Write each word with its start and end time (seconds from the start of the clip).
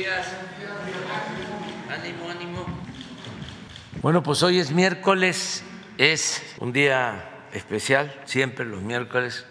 días. 0.00 0.28
Ánimo, 1.90 2.30
ánimo. 2.30 2.66
Bueno, 4.00 4.22
pues 4.22 4.42
hoy 4.42 4.58
es 4.58 4.70
miércoles, 4.70 5.62
es 5.98 6.42
un 6.58 6.72
día 6.72 7.28
especial, 7.52 8.18
siempre 8.24 8.64
los 8.64 8.80
miércoles, 8.80 9.44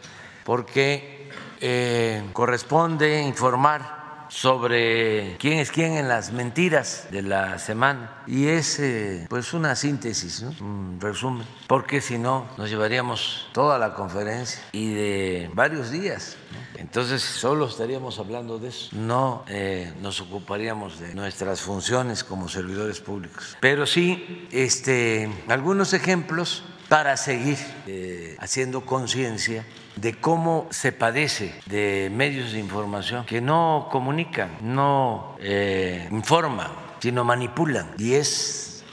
porque 0.44 1.30
eh, 1.62 2.24
corresponde 2.34 3.22
informar 3.22 3.99
sobre 4.30 5.36
quién 5.40 5.60
es 5.60 5.72
quién 5.72 5.98
en 5.98 6.08
las 6.08 6.32
mentiras 6.32 7.08
de 7.12 7.24
la 7.24 7.60
semana 7.60 8.24
y 8.28 8.48
es 8.48 8.80
eh, 8.80 9.26
pues 9.30 9.54
una 9.54 9.76
síntesis, 9.76 10.42
un 10.62 11.00
resumen, 11.02 11.46
porque 11.68 12.00
si 12.00 12.18
no 12.18 12.48
nos 12.58 12.70
llevaríamos 12.70 13.50
toda 13.52 13.78
la 13.78 13.94
conferencia 13.96 14.62
y 14.72 14.94
de 14.94 15.52
varios 15.54 15.92
días. 15.92 16.38
Entonces 16.76 17.22
solo 17.22 17.68
estaríamos 17.68 18.20
hablando 18.20 18.60
de 18.60 18.70
eso, 18.70 18.90
no 18.94 19.44
eh, 19.48 19.92
nos 20.02 20.22
ocuparíamos 20.22 21.00
de 21.00 21.14
nuestras 21.14 21.62
funciones 21.62 22.24
como 22.24 22.48
servidores 22.48 23.02
públicos. 23.02 23.58
Pero 23.60 23.86
sí, 23.86 24.48
este, 24.52 25.30
algunos 25.48 25.94
ejemplos 25.94 26.64
para 26.90 27.16
seguir 27.18 27.58
eh, 27.88 28.36
haciendo 28.40 28.82
conciencia 28.82 29.64
de 29.96 30.20
cómo 30.20 30.68
se 30.72 30.92
padece 30.92 31.54
de 31.68 32.10
medios 32.12 32.52
de 32.52 32.60
información 32.60 33.26
que 33.26 33.42
no 33.42 33.88
comunican, 33.92 34.58
no 34.62 35.38
eh, 35.40 36.08
informan, 36.12 36.72
sino 37.00 37.24
manipulan. 37.24 37.92
Y 38.00 38.14
es 38.14 38.84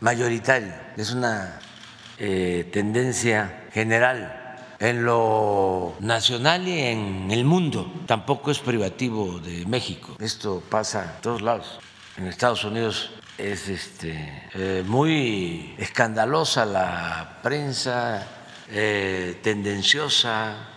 mayoritario, 0.00 0.72
es 0.96 1.12
una 1.12 1.58
eh, 2.18 2.70
tendencia 2.72 3.66
general 3.72 4.38
en 4.78 5.04
lo 5.04 5.94
nacional 5.98 6.68
y 6.68 6.78
en 6.78 7.30
el 7.30 7.44
mundo. 7.44 7.92
Tampoco 8.06 8.52
es 8.52 8.60
privativo 8.60 9.40
de 9.40 9.66
México. 9.66 10.16
Esto 10.20 10.62
pasa 10.68 11.14
en 11.16 11.22
todos 11.22 11.42
lados. 11.42 11.80
En 12.16 12.26
Estados 12.26 12.62
Unidos 12.64 13.10
es 13.42 13.68
este, 13.68 14.50
eh, 14.54 14.84
muy 14.86 15.74
escandalosa 15.76 16.64
la 16.64 17.40
prensa 17.42 18.24
eh, 18.68 19.40
tendenciosa, 19.42 20.68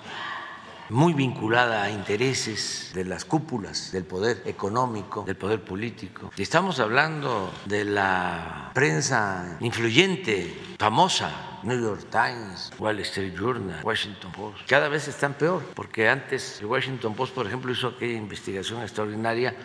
muy 0.89 1.13
vinculada 1.13 1.83
a 1.83 1.91
intereses 1.91 2.91
de 2.95 3.05
las 3.05 3.23
cúpulas 3.23 3.91
del 3.91 4.05
poder 4.05 4.41
económico, 4.45 5.23
del 5.23 5.35
poder 5.35 5.63
político. 5.63 6.31
Estamos 6.37 6.79
hablando 6.79 7.53
de 7.65 7.85
la 7.85 8.71
prensa 8.73 9.57
influyente, 9.59 10.75
famosa, 10.79 11.59
New 11.63 11.79
York 11.79 12.07
Times, 12.09 12.71
Wall 12.79 12.99
Street 13.01 13.35
Journal, 13.37 13.81
Washington 13.83 14.31
Post. 14.31 14.57
Cada 14.67 14.89
vez 14.89 15.07
están 15.07 15.35
peor, 15.35 15.63
porque 15.75 16.09
antes 16.09 16.59
el 16.61 16.65
Washington 16.65 17.13
Post, 17.13 17.35
por 17.35 17.45
ejemplo, 17.45 17.71
hizo 17.71 17.89
aquella 17.89 18.17
investigación 18.17 18.81
extraordinaria 18.81 19.55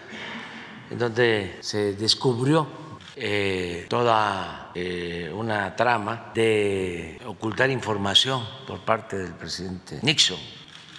en 0.91 0.99
donde 0.99 1.57
se 1.61 1.95
descubrió 1.95 2.90
eh, 3.23 3.87
toda 3.89 4.71
eh, 4.75 5.31
una 5.35 5.77
trama 5.77 6.33
de 6.35 7.21
ocultar 7.27 7.71
información 7.71 8.43
por 8.67 8.81
parte 8.81 9.19
del 9.19 9.35
presidente 9.35 9.99
Nixon 10.01 10.39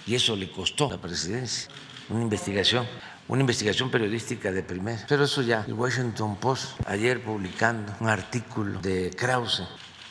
y 0.06 0.14
eso 0.14 0.36
le 0.36 0.50
costó 0.50 0.88
la 0.88 0.98
presidencia, 0.98 1.68
una 2.08 2.22
investigación 2.22 2.86
una 3.28 3.40
investigación 3.40 3.90
periodística 3.90 4.52
de 4.52 4.62
primera. 4.62 5.06
Pero 5.08 5.24
eso 5.24 5.42
ya, 5.42 5.64
el 5.66 5.72
Washington 5.72 6.36
Post 6.36 6.78
ayer 6.86 7.22
publicando 7.22 7.94
un 8.00 8.08
artículo 8.08 8.78
de 8.80 9.10
Krause, 9.16 9.62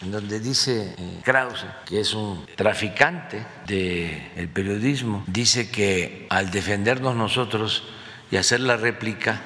en 0.02 0.12
donde 0.12 0.40
dice 0.40 0.96
eh, 0.98 1.22
Krause, 1.24 1.66
que 1.86 2.00
es 2.00 2.14
un 2.14 2.46
traficante 2.56 3.46
del 3.68 4.50
periodismo, 4.50 5.24
dice 5.28 5.70
que 5.70 6.26
al 6.30 6.50
defendernos 6.50 7.16
nosotros 7.16 7.84
y 8.32 8.38
hacer 8.38 8.62
la 8.62 8.78
réplica 8.78 9.42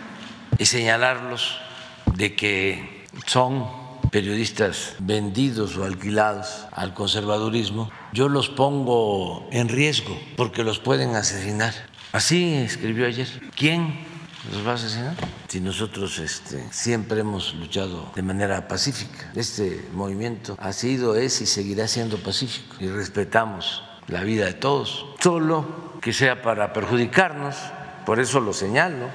y 0.58 0.66
señalarlos 0.66 1.59
de 2.14 2.36
que 2.36 3.06
son 3.25 3.67
periodistas 4.11 4.95
vendidos 5.00 5.78
o 5.78 5.84
alquilados 5.84 6.67
al 6.72 6.94
conservadurismo, 6.94 7.92
yo 8.14 8.30
los 8.30 8.49
pongo 8.49 9.48
en 9.52 9.67
riesgo 9.67 10.17
porque 10.38 10.64
los 10.64 10.80
pueden 10.80 11.15
asesinar. 11.15 11.73
Así 12.11 12.54
escribió 12.55 13.08
ayer. 13.08 13.27
¿Quién 13.55 14.05
los 14.52 14.65
va 14.65 14.71
a 14.71 14.76
asesinar? 14.76 15.15
Si 15.49 15.60
nosotros 15.60 16.20
este, 16.20 16.65
siempre 16.71 17.20
hemos 17.20 17.54
luchado 17.55 18.11
de 18.15 18.21
manera 18.21 18.67
pacífica. 18.67 19.32
Este 19.36 19.86
movimiento 19.94 20.55
ha 20.61 20.71
sido, 20.71 21.15
es 21.15 21.42
y 21.42 21.45
seguirá 21.45 21.88
siendo 21.88 22.17
pacífico 22.17 22.77
y 22.80 22.88
respetamos 22.88 23.83
la 24.08 24.23
vida 24.23 24.45
de 24.45 24.54
todos. 24.54 25.08
Solo 25.20 25.99
que 26.02 26.14
sea 26.14 26.42
para 26.42 26.71
perjudicarnos, 26.71 27.55
por 28.05 28.20
eso 28.20 28.39
lo 28.39 28.54
señalo, 28.54 29.08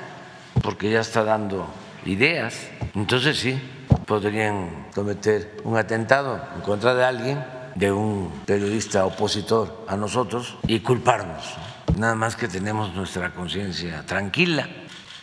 porque 0.62 0.90
ya 0.90 1.00
está 1.00 1.24
dando 1.24 1.66
ideas, 2.04 2.68
entonces 2.94 3.38
sí, 3.38 3.60
podrían 4.06 4.88
cometer 4.94 5.56
un 5.64 5.76
atentado 5.76 6.40
en 6.56 6.62
contra 6.62 6.94
de 6.94 7.04
alguien, 7.04 7.44
de 7.74 7.92
un 7.92 8.42
periodista 8.44 9.06
opositor 9.06 9.84
a 9.86 9.96
nosotros 9.96 10.56
y 10.66 10.80
culparnos. 10.80 11.54
Nada 11.96 12.14
más 12.14 12.36
que 12.36 12.48
tenemos 12.48 12.94
nuestra 12.94 13.32
conciencia 13.32 14.04
tranquila 14.06 14.68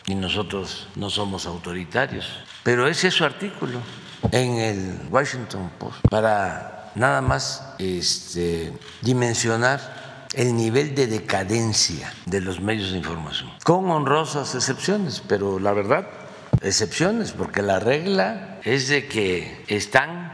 y 0.05 0.15
nosotros 0.15 0.87
no 0.95 1.09
somos 1.09 1.45
autoritarios. 1.45 2.39
Pero 2.63 2.87
ese 2.87 3.09
es 3.09 3.13
su 3.13 3.25
artículo 3.25 3.79
en 4.31 4.57
el 4.57 4.99
Washington 5.09 5.69
Post 5.77 5.97
para 6.09 6.91
nada 6.95 7.21
más 7.21 7.73
este, 7.79 8.73
dimensionar 9.01 10.27
el 10.33 10.55
nivel 10.55 10.95
de 10.95 11.07
decadencia 11.07 12.13
de 12.25 12.41
los 12.41 12.59
medios 12.59 12.91
de 12.91 12.97
información, 12.97 13.49
con 13.63 13.89
honrosas 13.89 14.55
excepciones, 14.55 15.23
pero 15.27 15.59
la 15.59 15.73
verdad 15.73 16.07
excepciones, 16.61 17.31
porque 17.31 17.61
la 17.61 17.79
regla 17.79 18.59
es 18.63 18.87
de 18.87 19.07
que 19.07 19.63
están 19.67 20.31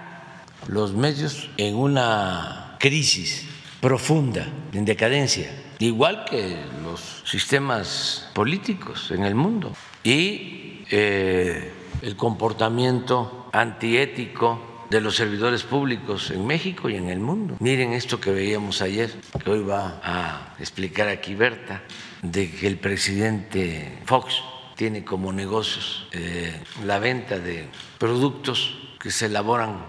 los 0.67 0.93
medios 0.93 1.49
en 1.57 1.75
una 1.75 2.77
crisis 2.79 3.47
profunda, 3.81 4.47
en 4.71 4.85
decadencia, 4.85 5.51
igual 5.79 6.25
que 6.25 6.57
los 6.83 7.23
sistemas 7.25 8.29
políticos 8.33 9.11
en 9.11 9.23
el 9.23 9.35
mundo. 9.35 9.73
Y 10.03 10.85
eh, 10.89 11.71
el 12.01 12.15
comportamiento 12.15 13.49
antiético 13.51 14.85
de 14.89 15.01
los 15.01 15.15
servidores 15.15 15.63
públicos 15.63 16.29
en 16.31 16.45
México 16.45 16.89
y 16.89 16.95
en 16.95 17.09
el 17.09 17.19
mundo. 17.19 17.55
Miren 17.59 17.93
esto 17.93 18.19
que 18.19 18.31
veíamos 18.31 18.81
ayer, 18.81 19.11
que 19.43 19.49
hoy 19.49 19.63
va 19.63 19.99
a 20.03 20.55
explicar 20.59 21.07
aquí 21.07 21.33
Berta, 21.35 21.81
de 22.21 22.51
que 22.51 22.67
el 22.67 22.77
presidente 22.77 23.99
Fox 24.05 24.35
tiene 24.75 25.03
como 25.03 25.31
negocios 25.31 26.07
eh, 26.11 26.61
la 26.83 26.99
venta 26.99 27.39
de 27.39 27.69
productos 27.99 28.77
que 28.99 29.11
se 29.11 29.27
elaboran 29.27 29.85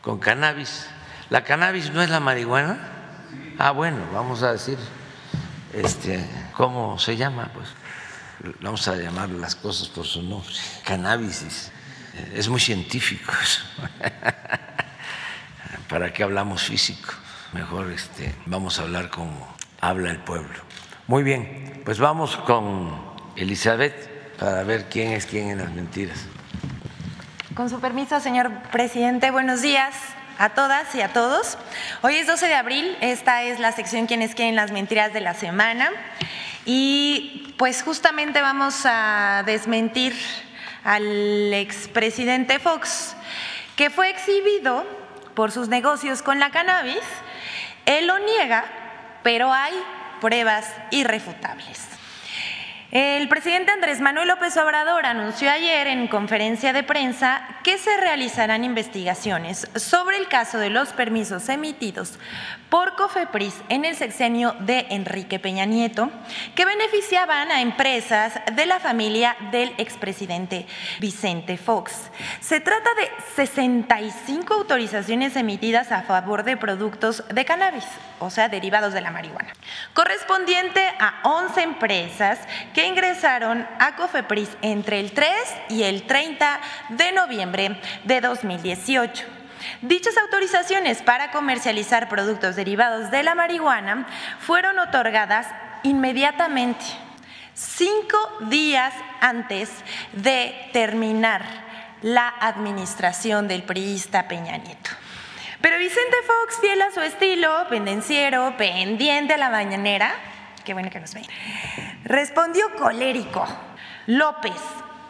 con 0.00 0.18
cannabis. 0.18 0.88
¿La 1.30 1.44
cannabis 1.44 1.90
no 1.90 2.02
es 2.02 2.10
la 2.10 2.20
marihuana? 2.20 2.88
Ah, 3.58 3.70
bueno, 3.70 3.98
vamos 4.12 4.42
a 4.42 4.52
decir 4.52 4.78
este, 5.72 6.24
cómo 6.52 6.98
se 6.98 7.16
llama, 7.16 7.50
pues 7.54 7.68
vamos 8.60 8.86
a 8.88 8.96
llamar 8.96 9.30
las 9.30 9.54
cosas 9.54 9.88
por 9.88 10.06
su 10.06 10.22
nombre. 10.22 10.52
Cannabis 10.84 11.70
es 12.34 12.48
muy 12.48 12.60
científico. 12.60 13.32
¿Para 15.88 16.12
qué 16.12 16.22
hablamos 16.22 16.62
físico? 16.62 17.12
Mejor 17.52 17.90
este, 17.90 18.34
vamos 18.46 18.78
a 18.78 18.82
hablar 18.82 19.10
como 19.10 19.56
habla 19.80 20.10
el 20.10 20.18
pueblo. 20.18 20.58
Muy 21.06 21.22
bien, 21.22 21.82
pues 21.84 21.98
vamos 21.98 22.36
con 22.36 23.12
Elizabeth 23.36 24.11
para 24.42 24.64
ver 24.64 24.86
quién 24.86 25.12
es 25.12 25.24
quién 25.24 25.50
en 25.50 25.58
las 25.58 25.70
mentiras. 25.70 26.18
Con 27.54 27.70
su 27.70 27.78
permiso, 27.80 28.18
señor 28.18 28.50
presidente, 28.72 29.30
buenos 29.30 29.62
días 29.62 29.94
a 30.36 30.48
todas 30.48 30.92
y 30.96 31.00
a 31.00 31.12
todos. 31.12 31.58
Hoy 32.00 32.16
es 32.16 32.26
12 32.26 32.48
de 32.48 32.54
abril, 32.54 32.96
esta 33.00 33.44
es 33.44 33.60
la 33.60 33.70
sección 33.70 34.06
quién 34.06 34.20
es 34.20 34.34
quién 34.34 34.48
en 34.48 34.56
las 34.56 34.72
mentiras 34.72 35.12
de 35.12 35.20
la 35.20 35.34
semana 35.34 35.90
y 36.64 37.54
pues 37.56 37.84
justamente 37.84 38.40
vamos 38.40 38.82
a 38.84 39.44
desmentir 39.46 40.12
al 40.82 41.54
expresidente 41.54 42.58
Fox, 42.58 43.14
que 43.76 43.90
fue 43.90 44.10
exhibido 44.10 44.84
por 45.34 45.52
sus 45.52 45.68
negocios 45.68 46.20
con 46.20 46.40
la 46.40 46.50
cannabis. 46.50 46.98
Él 47.86 48.08
lo 48.08 48.18
niega, 48.18 48.64
pero 49.22 49.52
hay 49.52 49.74
pruebas 50.20 50.66
irrefutables. 50.90 51.91
El 52.92 53.26
presidente 53.30 53.72
Andrés 53.72 54.02
Manuel 54.02 54.28
López 54.28 54.54
Obrador 54.58 55.06
anunció 55.06 55.50
ayer 55.50 55.86
en 55.86 56.08
conferencia 56.08 56.74
de 56.74 56.82
prensa 56.82 57.42
que 57.64 57.78
se 57.78 57.96
realizarán 57.96 58.64
investigaciones 58.64 59.66
sobre 59.76 60.18
el 60.18 60.28
caso 60.28 60.58
de 60.58 60.68
los 60.68 60.90
permisos 60.92 61.48
emitidos 61.48 62.18
por 62.72 62.96
COFEPRIS 62.96 63.52
en 63.68 63.84
el 63.84 63.94
sexenio 63.94 64.56
de 64.60 64.86
Enrique 64.88 65.38
Peña 65.38 65.66
Nieto, 65.66 66.10
que 66.54 66.64
beneficiaban 66.64 67.50
a 67.50 67.60
empresas 67.60 68.40
de 68.50 68.64
la 68.64 68.80
familia 68.80 69.36
del 69.50 69.74
expresidente 69.76 70.66
Vicente 70.98 71.58
Fox. 71.58 71.92
Se 72.40 72.60
trata 72.60 72.88
de 72.94 73.10
65 73.36 74.54
autorizaciones 74.54 75.36
emitidas 75.36 75.92
a 75.92 76.00
favor 76.04 76.44
de 76.44 76.56
productos 76.56 77.22
de 77.28 77.44
cannabis, 77.44 77.84
o 78.20 78.30
sea, 78.30 78.48
derivados 78.48 78.94
de 78.94 79.02
la 79.02 79.10
marihuana, 79.10 79.52
correspondiente 79.92 80.80
a 80.98 81.20
11 81.24 81.62
empresas 81.62 82.38
que 82.72 82.86
ingresaron 82.86 83.68
a 83.80 83.96
COFEPRIS 83.96 84.48
entre 84.62 84.98
el 84.98 85.12
3 85.12 85.28
y 85.68 85.82
el 85.82 86.04
30 86.04 86.58
de 86.88 87.12
noviembre 87.12 87.78
de 88.04 88.22
2018. 88.22 89.41
Dichas 89.80 90.16
autorizaciones 90.16 91.02
para 91.02 91.30
comercializar 91.30 92.08
productos 92.08 92.56
derivados 92.56 93.10
de 93.10 93.22
la 93.22 93.34
marihuana 93.34 94.06
fueron 94.40 94.78
otorgadas 94.78 95.46
inmediatamente, 95.82 96.84
cinco 97.54 98.18
días 98.42 98.94
antes 99.20 99.70
de 100.12 100.70
terminar 100.72 101.42
la 102.02 102.28
administración 102.40 103.48
del 103.48 103.62
priista 103.62 104.28
Peña 104.28 104.56
Nieto. 104.56 104.90
Pero 105.60 105.78
Vicente 105.78 106.16
Fox, 106.26 106.58
fiel 106.60 106.82
a 106.82 106.90
su 106.90 107.00
estilo, 107.00 107.66
pendenciero, 107.68 108.56
pendiente 108.56 109.34
a 109.34 109.38
la 109.38 109.48
mañanera, 109.48 110.12
qué 110.64 110.74
bueno 110.74 110.90
que 110.90 110.98
nos 110.98 111.14
ven, 111.14 111.24
respondió 112.04 112.74
colérico, 112.74 113.46
López, 114.06 114.60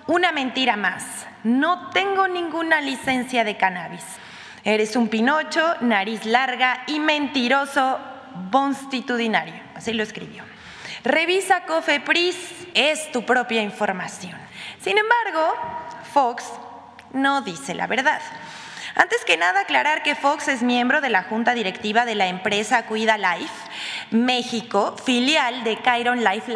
una 0.06 0.31
mentira 0.32 0.76
más, 0.76 1.26
no 1.43 1.90
tengo 1.90 2.28
ninguna 2.28 2.82
licencia 2.82 3.44
de 3.44 3.56
cannabis. 3.56 4.05
Eres 4.64 4.94
un 4.97 5.09
pinocho, 5.09 5.75
nariz 5.81 6.25
larga 6.25 6.85
y 6.87 7.00
mentiroso 7.00 7.99
constitucionario. 8.50 9.55
Así 9.75 9.93
lo 9.93 10.03
escribió. 10.03 10.44
Revisa 11.05 11.64
Cofepris, 11.64 12.37
es 12.75 13.11
tu 13.11 13.25
propia 13.25 13.62
información. 13.62 14.38
Sin 14.81 14.97
embargo, 14.99 15.55
Fox 16.12 16.44
no 17.12 17.43
dice 17.43 17.75
la 17.75 17.87
verdad. 17.88 18.20
Antes 18.94 19.25
que 19.25 19.37
nada, 19.37 19.61
aclarar 19.61 20.03
que 20.03 20.15
Fox 20.15 20.49
es 20.49 20.62
miembro 20.62 21.00
de 21.00 21.09
la 21.09 21.23
junta 21.23 21.55
directiva 21.55 22.05
de 22.05 22.15
la 22.15 22.27
empresa 22.29 22.85
Cuida 22.87 23.17
Life 23.17 23.53
México, 24.12 24.94
filial 25.03 25.65
de 25.65 25.79
Chiron 25.83 26.23
Life, 26.23 26.53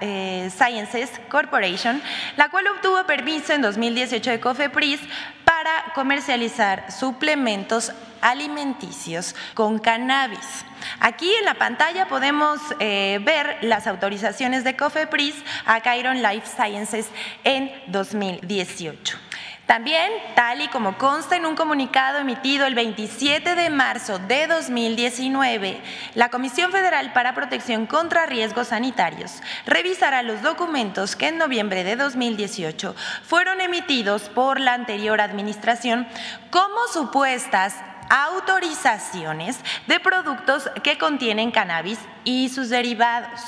eh, 0.00 0.50
Sciences 0.50 1.10
Corporation, 1.28 2.02
la 2.36 2.48
cual 2.48 2.66
obtuvo 2.68 3.04
permiso 3.06 3.52
en 3.52 3.62
2018 3.62 4.30
de 4.30 4.40
COFEPRIS 4.40 5.00
para 5.44 5.92
comercializar 5.94 6.90
suplementos 6.90 7.92
alimenticios 8.20 9.34
con 9.54 9.78
cannabis. 9.78 10.64
Aquí 11.00 11.32
en 11.34 11.44
la 11.44 11.54
pantalla 11.54 12.08
podemos 12.08 12.60
eh, 12.80 13.20
ver 13.22 13.58
las 13.62 13.86
autorizaciones 13.86 14.64
de 14.64 14.76
COFEPRIS 14.76 15.36
a 15.66 15.80
Chiron 15.80 16.22
Life 16.22 16.48
Sciences 16.56 17.08
en 17.44 17.70
2018. 17.86 19.31
También, 19.72 20.12
tal 20.34 20.60
y 20.60 20.68
como 20.68 20.98
consta 20.98 21.34
en 21.34 21.46
un 21.46 21.56
comunicado 21.56 22.18
emitido 22.18 22.66
el 22.66 22.74
27 22.74 23.54
de 23.54 23.70
marzo 23.70 24.18
de 24.18 24.46
2019, 24.46 25.80
la 26.14 26.28
Comisión 26.28 26.70
Federal 26.70 27.14
para 27.14 27.34
Protección 27.34 27.86
contra 27.86 28.26
Riesgos 28.26 28.68
Sanitarios 28.68 29.40
revisará 29.64 30.22
los 30.22 30.42
documentos 30.42 31.16
que 31.16 31.28
en 31.28 31.38
noviembre 31.38 31.84
de 31.84 31.96
2018 31.96 32.94
fueron 33.24 33.62
emitidos 33.62 34.28
por 34.28 34.60
la 34.60 34.74
anterior 34.74 35.22
administración 35.22 36.06
como 36.50 36.86
supuestas 36.92 37.74
autorizaciones 38.10 39.58
de 39.86 40.00
productos 40.00 40.70
que 40.82 40.98
contienen 40.98 41.50
cannabis 41.50 41.98
y 42.24 42.50
sus 42.50 42.68
derivados 42.68 43.40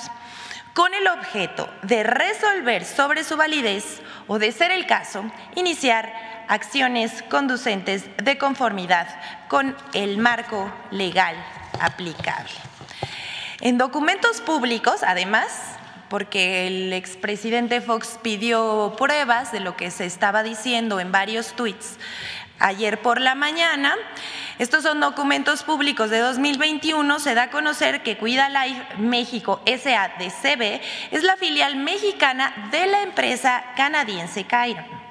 con 0.74 0.92
el 0.92 1.06
objeto 1.06 1.70
de 1.82 2.02
resolver 2.02 2.84
sobre 2.84 3.24
su 3.24 3.36
validez 3.36 4.02
o, 4.26 4.38
de 4.38 4.52
ser 4.52 4.72
el 4.72 4.86
caso, 4.86 5.24
iniciar 5.54 6.12
acciones 6.48 7.22
conducentes 7.30 8.04
de 8.22 8.36
conformidad 8.36 9.06
con 9.48 9.76
el 9.94 10.18
marco 10.18 10.70
legal 10.90 11.36
aplicable. 11.80 12.50
En 13.60 13.78
documentos 13.78 14.40
públicos, 14.40 15.02
además, 15.04 15.46
porque 16.08 16.66
el 16.66 16.92
expresidente 16.92 17.80
Fox 17.80 18.18
pidió 18.20 18.94
pruebas 18.98 19.52
de 19.52 19.60
lo 19.60 19.76
que 19.76 19.90
se 19.90 20.04
estaba 20.04 20.42
diciendo 20.42 21.00
en 21.00 21.12
varios 21.12 21.54
tweets 21.54 21.98
ayer 22.58 23.00
por 23.00 23.20
la 23.20 23.34
mañana, 23.34 23.94
estos 24.58 24.84
son 24.84 25.00
documentos 25.00 25.64
públicos 25.64 26.10
de 26.10 26.18
2021. 26.18 27.18
Se 27.18 27.34
da 27.34 27.44
a 27.44 27.50
conocer 27.50 28.02
que 28.02 28.16
Cuida 28.16 28.48
Life 28.48 28.82
México 28.98 29.60
SADCB 29.66 30.80
es 31.10 31.22
la 31.22 31.36
filial 31.36 31.76
mexicana 31.76 32.68
de 32.70 32.86
la 32.86 33.02
empresa 33.02 33.64
canadiense 33.76 34.46
Chiron. 34.46 35.04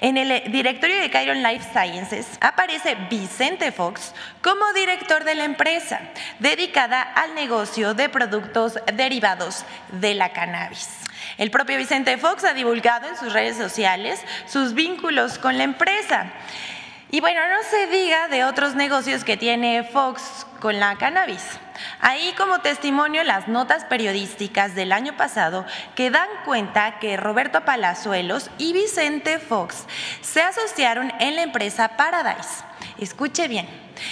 En 0.00 0.16
el 0.16 0.52
directorio 0.52 0.96
de 0.96 1.10
Chiron 1.10 1.42
Life 1.42 1.70
Sciences 1.72 2.26
aparece 2.40 2.94
Vicente 3.10 3.72
Fox 3.72 4.14
como 4.42 4.72
director 4.72 5.24
de 5.24 5.34
la 5.34 5.44
empresa, 5.44 6.00
dedicada 6.38 7.02
al 7.02 7.34
negocio 7.34 7.94
de 7.94 8.08
productos 8.08 8.78
derivados 8.94 9.64
de 9.92 10.14
la 10.14 10.32
cannabis. 10.32 10.88
El 11.36 11.50
propio 11.50 11.76
Vicente 11.78 12.16
Fox 12.16 12.44
ha 12.44 12.52
divulgado 12.52 13.08
en 13.08 13.16
sus 13.16 13.32
redes 13.32 13.56
sociales 13.56 14.20
sus 14.46 14.74
vínculos 14.74 15.38
con 15.38 15.58
la 15.58 15.64
empresa. 15.64 16.32
Y 17.10 17.20
bueno, 17.20 17.40
no 17.48 17.62
se 17.70 17.86
diga 17.86 18.28
de 18.28 18.44
otros 18.44 18.74
negocios 18.74 19.24
que 19.24 19.38
tiene 19.38 19.82
Fox 19.82 20.46
con 20.60 20.78
la 20.80 20.96
cannabis. 20.96 21.44
Ahí 22.00 22.34
como 22.36 22.60
testimonio 22.60 23.22
las 23.24 23.48
notas 23.48 23.84
periodísticas 23.84 24.74
del 24.74 24.92
año 24.92 25.16
pasado 25.16 25.64
que 25.94 26.10
dan 26.10 26.28
cuenta 26.44 26.98
que 26.98 27.16
Roberto 27.16 27.64
Palazuelos 27.64 28.50
y 28.58 28.72
Vicente 28.72 29.38
Fox 29.38 29.84
se 30.20 30.42
asociaron 30.42 31.12
en 31.20 31.36
la 31.36 31.42
empresa 31.42 31.96
Paradise. 31.96 32.64
Escuche 32.98 33.48
bien, 33.48 33.68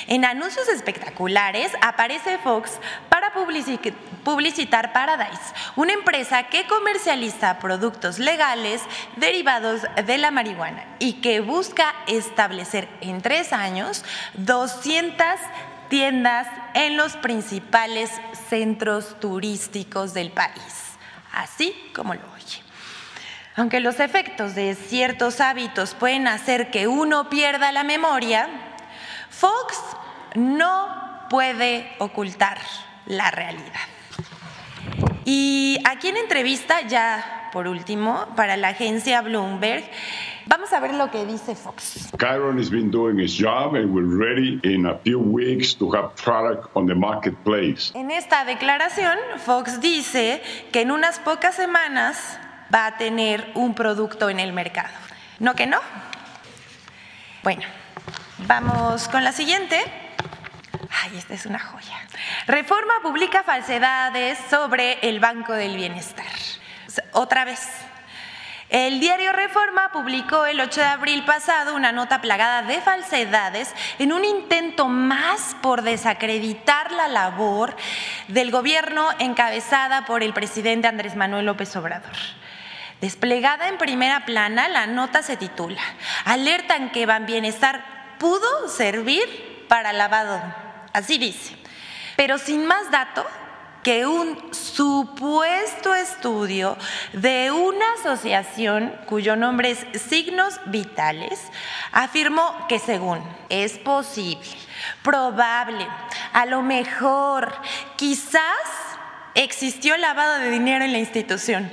en 0.07 0.25
anuncios 0.25 0.69
espectaculares 0.69 1.73
aparece 1.81 2.39
Fox 2.39 2.79
para 3.09 3.33
publicitar 3.33 4.93
Paradise, 4.93 5.41
una 5.77 5.93
empresa 5.93 6.45
que 6.45 6.67
comercializa 6.67 7.59
productos 7.59 8.19
legales 8.19 8.83
derivados 9.17 9.83
de 10.05 10.19
la 10.19 10.31
marihuana 10.31 10.85
y 10.99 11.15
que 11.15 11.41
busca 11.41 11.95
establecer 12.07 12.89
en 13.01 13.23
tres 13.23 13.53
años 13.53 14.05
200 14.35 15.25
tiendas 15.89 16.47
en 16.75 16.97
los 16.97 17.17
principales 17.17 18.11
centros 18.49 19.19
turísticos 19.21 20.15
del 20.15 20.31
país, 20.31 20.97
así 21.33 21.91
como 21.95 22.15
lo 22.15 22.21
oye. 22.35 22.63
Aunque 23.57 23.81
los 23.81 24.01
efectos 24.01 24.55
de 24.55 24.75
ciertos 24.75 25.41
hábitos 25.41 25.95
pueden 25.95 26.29
hacer 26.29 26.71
que 26.71 26.87
uno 26.89 27.31
pierda 27.31 27.73
la 27.73 27.85
memoria, 27.85 28.49
Fox 29.31 29.79
no 30.35 31.27
puede 31.31 31.95
ocultar 31.99 32.59
la 33.07 33.31
realidad. 33.31 33.96
Y 35.27 35.79
aquí 35.85 36.09
en 36.09 36.17
entrevista, 36.17 36.83
ya 36.83 37.51
por 37.53 37.67
último, 37.67 38.27
para 38.37 38.57
la 38.57 38.69
agencia 38.69 39.21
Bloomberg, 39.23 39.85
vamos 40.47 40.73
a 40.73 40.79
ver 40.79 40.95
lo 40.95 41.11
que 41.11 41.27
dice 41.27 41.57
Fox. 41.57 42.11
Chiron 42.19 42.59
has 42.59 42.71
been 42.71 42.91
doing 42.91 43.19
its 43.19 43.37
job 43.37 43.75
and 43.75 43.93
we're 43.93 44.07
ready 44.07 44.61
in 44.63 44.87
a 44.87 44.97
few 44.99 45.19
weeks 45.19 45.75
to 45.75 45.91
have 45.91 46.15
product 46.15 46.71
on 46.75 46.87
the 46.87 46.95
marketplace. 46.95 47.91
En 47.95 48.13
esta 48.13 48.45
declaración, 48.45 49.19
Fox 49.45 49.81
dice 49.81 50.41
que 50.71 50.83
en 50.83 50.93
unas 50.93 51.19
pocas 51.19 51.57
semanas 51.57 52.39
va 52.73 52.87
a 52.87 52.97
tener 52.97 53.51
un 53.55 53.75
producto 53.75 54.31
en 54.31 54.39
el 54.39 54.53
mercado. 54.53 54.95
¿No 55.41 55.55
que 55.55 55.67
no? 55.67 55.81
Bueno, 57.43 57.63
Vamos 58.39 59.09
con 59.09 59.25
la 59.25 59.33
siguiente. 59.33 59.81
Ay, 60.91 61.17
esta 61.17 61.35
es 61.35 61.47
una 61.47 61.59
joya. 61.59 61.97
Reforma 62.47 62.95
publica 63.03 63.43
falsedades 63.43 64.39
sobre 64.51 64.99
el 65.09 65.21
Banco 65.21 65.53
del 65.53 65.77
Bienestar. 65.77 66.27
Otra 67.13 67.45
vez. 67.45 67.69
El 68.69 68.99
diario 68.99 69.33
Reforma 69.33 69.93
publicó 69.93 70.45
el 70.45 70.61
8 70.61 70.81
de 70.81 70.87
abril 70.87 71.25
pasado 71.25 71.77
una 71.77 71.93
nota 71.93 72.21
plagada 72.21 72.63
de 72.63 72.81
falsedades 72.81 73.73
en 74.01 74.13
un 74.13 74.25
intento 74.25 74.89
más 74.89 75.55
por 75.63 75.83
desacreditar 75.83 76.91
la 76.91 77.07
labor 77.07 77.77
del 78.27 78.51
gobierno 78.51 79.09
encabezada 79.21 80.05
por 80.05 80.25
el 80.25 80.33
presidente 80.33 80.89
Andrés 80.89 81.15
Manuel 81.15 81.47
López 81.47 81.77
Obrador. 81.77 82.17
Desplegada 83.01 83.69
en 83.69 83.79
primera 83.79 84.25
plana, 84.25 84.69
la 84.69 84.89
nota 84.89 85.23
se 85.23 85.37
titula 85.37 85.81
Alertan 86.25 86.91
que 86.91 87.07
Ban 87.07 87.25
Bienestar 87.25 87.85
pudo 88.19 88.69
servir 88.69 89.67
para 89.69 89.93
lavado. 89.93 90.66
Así 90.97 91.19
dice. 91.19 91.55
Pero 92.17 92.39
sin 92.39 92.65
más 92.65 92.91
dato 92.91 93.27
que 93.83 94.07
un 94.07 94.55
supuesto 94.55 95.95
estudio 95.95 96.79
de 97.13 97.51
una 97.51 97.85
asociación 98.01 98.95
cuyo 99.05 99.37
nombre 99.37 99.73
es 99.73 99.87
Signos 100.09 100.59
Vitales 100.65 101.39
afirmó 101.93 102.67
que 102.67 102.79
según 102.79 103.23
es 103.51 103.77
posible, 103.77 104.49
probable, 105.03 105.87
a 106.33 106.47
lo 106.47 106.63
mejor, 106.63 107.53
quizás 107.97 108.41
existió 109.35 109.99
lavado 109.99 110.39
de 110.39 110.49
dinero 110.49 110.83
en 110.83 110.93
la 110.93 110.99
institución. 110.99 111.71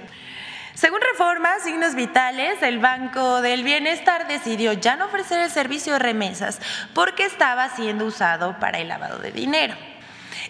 Según 0.75 0.99
Reforma, 1.01 1.49
Signos 1.63 1.95
Vitales, 1.95 2.61
el 2.63 2.79
Banco 2.79 3.41
del 3.41 3.63
Bienestar 3.63 4.27
decidió 4.27 4.73
ya 4.73 4.95
no 4.95 5.05
ofrecer 5.05 5.39
el 5.39 5.51
servicio 5.51 5.93
de 5.93 5.99
remesas 5.99 6.59
porque 6.93 7.25
estaba 7.25 7.69
siendo 7.69 8.05
usado 8.05 8.59
para 8.59 8.79
el 8.79 8.87
lavado 8.87 9.19
de 9.19 9.31
dinero. 9.31 9.75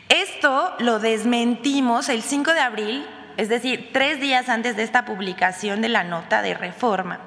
Esto 0.08 0.76
lo 0.80 1.00
desmentimos 1.00 2.08
el 2.08 2.24
5 2.24 2.54
de 2.54 2.60
abril 2.60 3.08
es 3.38 3.50
decir, 3.50 3.90
tres 3.92 4.20
días 4.22 4.48
antes 4.48 4.76
de 4.76 4.84
esta 4.84 5.06
publicación 5.06 5.82
de 5.82 5.90
la 5.90 6.04
nota 6.04 6.42
de 6.42 6.54
reforma. 6.54 7.20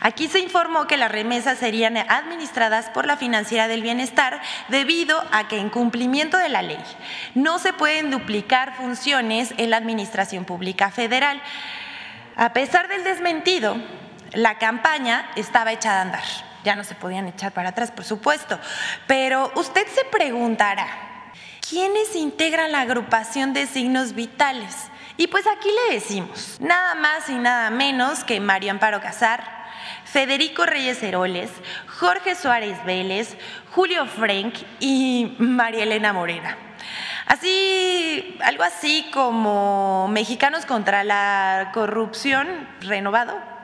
Aquí 0.00 0.28
se 0.28 0.40
informó 0.40 0.86
que 0.86 0.96
las 0.96 1.10
remesas 1.10 1.58
serían 1.58 1.96
administradas 1.96 2.90
por 2.90 3.06
la 3.06 3.16
Financiera 3.16 3.68
del 3.68 3.82
Bienestar 3.82 4.40
debido 4.68 5.22
a 5.30 5.48
que 5.48 5.58
en 5.58 5.70
cumplimiento 5.70 6.36
de 6.36 6.48
la 6.48 6.62
ley 6.62 6.82
no 7.34 7.58
se 7.58 7.72
pueden 7.72 8.10
duplicar 8.10 8.74
funciones 8.76 9.54
en 9.56 9.70
la 9.70 9.76
Administración 9.76 10.44
Pública 10.44 10.90
Federal. 10.90 11.40
A 12.36 12.52
pesar 12.52 12.88
del 12.88 13.02
desmentido, 13.02 13.76
la 14.32 14.58
campaña 14.58 15.30
estaba 15.36 15.72
echada 15.72 16.00
a 16.00 16.02
andar. 16.02 16.24
Ya 16.64 16.76
no 16.76 16.84
se 16.84 16.94
podían 16.94 17.26
echar 17.28 17.52
para 17.52 17.70
atrás, 17.70 17.90
por 17.90 18.04
supuesto. 18.04 18.58
Pero 19.06 19.50
usted 19.54 19.86
se 19.86 20.04
preguntará, 20.04 20.86
¿quiénes 21.66 22.14
integran 22.14 22.72
la 22.72 22.82
agrupación 22.82 23.54
de 23.54 23.66
signos 23.66 24.14
vitales? 24.14 24.74
Y 25.16 25.28
pues 25.28 25.46
aquí 25.46 25.70
le 25.70 25.94
decimos, 25.94 26.58
nada 26.60 26.94
más 26.94 27.30
y 27.30 27.36
nada 27.36 27.70
menos 27.70 28.22
que 28.22 28.38
Mario 28.38 28.72
Amparo 28.72 29.00
Casar, 29.00 29.42
Federico 30.04 30.66
Reyes 30.66 31.02
Heroles, 31.02 31.50
Jorge 31.86 32.34
Suárez 32.34 32.84
Vélez, 32.84 33.34
Julio 33.74 34.04
Frank 34.04 34.56
y 34.78 35.36
María 35.38 35.84
Elena 35.84 36.12
Morena. 36.12 36.65
Así, 37.26 38.38
algo 38.44 38.62
así 38.62 39.10
como 39.12 40.06
Mexicanos 40.08 40.64
contra 40.64 41.02
la 41.02 41.72
Corrupción 41.74 42.46
renovado. 42.80 43.55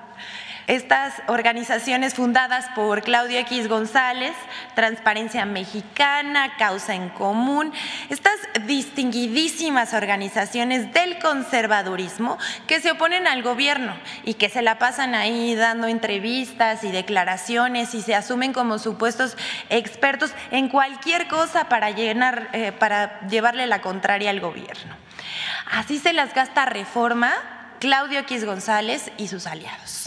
Estas 0.66 1.14
organizaciones 1.26 2.14
fundadas 2.14 2.66
por 2.74 3.02
Claudio 3.02 3.38
X 3.40 3.68
González, 3.68 4.32
Transparencia 4.74 5.44
Mexicana, 5.44 6.56
Causa 6.56 6.94
en 6.94 7.08
Común, 7.08 7.72
estas 8.10 8.36
distinguidísimas 8.66 9.92
organizaciones 9.92 10.92
del 10.92 11.18
conservadurismo 11.18 12.38
que 12.66 12.80
se 12.80 12.92
oponen 12.92 13.26
al 13.26 13.42
gobierno 13.42 13.94
y 14.24 14.34
que 14.34 14.48
se 14.48 14.62
la 14.62 14.78
pasan 14.78 15.14
ahí 15.14 15.54
dando 15.54 15.88
entrevistas 15.88 16.84
y 16.84 16.92
declaraciones 16.92 17.94
y 17.94 18.02
se 18.02 18.14
asumen 18.14 18.52
como 18.52 18.78
supuestos 18.78 19.36
expertos 19.68 20.32
en 20.50 20.68
cualquier 20.68 21.26
cosa 21.28 21.68
para, 21.68 21.90
llenar, 21.90 22.48
eh, 22.52 22.72
para 22.72 23.20
llevarle 23.26 23.66
la 23.66 23.80
contraria 23.80 24.30
al 24.30 24.40
gobierno. 24.40 24.94
Así 25.70 25.98
se 25.98 26.12
las 26.12 26.34
gasta 26.34 26.66
reforma 26.66 27.32
Claudio 27.80 28.20
X 28.20 28.44
González 28.44 29.10
y 29.16 29.28
sus 29.28 29.46
aliados. 29.46 30.01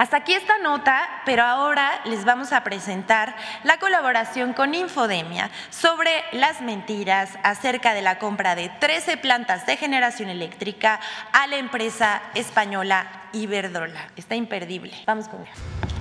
Hasta 0.00 0.16
aquí 0.16 0.32
esta 0.32 0.56
nota, 0.56 1.06
pero 1.26 1.42
ahora 1.42 2.00
les 2.06 2.24
vamos 2.24 2.54
a 2.54 2.64
presentar 2.64 3.36
la 3.64 3.76
colaboración 3.76 4.54
con 4.54 4.74
Infodemia 4.74 5.50
sobre 5.68 6.24
las 6.32 6.62
mentiras 6.62 7.38
acerca 7.42 7.92
de 7.92 8.00
la 8.00 8.18
compra 8.18 8.54
de 8.54 8.70
13 8.70 9.18
plantas 9.18 9.66
de 9.66 9.76
generación 9.76 10.30
eléctrica 10.30 11.00
a 11.34 11.46
la 11.48 11.58
empresa 11.58 12.22
española 12.34 13.28
Iberdrola. 13.34 14.08
Está 14.16 14.36
imperdible. 14.36 14.94
Vamos 15.04 15.28
con 15.28 15.42
ella. 15.42 15.99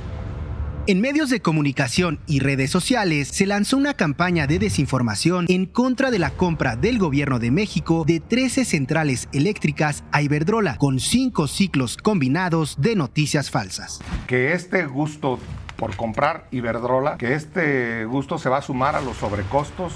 En 0.89 1.01
medios 1.01 1.29
de 1.29 1.39
comunicación 1.39 2.19
y 2.25 2.39
redes 2.39 2.72
sociales 2.72 3.27
se 3.27 3.46
lanzó 3.46 3.77
una 3.77 3.93
campaña 3.93 4.48
de 4.48 4.58
desinformación 4.58 5.46
en 5.48 5.67
contra 5.67 6.10
de 6.10 6.17
la 6.17 6.31
compra 6.31 6.75
del 6.75 6.98
gobierno 6.98 7.38
de 7.38 7.51
México 7.51 8.05
de 8.08 8.19
13 8.19 8.65
centrales 8.65 9.29
eléctricas 9.31 10.03
a 10.12 10.24
Iberdrola, 10.24 10.77
con 10.77 11.00
cinco 11.00 11.48
ciclos 11.48 11.96
combinados 11.96 12.81
de 12.81 12.96
noticias 12.96 13.51
falsas. 13.51 14.00
Que 14.25 14.53
este 14.53 14.88
gusto 14.88 15.38
por 15.75 15.96
comprar 15.96 16.48
Iberdrola, 16.50 17.19
que 17.19 17.36
este 17.36 18.05
gusto 18.05 18.39
se 18.39 18.50
va 18.50 18.58
a 18.58 18.63
sumar 18.63 18.96
a 18.96 19.01
los 19.01 19.17
sobrecostos 19.17 19.93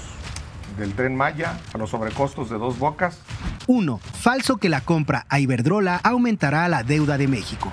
del 0.78 0.92
tren 0.92 1.16
Maya, 1.16 1.58
a 1.72 1.78
los 1.78 1.90
sobrecostos 1.90 2.50
de 2.50 2.58
dos 2.58 2.78
bocas. 2.78 3.18
1. 3.66 3.98
Falso 3.98 4.58
que 4.58 4.68
la 4.68 4.80
compra 4.80 5.26
a 5.28 5.40
Iberdrola 5.40 5.96
aumentará 5.96 6.68
la 6.68 6.84
deuda 6.84 7.18
de 7.18 7.26
México. 7.26 7.72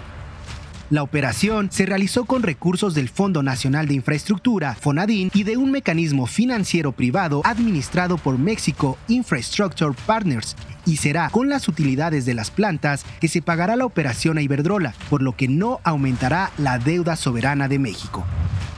La 0.92 1.04
operación 1.04 1.72
se 1.72 1.86
realizó 1.86 2.26
con 2.26 2.44
recursos 2.44 2.94
del 2.94 3.08
Fondo 3.08 3.44
Nacional 3.44 3.88
de 3.88 3.94
Infraestructura, 3.94 4.76
FONADIN, 4.76 5.32
y 5.34 5.44
de 5.44 5.56
un 5.56 5.72
mecanismo 5.72 6.28
financiero 6.28 6.92
privado 6.92 7.42
administrado 7.46 8.18
por 8.18 8.38
México 8.38 8.98
Infrastructure 9.08 9.96
Partners, 10.06 10.58
y 10.86 10.98
será 10.98 11.30
con 11.30 11.48
las 11.48 11.70
utilidades 11.70 12.26
de 12.26 12.34
las 12.34 12.52
plantas 12.52 13.06
que 13.22 13.30
se 13.30 13.42
pagará 13.42 13.78
la 13.78 13.86
operación 13.86 14.38
a 14.38 14.42
Iberdrola, 14.42 14.94
por 15.10 15.22
lo 15.22 15.34
que 15.34 15.48
no 15.48 15.80
aumentará 15.86 16.52
la 16.58 16.78
deuda 16.78 17.16
soberana 17.16 17.70
de 17.70 17.80
México 17.80 18.26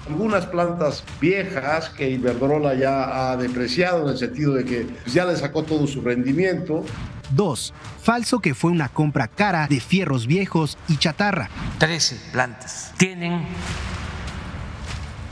algunas 0.07 0.45
plantas 0.45 1.03
viejas 1.22 1.89
que 1.89 2.10
Iberdrola 2.10 2.74
ya 2.75 3.31
ha 3.31 3.38
depreciado 3.38 4.03
en 4.03 4.10
el 4.10 4.17
sentido 4.17 4.53
de 4.53 4.65
que 4.65 4.88
ya 5.07 5.25
le 5.25 5.36
sacó 5.36 5.63
todo 5.63 5.88
su 5.88 6.01
rendimiento. 6.01 6.83
2. 7.31 7.74
Falso 8.01 8.39
que 8.39 8.53
fue 8.53 8.72
una 8.72 8.89
compra 8.89 9.27
cara 9.27 9.67
de 9.67 9.79
fierros 9.79 10.27
viejos 10.27 10.77
y 10.88 10.98
chatarra. 10.98 11.50
13 11.79 12.31
plantas 12.31 12.93
tienen 12.98 13.45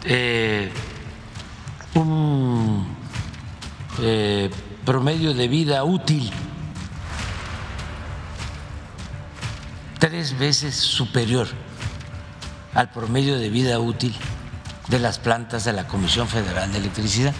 eh, 0.05 0.69
un 1.93 2.87
eh, 4.01 4.49
promedio 4.85 5.33
de 5.33 5.47
vida 5.47 5.83
útil 5.83 6.31
tres 9.99 10.37
veces 10.39 10.73
superior 10.73 11.47
al 12.73 12.89
promedio 12.89 13.37
de 13.37 13.49
vida 13.49 13.79
útil 13.79 14.15
de 14.91 14.99
las 14.99 15.19
plantas 15.19 15.63
de 15.63 15.71
la 15.71 15.87
Comisión 15.87 16.27
Federal 16.27 16.71
de 16.71 16.79
Electricidad. 16.79 17.33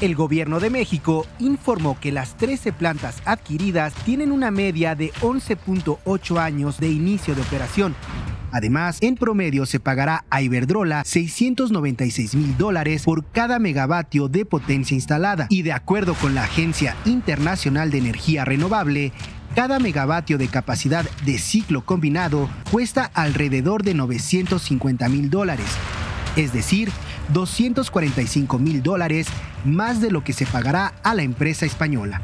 El 0.00 0.16
gobierno 0.16 0.58
de 0.58 0.68
México 0.68 1.26
informó 1.38 1.96
que 2.00 2.10
las 2.10 2.36
13 2.36 2.72
plantas 2.72 3.22
adquiridas 3.24 3.94
tienen 4.04 4.32
una 4.32 4.50
media 4.50 4.96
de 4.96 5.12
11.8 5.20 6.38
años 6.38 6.78
de 6.78 6.88
inicio 6.88 7.36
de 7.36 7.42
operación. 7.42 7.94
Además, 8.50 8.98
en 9.00 9.14
promedio 9.14 9.64
se 9.64 9.78
pagará 9.78 10.24
a 10.28 10.42
Iberdrola 10.42 11.04
696 11.04 12.34
mil 12.34 12.56
dólares 12.56 13.04
por 13.04 13.24
cada 13.26 13.60
megavatio 13.60 14.28
de 14.28 14.44
potencia 14.44 14.96
instalada. 14.96 15.46
Y 15.50 15.62
de 15.62 15.72
acuerdo 15.72 16.14
con 16.14 16.34
la 16.34 16.44
Agencia 16.44 16.96
Internacional 17.04 17.92
de 17.92 17.98
Energía 17.98 18.44
Renovable, 18.44 19.12
cada 19.54 19.78
megavatio 19.78 20.36
de 20.36 20.48
capacidad 20.48 21.08
de 21.24 21.38
ciclo 21.38 21.84
combinado 21.84 22.48
cuesta 22.72 23.04
alrededor 23.14 23.84
de 23.84 23.94
950 23.94 25.08
mil 25.08 25.30
dólares 25.30 25.66
es 26.38 26.52
decir, 26.52 26.90
245 27.32 28.58
mil 28.58 28.82
dólares 28.82 29.26
más 29.64 30.00
de 30.00 30.10
lo 30.10 30.22
que 30.22 30.32
se 30.32 30.46
pagará 30.46 30.94
a 31.02 31.14
la 31.14 31.22
empresa 31.22 31.66
española. 31.66 32.22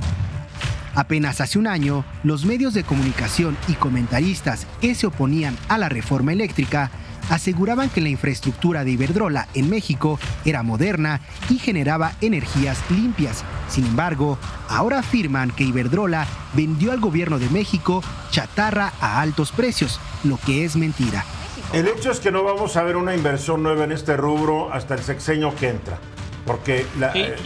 Apenas 0.94 1.40
hace 1.40 1.59
un 1.59 1.66
año, 1.66 2.04
los 2.23 2.44
medios 2.44 2.73
de 2.75 2.85
comunicación 2.85 3.56
y 3.66 3.73
comentaristas 3.73 4.68
que 4.80 4.94
se 4.94 5.09
oponían 5.09 5.56
a 5.68 5.78
la 5.78 5.88
reforma 5.88 6.33
eléctrica 6.33 6.92
aseguraban 7.28 7.90
que 7.90 8.00
la 8.00 8.09
infraestructura 8.09 8.85
de 8.85 8.92
Iberdrola 8.92 9.49
en 9.54 9.68
México 9.68 10.21
era 10.44 10.62
moderna 10.62 11.21
y 11.50 11.59
generaba 11.59 12.12
energías 12.21 12.78
limpias. 12.90 13.42
Sin 13.68 13.85
embargo, 13.85 14.38
ahora 14.68 15.00
afirman 15.00 15.50
que 15.50 15.64
Iberdrola 15.64 16.26
vendió 16.52 16.92
al 16.92 17.00
gobierno 17.00 17.40
de 17.40 17.49
México 17.49 18.02
chatarra 18.30 18.92
a 19.00 19.21
altos 19.21 19.50
precios, 19.50 19.99
lo 20.23 20.37
que 20.37 20.64
es 20.64 20.76
mentira. 20.76 21.25
El 21.73 21.88
hecho 21.88 22.11
es 22.11 22.21
que 22.21 22.30
no 22.30 22.44
vamos 22.44 22.76
a 22.76 22.83
ver 22.85 22.97
una 22.97 23.14
inversión 23.14 23.62
nueva 23.62 23.85
en 23.85 23.92
este 23.92 24.16
rubro 24.16 24.73
hasta 24.73 24.94
el 24.94 25.02
sexenio 25.02 25.54
que 25.56 25.71
entra, 25.71 25.99
porque 26.47 26.87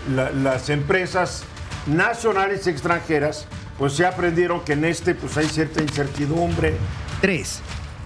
las 0.08 0.68
empresas 0.68 1.44
nacionales 1.86 2.66
y 2.66 2.70
extranjeras 2.70 3.46
pues 3.78 3.96
ya 3.96 4.08
aprendieron 4.08 4.60
que 4.60 4.74
en 4.74 4.84
este 4.84 5.14
pues 5.14 5.36
hay 5.36 5.46
cierta 5.46 5.80
incertidumbre. 5.80 6.74
3. 7.20 7.60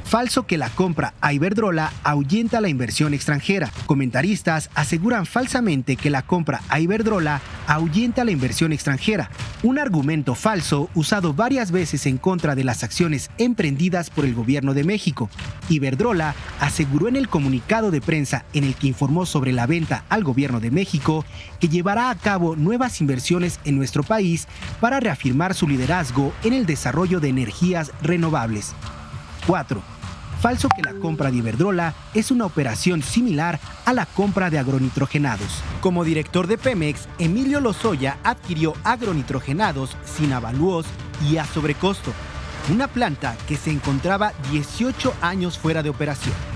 Falso 0.05 0.47
que 0.47 0.59
la 0.59 0.69
compra 0.69 1.15
a 1.21 1.33
Iberdrola 1.33 1.93
ahuyenta 2.05 2.61
la 2.61 2.69
inversión 2.69 3.15
extranjera. 3.15 3.71
Comentaristas 3.87 4.69
aseguran 4.75 5.25
falsamente 5.25 5.97
que 5.97 6.11
la 6.11 6.23
compra 6.23 6.61
a 6.69 6.81
Iberdrola 6.81 7.41
ahuyenta 7.67 8.25
la 8.25 8.31
inversión 8.31 8.73
extranjera. 8.73 9.31
Un 9.63 9.79
argumento 9.79 10.35
falso 10.35 10.91
usado 10.95 11.33
varias 11.33 11.71
veces 11.71 12.05
en 12.07 12.19
contra 12.19 12.55
de 12.55 12.65
las 12.65 12.83
acciones 12.83 13.31
emprendidas 13.39 14.11
por 14.11 14.27
el 14.27 14.35
gobierno 14.35 14.75
de 14.75 14.85
México. 14.85 15.31
Iberdrola 15.69 16.35
aseguró 16.61 17.09
en 17.09 17.17
el 17.17 17.29
comunicado 17.29 17.91
de 17.91 18.01
prensa 18.01 18.45
en 18.53 18.65
el 18.65 18.75
que 18.75 18.89
informó 18.89 19.25
sobre 19.25 19.53
la 19.53 19.67
venta 19.67 20.05
al 20.09 20.25
gobierno 20.25 20.61
de 20.61 20.71
México 20.71 21.25
que 21.59 21.69
llevará 21.69 22.11
a 22.11 22.17
cabo 22.17 22.55
nuevas 22.57 23.01
inversiones 23.01 23.61
en 23.65 23.77
nuestro 23.77 24.03
país 24.03 24.47
para 24.81 25.01
reafirmar 25.01 25.55
su 25.55 25.67
liderazgo 25.67 26.33
en 26.45 26.53
el 26.53 26.67
desarrollo 26.67 27.21
de 27.21 27.29
energías 27.29 27.93
renovables. 28.03 28.75
4 29.47 29.83
falso 30.43 30.69
que 30.75 30.83
la 30.83 30.95
compra 30.95 31.31
de 31.31 31.37
Iberdrola 31.37 31.95
es 32.15 32.33
una 32.33 32.47
operación 32.47 33.01
similar 33.01 33.61
a 33.85 33.93
la 33.93 34.07
compra 34.07 34.51
de 34.51 34.59
agronitrogenados. 34.59 35.63
Como 35.81 36.03
director 36.03 36.49
de 36.49 36.59
Pemex, 36.59 37.07
Emilio 37.21 37.61
Lozoya 37.61 38.19
adquirió 38.25 38.75
agronitrogenados 38.83 39.97
sin 40.05 40.33
avalúos 40.33 40.85
y 41.31 41.37
a 41.37 41.45
sobrecosto, 41.45 42.13
una 42.73 42.89
planta 42.89 43.37
que 43.47 43.57
se 43.57 43.71
encontraba 43.71 44.33
18 44.51 45.15
años 45.23 45.59
fuera 45.59 45.85
de 45.85 45.91
operación 45.91 46.52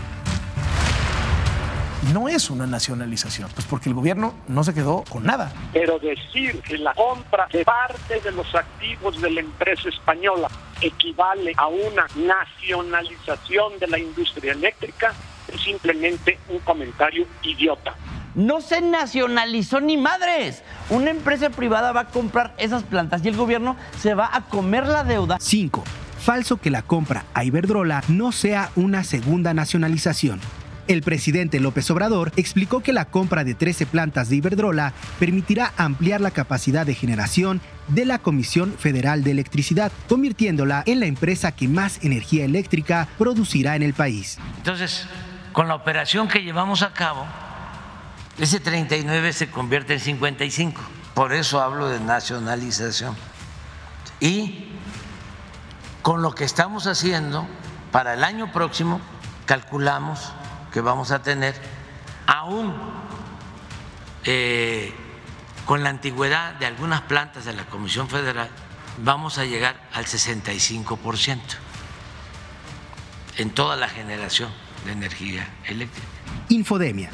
no 2.13 2.29
es 2.29 2.51
una 2.51 2.67
nacionalización, 2.67 3.51
pues 3.55 3.67
porque 3.67 3.89
el 3.89 3.95
gobierno 3.95 4.35
no 4.49 4.65
se 4.65 4.75
quedó 4.75 5.05
con 5.09 5.25
nada. 5.25 5.53
Pero 5.73 5.99
decir 5.99 6.61
que 6.61 6.79
la 6.79 6.95
compra 6.95 7.49
de 7.53 7.65
parte 7.65 8.21
de 8.21 8.33
los 8.33 8.55
activos 8.55 9.21
de 9.21 9.31
la 9.31 9.41
empresa 9.41 9.89
española 9.89 10.49
equivale 10.81 11.53
a 11.57 11.67
una 11.69 12.07
nacionalización 12.17 13.79
de 13.79 13.87
la 13.89 13.99
industria 13.99 14.53
eléctrica 14.53 15.15
es 15.53 15.61
simplemente 15.61 16.39
un 16.49 16.59
comentario 16.61 17.27
idiota. 17.43 17.95
No 18.35 18.61
se 18.61 18.83
nacionalizó 18.83 19.81
ni 19.81 19.97
madres. 19.97 20.63
Una 20.91 21.11
empresa 21.11 21.49
privada 21.51 21.93
va 21.93 22.03
a 22.03 22.09
comprar 22.09 22.55
esas 22.59 22.83
plantas 22.83 23.25
y 23.25 23.29
el 23.29 23.37
gobierno 23.37 23.77
se 23.99 24.15
va 24.15 24.29
a 24.31 24.43
comer 24.43 24.87
la 24.87 25.05
deuda. 25.05 25.39
5. 25.41 25.83
Falso 26.19 26.59
que 26.59 26.71
la 26.71 26.83
compra 26.83 27.25
a 27.33 27.45
Iberdrola 27.45 28.03
no 28.09 28.33
sea 28.33 28.71
una 28.77 29.05
segunda 29.05 29.55
nacionalización. 29.55 30.41
El 30.89 31.03
presidente 31.03 31.59
López 31.59 31.91
Obrador 31.91 32.31
explicó 32.37 32.81
que 32.81 32.93
la 32.93 33.07
compra 33.07 33.43
de 33.43 33.55
13 33.55 33.87
plantas 33.87 34.29
de 34.29 34.37
Iberdrola 34.37 34.93
permitirá 35.19 35.73
ampliar 35.77 36.21
la 36.21 36.31
capacidad 36.31 36.87
de 36.87 36.95
generación 36.95 37.61
de 37.89 38.05
la 38.05 38.21
Comisión 38.21 38.73
Federal 38.79 39.25
de 39.25 39.33
Electricidad, 39.33 39.91
convirtiéndola 40.09 40.85
en 40.87 41.01
la 41.01 41.07
empresa 41.07 41.51
que 41.53 41.67
más 41.67 42.05
energía 42.05 42.45
eléctrica 42.45 43.09
producirá 43.19 43.75
en 43.75 43.83
el 43.83 43.95
país. 43.95 44.39
Entonces, 44.59 45.07
con 45.53 45.67
la 45.67 45.75
operación 45.75 46.29
que 46.29 46.45
llevamos 46.45 46.83
a 46.83 46.93
cabo, 46.93 47.27
ese 48.39 48.61
39 48.61 49.33
se 49.33 49.51
convierte 49.51 49.95
en 49.95 50.01
55. 50.01 50.81
Por 51.15 51.33
eso 51.33 51.61
hablo 51.61 51.89
de 51.89 51.99
nacionalización. 51.99 53.17
Y 54.21 54.67
con 56.03 56.23
lo 56.23 56.33
que 56.33 56.45
estamos 56.45 56.87
haciendo, 56.87 57.45
para 57.91 58.15
el 58.15 58.23
año 58.23 58.53
próximo, 58.53 59.01
calculamos 59.47 60.33
que 60.77 60.83
vamos 60.83 61.11
a 61.11 61.23
tener, 61.23 61.55
aún 62.27 62.75
eh, 64.25 64.93
con 65.65 65.83
la 65.83 65.89
antigüedad 65.89 66.53
de 66.57 66.67
algunas 66.67 67.01
plantas 67.01 67.47
de 67.47 67.55
la 67.55 67.65
Comisión 67.65 68.11
Federal, 68.11 68.51
vamos 68.99 69.39
a 69.39 69.47
llegar 69.47 69.81
al 69.95 70.05
65% 70.05 71.39
en 73.39 73.51
toda 73.53 73.77
la 73.77 73.89
generación 73.89 74.51
de 74.85 74.93
energía 74.93 75.49
eléctrica. 75.65 76.09
Infodemia. 76.51 77.09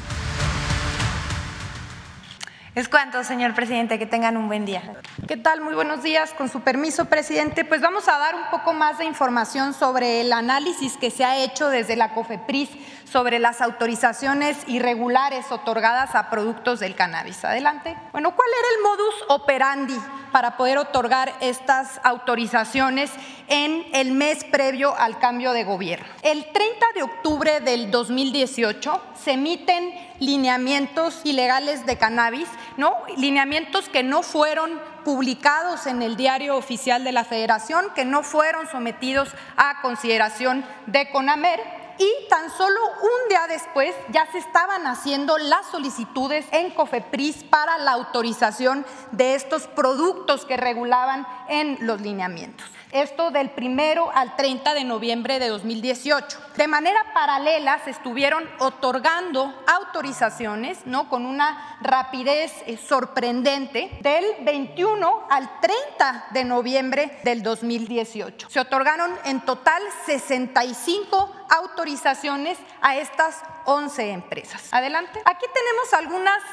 Es 2.75 2.89
cuanto, 2.89 3.23
señor 3.23 3.53
presidente, 3.53 3.99
que 3.99 4.07
tengan 4.07 4.35
un 4.35 4.47
buen 4.47 4.65
día. 4.65 4.81
¿Qué 5.27 5.37
tal? 5.37 5.61
Muy 5.61 5.75
buenos 5.75 6.01
días. 6.01 6.33
Con 6.33 6.49
su 6.49 6.61
permiso, 6.61 7.05
presidente, 7.05 7.65
pues 7.65 7.81
vamos 7.81 8.07
a 8.07 8.17
dar 8.17 8.33
un 8.33 8.49
poco 8.49 8.73
más 8.73 8.97
de 8.97 9.05
información 9.05 9.75
sobre 9.75 10.21
el 10.21 10.33
análisis 10.33 10.97
que 10.97 11.11
se 11.11 11.23
ha 11.23 11.37
hecho 11.37 11.69
desde 11.69 11.95
la 11.95 12.15
COFEPRIS 12.15 12.71
sobre 13.05 13.37
las 13.37 13.61
autorizaciones 13.61 14.57
irregulares 14.65 15.51
otorgadas 15.51 16.15
a 16.15 16.31
productos 16.31 16.79
del 16.79 16.95
cannabis. 16.95 17.45
Adelante. 17.45 17.95
Bueno, 18.11 18.35
¿cuál 18.35 18.49
era 18.57 18.67
el 18.75 18.81
modus 18.81 19.15
operandi 19.29 19.99
para 20.31 20.57
poder 20.57 20.79
otorgar 20.79 21.31
estas 21.41 22.01
autorizaciones 22.03 23.11
en 23.49 23.85
el 23.93 24.13
mes 24.13 24.43
previo 24.45 24.95
al 24.97 25.19
cambio 25.19 25.51
de 25.51 25.63
gobierno? 25.63 26.07
El 26.23 26.43
30 26.51 26.85
de 26.95 27.03
octubre 27.03 27.59
del 27.59 27.91
2018 27.91 28.99
se 29.13 29.33
emiten 29.33 29.93
lineamientos 30.23 31.21
ilegales 31.23 31.85
de 31.85 31.97
cannabis, 31.97 32.47
¿no? 32.77 32.95
Lineamientos 33.17 33.89
que 33.89 34.03
no 34.03 34.23
fueron 34.23 34.79
publicados 35.03 35.85
en 35.85 36.01
el 36.01 36.15
diario 36.15 36.55
oficial 36.55 37.03
de 37.03 37.11
la 37.11 37.25
Federación, 37.25 37.85
que 37.93 38.05
no 38.05 38.23
fueron 38.23 38.67
sometidos 38.67 39.29
a 39.57 39.81
consideración 39.81 40.65
de 40.87 41.09
CONAMER 41.11 41.59
y 41.99 42.27
tan 42.29 42.49
solo 42.49 42.79
un 43.01 43.29
día 43.29 43.45
después 43.47 43.93
ya 44.09 44.25
se 44.31 44.39
estaban 44.39 44.87
haciendo 44.87 45.37
las 45.37 45.67
solicitudes 45.67 46.45
en 46.51 46.71
COFEPRIS 46.71 47.43
para 47.43 47.77
la 47.77 47.91
autorización 47.91 48.85
de 49.11 49.35
estos 49.35 49.67
productos 49.67 50.45
que 50.45 50.57
regulaban 50.57 51.27
en 51.49 51.77
los 51.81 52.01
lineamientos. 52.01 52.65
Esto 52.93 53.31
del 53.31 53.49
primero 53.49 54.11
al 54.13 54.35
30 54.35 54.75
de 54.75 54.83
noviembre 54.83 55.39
de 55.39 55.47
2018. 55.47 56.37
De 56.55 56.67
manera 56.67 56.99
paralela 57.11 57.79
se 57.83 57.89
estuvieron 57.89 58.47
otorgando 58.59 59.51
autorizaciones, 59.65 60.85
¿no? 60.85 61.09
Con 61.09 61.25
una 61.25 61.77
rapidez 61.81 62.53
eh, 62.67 62.77
sorprendente 62.77 63.97
del 64.01 64.23
21 64.41 65.27
al 65.27 65.59
30 65.59 66.25
de 66.33 66.43
noviembre 66.43 67.19
del 67.23 67.41
2018. 67.41 68.51
Se 68.51 68.59
otorgaron 68.59 69.11
en 69.25 69.41
total 69.41 69.81
65 70.05 71.45
autorizaciones 71.49 72.59
a 72.79 72.97
estas 72.97 73.41
11 73.65 74.11
empresas. 74.11 74.67
Adelante. 74.71 75.19
Aquí 75.25 75.45
tenemos 75.51 75.93
algunas 75.93 76.43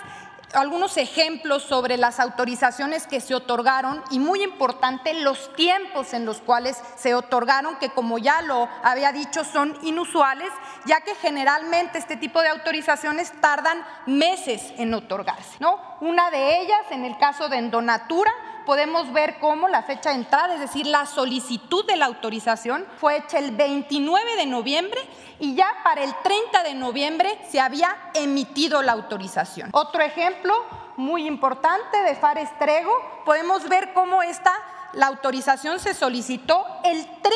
algunos 0.54 0.96
ejemplos 0.96 1.62
sobre 1.62 1.96
las 1.96 2.20
autorizaciones 2.20 3.06
que 3.06 3.20
se 3.20 3.34
otorgaron 3.34 4.02
y 4.10 4.18
muy 4.18 4.42
importante 4.42 5.14
los 5.14 5.52
tiempos 5.54 6.12
en 6.12 6.24
los 6.24 6.40
cuales 6.40 6.80
se 6.96 7.14
otorgaron, 7.14 7.76
que 7.76 7.90
como 7.90 8.18
ya 8.18 8.42
lo 8.42 8.68
había 8.82 9.12
dicho 9.12 9.44
son 9.44 9.76
inusuales, 9.82 10.48
ya 10.86 11.00
que 11.00 11.14
generalmente 11.14 11.98
este 11.98 12.16
tipo 12.16 12.42
de 12.42 12.48
autorizaciones 12.48 13.32
tardan 13.40 13.84
meses 14.06 14.72
en 14.76 14.94
otorgarse. 14.94 15.56
¿no? 15.60 15.78
Una 16.00 16.30
de 16.30 16.60
ellas, 16.60 16.82
en 16.90 17.04
el 17.04 17.16
caso 17.18 17.48
de 17.48 17.58
Endonatura, 17.58 18.32
podemos 18.70 19.12
ver 19.12 19.40
cómo 19.40 19.66
la 19.66 19.82
fecha 19.82 20.10
de 20.10 20.14
entrada, 20.14 20.54
es 20.54 20.60
decir, 20.60 20.86
la 20.86 21.04
solicitud 21.04 21.84
de 21.86 21.96
la 21.96 22.06
autorización, 22.06 22.86
fue 22.98 23.16
hecha 23.16 23.40
el 23.40 23.50
29 23.50 24.36
de 24.36 24.46
noviembre 24.46 25.00
y 25.40 25.56
ya 25.56 25.66
para 25.82 26.04
el 26.04 26.14
30 26.22 26.62
de 26.62 26.74
noviembre 26.74 27.36
se 27.50 27.58
había 27.58 27.88
emitido 28.14 28.80
la 28.82 28.92
autorización. 28.92 29.70
Otro 29.72 30.00
ejemplo 30.02 30.54
muy 30.96 31.26
importante 31.26 32.00
de 32.04 32.14
Fares 32.14 32.48
Trego, 32.60 32.92
podemos 33.24 33.68
ver 33.68 33.92
cómo 33.92 34.22
está 34.22 34.54
la 34.92 35.08
autorización 35.08 35.80
se 35.80 35.92
solicitó 35.92 36.64
el 36.84 37.04
30 37.04 37.30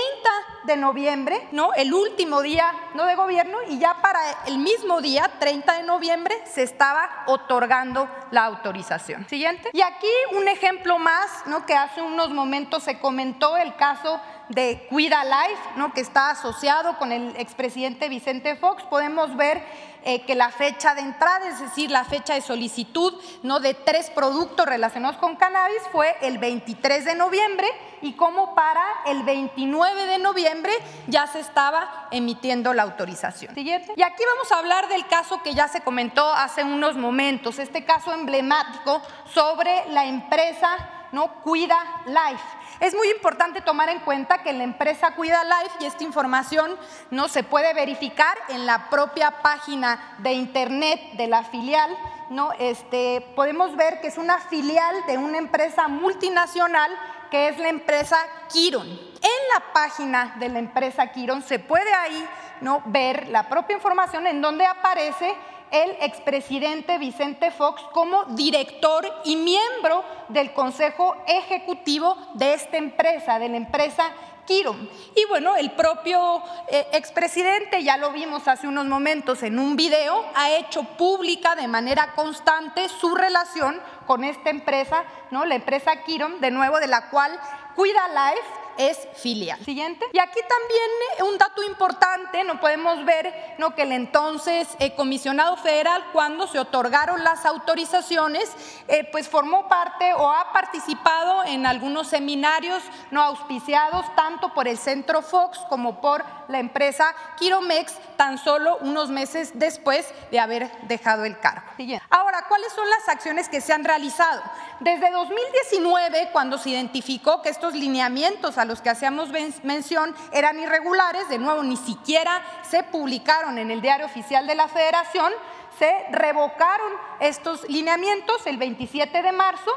de 0.64 0.76
noviembre, 0.76 1.48
¿no? 1.52 1.72
El 1.74 1.92
último 1.92 2.42
día 2.42 2.70
no 2.94 3.06
de 3.06 3.14
gobierno 3.14 3.58
y 3.68 3.78
ya 3.78 3.94
para 4.00 4.20
el 4.46 4.58
mismo 4.58 5.00
día, 5.00 5.30
30 5.38 5.74
de 5.74 5.82
noviembre, 5.82 6.34
se 6.46 6.62
estaba 6.62 7.24
otorgando 7.26 8.08
la 8.30 8.44
autorización. 8.44 9.28
Siguiente. 9.28 9.70
Y 9.72 9.82
aquí 9.82 10.08
un 10.32 10.48
ejemplo 10.48 10.98
más, 10.98 11.46
¿no? 11.46 11.66
Que 11.66 11.74
hace 11.74 12.02
unos 12.02 12.30
momentos 12.30 12.82
se 12.82 12.98
comentó 12.98 13.56
el 13.56 13.76
caso 13.76 14.20
de 14.48 14.86
Cuida 14.90 15.24
Life, 15.24 15.62
¿no? 15.76 15.92
que 15.92 16.00
está 16.00 16.30
asociado 16.30 16.98
con 16.98 17.12
el 17.12 17.34
expresidente 17.36 18.08
Vicente 18.08 18.56
Fox, 18.56 18.82
podemos 18.84 19.36
ver 19.36 19.62
eh, 20.04 20.22
que 20.22 20.34
la 20.34 20.50
fecha 20.50 20.94
de 20.94 21.00
entrada, 21.00 21.48
es 21.48 21.60
decir, 21.60 21.90
la 21.90 22.04
fecha 22.04 22.34
de 22.34 22.42
solicitud 22.42 23.14
¿no? 23.42 23.60
de 23.60 23.74
tres 23.74 24.10
productos 24.10 24.66
relacionados 24.66 25.16
con 25.16 25.36
cannabis 25.36 25.80
fue 25.92 26.14
el 26.20 26.38
23 26.38 27.04
de 27.06 27.14
noviembre 27.14 27.66
y 28.04 28.12
como 28.12 28.54
para 28.54 28.84
el 29.06 29.22
29 29.22 30.06
de 30.06 30.18
noviembre 30.18 30.72
ya 31.06 31.26
se 31.26 31.40
estaba 31.40 32.06
emitiendo 32.10 32.74
la 32.74 32.82
autorización. 32.82 33.54
Siguiente. 33.54 33.94
Y 33.96 34.02
aquí 34.02 34.22
vamos 34.34 34.52
a 34.52 34.58
hablar 34.58 34.88
del 34.88 35.06
caso 35.06 35.42
que 35.42 35.54
ya 35.54 35.68
se 35.68 35.80
comentó 35.80 36.26
hace 36.28 36.62
unos 36.62 36.96
momentos, 36.96 37.58
este 37.58 37.84
caso 37.84 38.12
emblemático 38.12 39.02
sobre 39.32 39.88
la 39.88 40.04
empresa 40.04 40.76
¿no? 41.12 41.28
Cuida 41.42 41.78
Life. 42.06 42.44
Es 42.80 42.92
muy 42.92 43.08
importante 43.08 43.60
tomar 43.60 43.88
en 43.88 44.00
cuenta 44.00 44.42
que 44.42 44.52
la 44.52 44.64
empresa 44.64 45.14
Cuida 45.14 45.44
Life 45.44 45.76
y 45.80 45.84
esta 45.86 46.02
información 46.02 46.76
no 47.10 47.28
se 47.28 47.44
puede 47.44 47.72
verificar 47.72 48.36
en 48.48 48.66
la 48.66 48.90
propia 48.90 49.30
página 49.40 50.16
de 50.18 50.32
internet 50.32 51.00
de 51.12 51.28
la 51.28 51.44
filial. 51.44 51.96
¿no? 52.30 52.50
Este, 52.58 53.20
podemos 53.36 53.76
ver 53.76 54.00
que 54.00 54.08
es 54.08 54.18
una 54.18 54.38
filial 54.38 55.06
de 55.06 55.18
una 55.18 55.38
empresa 55.38 55.86
multinacional 55.86 56.90
que 57.34 57.48
es 57.48 57.58
la 57.58 57.68
empresa 57.68 58.16
Kiron. 58.52 58.86
En 58.86 59.40
la 59.52 59.72
página 59.72 60.36
de 60.38 60.48
la 60.48 60.60
empresa 60.60 61.10
Kiron 61.10 61.42
se 61.42 61.58
puede 61.58 61.92
ahí 61.92 62.24
¿no? 62.60 62.80
ver 62.86 63.26
la 63.26 63.48
propia 63.48 63.74
información 63.74 64.28
en 64.28 64.40
donde 64.40 64.64
aparece 64.64 65.34
el 65.72 65.96
expresidente 66.00 66.96
Vicente 66.98 67.50
Fox 67.50 67.82
como 67.92 68.22
director 68.36 69.04
y 69.24 69.34
miembro 69.34 70.04
del 70.28 70.52
Consejo 70.52 71.16
Ejecutivo 71.26 72.16
de 72.34 72.54
esta 72.54 72.76
empresa, 72.76 73.40
de 73.40 73.48
la 73.48 73.56
empresa 73.56 74.12
Y 74.48 75.24
bueno, 75.28 75.56
el 75.56 75.72
propio 75.72 76.42
eh, 76.68 76.86
expresidente, 76.92 77.82
ya 77.82 77.96
lo 77.96 78.10
vimos 78.10 78.46
hace 78.46 78.68
unos 78.68 78.86
momentos 78.86 79.42
en 79.42 79.58
un 79.58 79.74
video, 79.74 80.24
ha 80.34 80.50
hecho 80.50 80.82
pública 80.82 81.54
de 81.56 81.66
manera 81.66 82.12
constante 82.14 82.88
su 82.88 83.14
relación 83.14 83.80
con 84.06 84.22
esta 84.22 84.50
empresa, 84.50 85.04
¿no? 85.30 85.44
La 85.44 85.54
empresa 85.54 86.02
Kiron, 86.04 86.40
de 86.40 86.50
nuevo, 86.50 86.78
de 86.78 86.88
la 86.88 87.08
cual 87.08 87.38
Cuida 87.74 88.06
Life 88.08 88.63
es 88.78 89.08
filial. 89.14 89.58
Siguiente. 89.64 90.06
Y 90.12 90.18
aquí 90.18 90.40
también 90.40 90.90
eh, 91.18 91.22
un 91.22 91.38
dato 91.38 91.62
importante, 91.62 92.44
no 92.44 92.60
podemos 92.60 93.04
ver 93.04 93.54
¿no? 93.58 93.74
que 93.74 93.82
el 93.82 93.92
entonces 93.92 94.68
eh, 94.78 94.94
comisionado 94.94 95.56
federal, 95.56 96.04
cuando 96.12 96.46
se 96.46 96.58
otorgaron 96.58 97.22
las 97.24 97.44
autorizaciones, 97.46 98.52
eh, 98.88 99.08
pues 99.10 99.28
formó 99.28 99.68
parte 99.68 100.12
o 100.14 100.30
ha 100.30 100.52
participado 100.52 101.44
en 101.44 101.66
algunos 101.66 102.08
seminarios 102.08 102.82
no 103.10 103.22
auspiciados 103.22 104.04
tanto 104.14 104.52
por 104.54 104.68
el 104.68 104.78
Centro 104.78 105.22
Fox 105.22 105.58
como 105.68 106.00
por 106.00 106.24
la 106.48 106.58
empresa 106.58 107.14
Quiromex, 107.38 107.94
tan 108.16 108.38
solo 108.38 108.78
unos 108.80 109.08
meses 109.08 109.52
después 109.54 110.12
de 110.30 110.40
haber 110.40 110.70
dejado 110.82 111.24
el 111.24 111.38
cargo. 111.38 111.66
Siguiente. 111.76 112.04
Ahora, 112.10 112.44
¿cuáles 112.48 112.72
son 112.72 112.88
las 112.88 113.08
acciones 113.08 113.48
que 113.48 113.60
se 113.60 113.72
han 113.72 113.84
realizado? 113.84 114.42
Desde 114.80 115.10
2019, 115.10 116.30
cuando 116.32 116.58
se 116.58 116.70
identificó 116.70 117.42
que 117.42 117.48
estos 117.48 117.74
lineamientos 117.74 118.58
los 118.64 118.80
que 118.80 118.90
hacíamos 118.90 119.30
mención 119.62 120.14
eran 120.32 120.58
irregulares, 120.58 121.28
de 121.28 121.38
nuevo 121.38 121.62
ni 121.62 121.76
siquiera 121.76 122.42
se 122.68 122.82
publicaron 122.82 123.58
en 123.58 123.70
el 123.70 123.80
diario 123.80 124.06
oficial 124.06 124.46
de 124.46 124.54
la 124.54 124.68
Federación, 124.68 125.32
se 125.78 125.92
revocaron 126.10 126.92
estos 127.20 127.68
lineamientos 127.68 128.46
el 128.46 128.56
27 128.56 129.22
de 129.22 129.32
marzo 129.32 129.70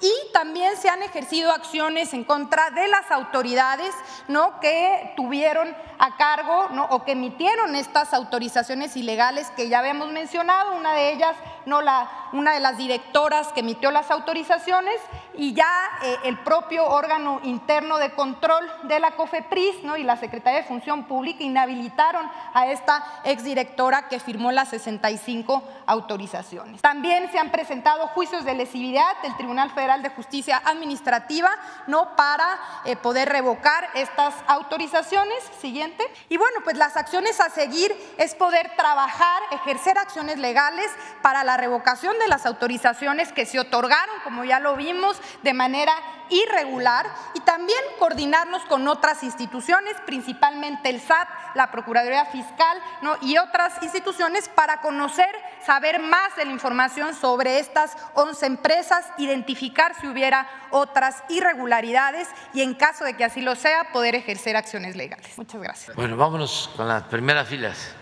y 0.00 0.32
también 0.32 0.76
se 0.76 0.88
han 0.88 1.02
ejercido 1.02 1.52
acciones 1.52 2.14
en 2.14 2.24
contra 2.24 2.70
de 2.70 2.88
las 2.88 3.10
autoridades 3.10 3.94
¿no? 4.28 4.58
que 4.60 5.12
tuvieron 5.16 5.74
a 5.98 6.16
cargo 6.16 6.68
o 6.88 7.04
que 7.04 7.12
emitieron 7.12 7.76
estas 7.76 8.14
autorizaciones 8.14 8.96
ilegales 8.96 9.50
que 9.50 9.68
ya 9.68 9.80
habíamos 9.80 10.10
mencionado, 10.10 10.74
una 10.74 10.94
de 10.94 11.12
ellas, 11.12 11.36
no 11.66 11.82
la, 11.82 12.10
una 12.32 12.54
de 12.54 12.60
las 12.60 12.78
directoras 12.78 13.48
que 13.48 13.60
emitió 13.60 13.90
las 13.90 14.10
autorizaciones 14.10 14.96
y 15.34 15.52
ya 15.52 15.68
eh, 16.02 16.16
el 16.24 16.38
propio 16.38 16.86
órgano 16.86 17.40
interno 17.42 17.98
de 17.98 18.12
control 18.12 18.66
de 18.84 18.98
la 18.98 19.10
COFEPRIS 19.12 19.84
¿no? 19.84 19.98
y 19.98 20.04
la 20.04 20.16
Secretaría 20.16 20.60
de 20.60 20.66
Función 20.66 21.04
Pública 21.04 21.44
inhabilitaron 21.44 22.26
a 22.54 22.68
esta 22.68 23.04
exdirectora 23.24 24.08
que 24.08 24.20
firmó 24.20 24.52
las 24.52 24.70
65 24.70 25.62
autorizaciones. 25.86 26.80
También 26.80 27.30
se 27.30 27.38
han 27.38 27.50
presentado 27.50 28.08
juicios 28.08 28.44
de 28.44 28.54
lesividad 28.54 29.20
del 29.22 29.36
Tribunal 29.36 29.70
Federal 29.70 29.89
de 29.98 30.10
Justicia 30.10 30.62
Administrativa 30.64 31.50
¿no? 31.88 32.14
para 32.14 32.58
eh, 32.84 32.94
poder 32.94 33.28
revocar 33.28 33.88
estas 33.94 34.34
autorizaciones. 34.46 35.42
Siguiente. 35.60 36.04
Y 36.28 36.36
bueno, 36.36 36.60
pues 36.62 36.76
las 36.76 36.96
acciones 36.96 37.40
a 37.40 37.50
seguir 37.50 37.94
es 38.16 38.34
poder 38.34 38.70
trabajar, 38.76 39.42
ejercer 39.50 39.98
acciones 39.98 40.38
legales 40.38 40.90
para 41.22 41.42
la 41.42 41.56
revocación 41.56 42.18
de 42.20 42.28
las 42.28 42.46
autorizaciones 42.46 43.32
que 43.32 43.46
se 43.46 43.58
otorgaron, 43.58 44.14
como 44.22 44.44
ya 44.44 44.60
lo 44.60 44.76
vimos, 44.76 45.20
de 45.42 45.52
manera 45.52 45.92
irregular 46.30 47.06
y 47.34 47.40
también 47.40 47.80
coordinarnos 47.98 48.64
con 48.64 48.86
otras 48.88 49.22
instituciones, 49.22 49.96
principalmente 50.06 50.88
el 50.88 51.00
SAT, 51.00 51.28
la 51.54 51.70
Procuraduría 51.70 52.24
Fiscal 52.26 52.78
¿no? 53.02 53.16
y 53.20 53.36
otras 53.38 53.82
instituciones 53.82 54.48
para 54.48 54.80
conocer, 54.80 55.34
saber 55.64 56.00
más 56.00 56.36
de 56.36 56.44
la 56.44 56.52
información 56.52 57.14
sobre 57.14 57.58
estas 57.58 57.96
11 58.14 58.46
empresas, 58.46 59.04
identificar 59.18 59.94
si 60.00 60.06
hubiera 60.06 60.48
otras 60.70 61.22
irregularidades 61.28 62.28
y 62.52 62.62
en 62.62 62.74
caso 62.74 63.04
de 63.04 63.14
que 63.14 63.24
así 63.24 63.40
lo 63.40 63.56
sea, 63.56 63.92
poder 63.92 64.14
ejercer 64.14 64.56
acciones 64.56 64.96
legales. 64.96 65.36
Muchas 65.36 65.60
gracias. 65.60 65.96
Bueno, 65.96 66.16
vámonos 66.16 66.70
con 66.76 66.88
las 66.88 67.02
primeras 67.04 67.48
filas, 67.48 67.94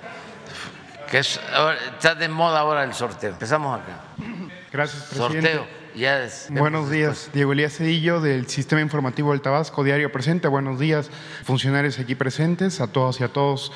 que 1.11 1.18
está 1.18 2.14
de 2.14 2.29
moda 2.29 2.61
ahora 2.61 2.85
el 2.85 2.94
sorteo. 2.94 3.31
Empezamos 3.31 3.81
acá. 3.81 4.01
Gracias, 4.71 5.05
presidente. 5.05 5.55
Sorteo. 5.55 5.79
Buenos 6.51 6.90
días, 6.90 7.31
Diego 7.33 7.53
Elías 7.53 7.77
Cedillo 7.77 8.21
del 8.21 8.47
Sistema 8.47 8.81
Informativo 8.81 9.33
del 9.33 9.40
Tabasco, 9.40 9.83
Diario 9.83 10.12
Presente. 10.12 10.47
Buenos 10.47 10.79
días, 10.79 11.11
funcionarios 11.42 11.99
aquí 11.99 12.14
presentes, 12.14 12.81
a 12.81 12.87
todos 12.87 13.21
y 13.21 13.25
a 13.25 13.29
todos. 13.29 13.73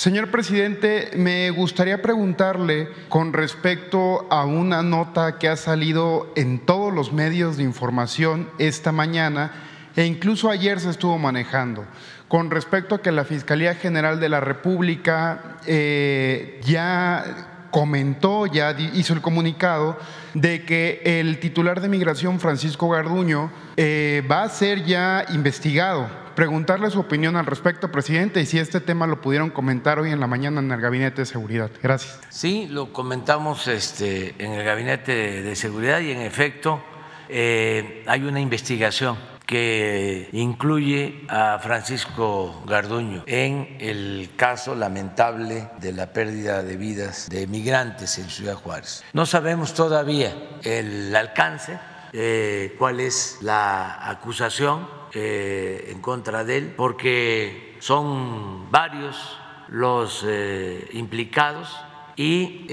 Señor 0.00 0.30
presidente, 0.30 1.10
me 1.14 1.50
gustaría 1.50 2.00
preguntarle 2.00 2.88
con 3.10 3.34
respecto 3.34 4.26
a 4.30 4.46
una 4.46 4.82
nota 4.82 5.38
que 5.38 5.46
ha 5.46 5.56
salido 5.56 6.32
en 6.36 6.58
todos 6.58 6.90
los 6.90 7.12
medios 7.12 7.58
de 7.58 7.64
información 7.64 8.48
esta 8.58 8.92
mañana 8.92 9.52
e 9.94 10.06
incluso 10.06 10.48
ayer 10.48 10.80
se 10.80 10.88
estuvo 10.88 11.18
manejando 11.18 11.84
con 12.28 12.50
respecto 12.50 12.94
a 12.94 13.02
que 13.02 13.12
la 13.12 13.26
Fiscalía 13.26 13.74
General 13.74 14.18
de 14.18 14.30
la 14.30 14.40
República 14.40 15.58
eh, 15.66 16.62
ya 16.64 17.68
comentó, 17.70 18.46
ya 18.46 18.74
hizo 18.94 19.12
el 19.12 19.20
comunicado 19.20 19.98
de 20.32 20.64
que 20.64 21.02
el 21.04 21.40
titular 21.40 21.82
de 21.82 21.90
migración, 21.90 22.40
Francisco 22.40 22.88
Garduño, 22.88 23.50
eh, 23.76 24.26
va 24.30 24.44
a 24.44 24.48
ser 24.48 24.82
ya 24.86 25.26
investigado. 25.28 26.08
Preguntarle 26.40 26.90
su 26.90 27.00
opinión 27.00 27.36
al 27.36 27.44
respecto, 27.44 27.92
presidente, 27.92 28.40
y 28.40 28.46
si 28.46 28.58
este 28.58 28.80
tema 28.80 29.06
lo 29.06 29.20
pudieron 29.20 29.50
comentar 29.50 29.98
hoy 29.98 30.10
en 30.10 30.20
la 30.20 30.26
mañana 30.26 30.60
en 30.60 30.72
el 30.72 30.80
Gabinete 30.80 31.20
de 31.20 31.26
Seguridad. 31.26 31.70
Gracias. 31.82 32.18
Sí, 32.30 32.66
lo 32.66 32.94
comentamos 32.94 33.68
este, 33.68 34.34
en 34.38 34.52
el 34.52 34.64
Gabinete 34.64 35.42
de 35.42 35.54
Seguridad 35.54 36.00
y 36.00 36.12
en 36.12 36.22
efecto 36.22 36.82
eh, 37.28 38.04
hay 38.06 38.22
una 38.22 38.40
investigación 38.40 39.18
que 39.44 40.30
incluye 40.32 41.26
a 41.28 41.58
Francisco 41.58 42.62
Garduño 42.66 43.22
en 43.26 43.76
el 43.78 44.30
caso 44.34 44.74
lamentable 44.74 45.68
de 45.78 45.92
la 45.92 46.06
pérdida 46.14 46.62
de 46.62 46.78
vidas 46.78 47.28
de 47.28 47.46
migrantes 47.48 48.16
en 48.16 48.30
Ciudad 48.30 48.54
Juárez. 48.54 49.04
No 49.12 49.26
sabemos 49.26 49.74
todavía 49.74 50.34
el 50.62 51.14
alcance, 51.14 51.78
eh, 52.14 52.76
cuál 52.78 53.00
es 53.00 53.36
la 53.42 54.08
acusación 54.08 54.99
eh, 55.14 55.88
en 55.90 56.00
contra 56.00 56.44
de 56.44 56.58
él, 56.58 56.74
porque 56.76 57.76
son 57.80 58.70
varios 58.70 59.38
los 59.68 60.24
eh, 60.26 60.88
implicados 60.92 61.76
y 62.16 62.66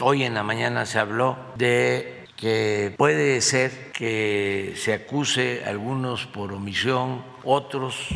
hoy 0.00 0.24
en 0.24 0.34
la 0.34 0.42
mañana 0.42 0.84
se 0.84 0.98
habló 0.98 1.38
de 1.56 2.18
que 2.36 2.94
puede 2.96 3.40
ser 3.40 3.90
que 3.92 4.74
se 4.76 4.94
acuse 4.94 5.62
a 5.66 5.70
algunos 5.70 6.26
por 6.26 6.52
omisión, 6.52 7.24
otros 7.44 8.08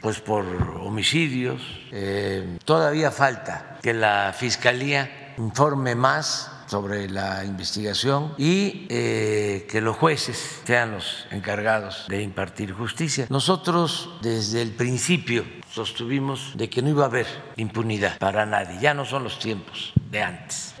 pues 0.00 0.20
por 0.20 0.44
homicidios. 0.80 1.60
Eh, 1.92 2.58
todavía 2.64 3.10
falta 3.10 3.78
que 3.82 3.92
la 3.92 4.34
Fiscalía 4.36 5.34
informe 5.36 5.94
más 5.94 6.50
sobre 6.70 7.10
la 7.10 7.44
investigación 7.44 8.32
y 8.38 8.86
eh, 8.88 9.66
que 9.68 9.80
los 9.80 9.96
jueces 9.96 10.60
sean 10.64 10.92
los 10.92 11.26
encargados 11.32 12.06
de 12.08 12.22
impartir 12.22 12.72
justicia. 12.72 13.26
Nosotros 13.28 14.08
desde 14.22 14.62
el 14.62 14.70
principio 14.70 15.44
sostuvimos 15.68 16.52
de 16.56 16.70
que 16.70 16.80
no 16.80 16.90
iba 16.90 17.02
a 17.02 17.06
haber 17.06 17.26
impunidad 17.56 18.18
para 18.18 18.46
nadie, 18.46 18.78
ya 18.80 18.94
no 18.94 19.04
son 19.04 19.24
los 19.24 19.40
tiempos 19.40 19.92
de 20.10 20.22
antes. 20.22 20.74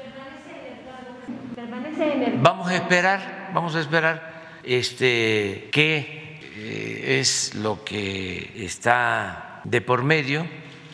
Vamos 2.40 2.68
a 2.68 2.76
esperar, 2.76 3.50
vamos 3.52 3.74
a 3.74 3.80
esperar 3.80 4.60
este, 4.62 5.70
qué 5.72 6.38
eh, 6.54 7.18
es 7.18 7.56
lo 7.56 7.82
que 7.84 8.64
está 8.64 9.60
de 9.64 9.80
por 9.80 10.04
medio, 10.04 10.46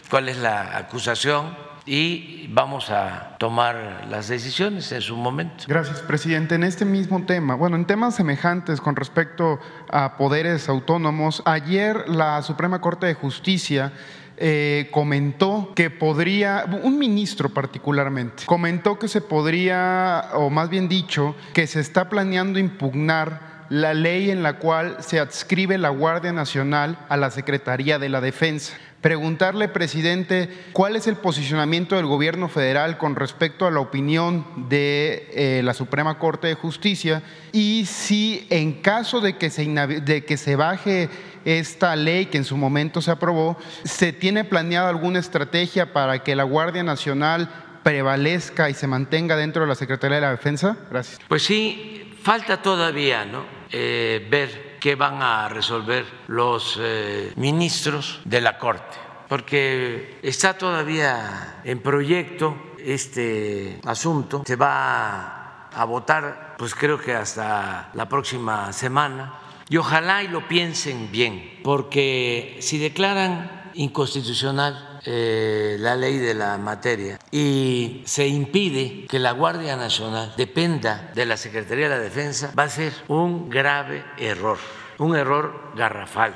cuál 0.08 0.30
es 0.30 0.38
la 0.38 0.78
acusación 0.78 1.65
y 1.86 2.48
vamos 2.48 2.90
a 2.90 3.36
tomar 3.38 4.06
las 4.10 4.28
decisiones 4.28 4.90
en 4.90 5.00
su 5.00 5.16
momento. 5.16 5.64
Gracias, 5.68 6.00
presidente. 6.00 6.56
En 6.56 6.64
este 6.64 6.84
mismo 6.84 7.24
tema, 7.24 7.54
bueno, 7.54 7.76
en 7.76 7.84
temas 7.84 8.16
semejantes 8.16 8.80
con 8.80 8.96
respecto 8.96 9.60
a 9.88 10.16
poderes 10.16 10.68
autónomos, 10.68 11.42
ayer 11.44 12.08
la 12.08 12.42
Suprema 12.42 12.80
Corte 12.80 13.06
de 13.06 13.14
Justicia 13.14 13.92
eh, 14.36 14.88
comentó 14.90 15.72
que 15.74 15.88
podría, 15.88 16.66
un 16.82 16.98
ministro 16.98 17.48
particularmente, 17.48 18.44
comentó 18.46 18.98
que 18.98 19.08
se 19.08 19.20
podría, 19.20 20.30
o 20.34 20.50
más 20.50 20.68
bien 20.68 20.88
dicho, 20.88 21.36
que 21.54 21.66
se 21.68 21.80
está 21.80 22.08
planeando 22.08 22.58
impugnar 22.58 23.55
la 23.68 23.94
ley 23.94 24.30
en 24.30 24.42
la 24.42 24.58
cual 24.58 24.98
se 25.00 25.20
adscribe 25.20 25.78
la 25.78 25.88
Guardia 25.88 26.32
Nacional 26.32 26.98
a 27.08 27.16
la 27.16 27.30
Secretaría 27.30 27.98
de 27.98 28.08
la 28.08 28.20
Defensa. 28.20 28.74
Preguntarle, 29.00 29.68
presidente, 29.68 30.48
cuál 30.72 30.96
es 30.96 31.06
el 31.06 31.16
posicionamiento 31.16 31.96
del 31.96 32.06
gobierno 32.06 32.48
federal 32.48 32.98
con 32.98 33.14
respecto 33.14 33.66
a 33.66 33.70
la 33.70 33.80
opinión 33.80 34.68
de 34.68 35.28
eh, 35.32 35.60
la 35.62 35.74
Suprema 35.74 36.18
Corte 36.18 36.48
de 36.48 36.54
Justicia 36.54 37.22
y 37.52 37.84
si 37.86 38.46
en 38.50 38.80
caso 38.80 39.20
de 39.20 39.36
que 39.36 39.50
se, 39.50 39.64
de 39.66 40.24
que 40.24 40.36
se 40.36 40.56
baje 40.56 41.08
esta 41.44 41.94
ley 41.94 42.26
que 42.26 42.38
en 42.38 42.44
su 42.44 42.56
momento 42.56 43.00
se 43.00 43.12
aprobó, 43.12 43.56
¿se 43.84 44.12
tiene 44.12 44.44
planeado 44.44 44.88
alguna 44.88 45.20
estrategia 45.20 45.92
para 45.92 46.24
que 46.24 46.34
la 46.34 46.42
Guardia 46.42 46.82
Nacional 46.82 47.48
prevalezca 47.84 48.68
y 48.68 48.74
se 48.74 48.88
mantenga 48.88 49.36
dentro 49.36 49.62
de 49.62 49.68
la 49.68 49.76
Secretaría 49.76 50.16
de 50.16 50.22
la 50.22 50.30
Defensa? 50.30 50.76
Gracias. 50.90 51.20
Pues 51.28 51.44
sí, 51.44 52.05
falta 52.26 52.60
todavía 52.60 53.24
¿no? 53.24 53.44
Eh, 53.70 54.26
ver 54.28 54.78
qué 54.80 54.96
van 54.96 55.22
a 55.22 55.48
resolver 55.48 56.04
los 56.26 56.76
eh, 56.80 57.32
ministros 57.36 58.18
de 58.24 58.40
la 58.40 58.58
Corte, 58.58 58.96
porque 59.28 60.18
está 60.24 60.58
todavía 60.58 61.60
en 61.62 61.78
proyecto 61.78 62.56
este 62.80 63.78
asunto, 63.84 64.42
se 64.44 64.56
va 64.56 65.68
a 65.72 65.84
votar, 65.84 66.56
pues 66.58 66.74
creo 66.74 66.98
que 66.98 67.14
hasta 67.14 67.90
la 67.94 68.08
próxima 68.08 68.72
semana 68.72 69.34
y 69.68 69.76
ojalá 69.76 70.24
y 70.24 70.26
lo 70.26 70.48
piensen 70.48 71.12
bien, 71.12 71.60
porque 71.62 72.58
si 72.60 72.78
declaran 72.78 73.70
inconstitucional 73.74 74.95
eh, 75.06 75.76
la 75.78 75.94
ley 75.94 76.18
de 76.18 76.34
la 76.34 76.58
materia 76.58 77.18
y 77.30 78.02
se 78.06 78.26
impide 78.26 79.06
que 79.08 79.20
la 79.20 79.30
Guardia 79.30 79.76
Nacional 79.76 80.34
dependa 80.36 81.10
de 81.14 81.24
la 81.26 81.36
Secretaría 81.36 81.88
de 81.88 81.96
la 81.96 82.02
Defensa, 82.02 82.52
va 82.58 82.64
a 82.64 82.68
ser 82.68 82.92
un 83.06 83.48
grave 83.48 84.04
error, 84.18 84.58
un 84.98 85.14
error 85.14 85.72
garrafal. 85.76 86.34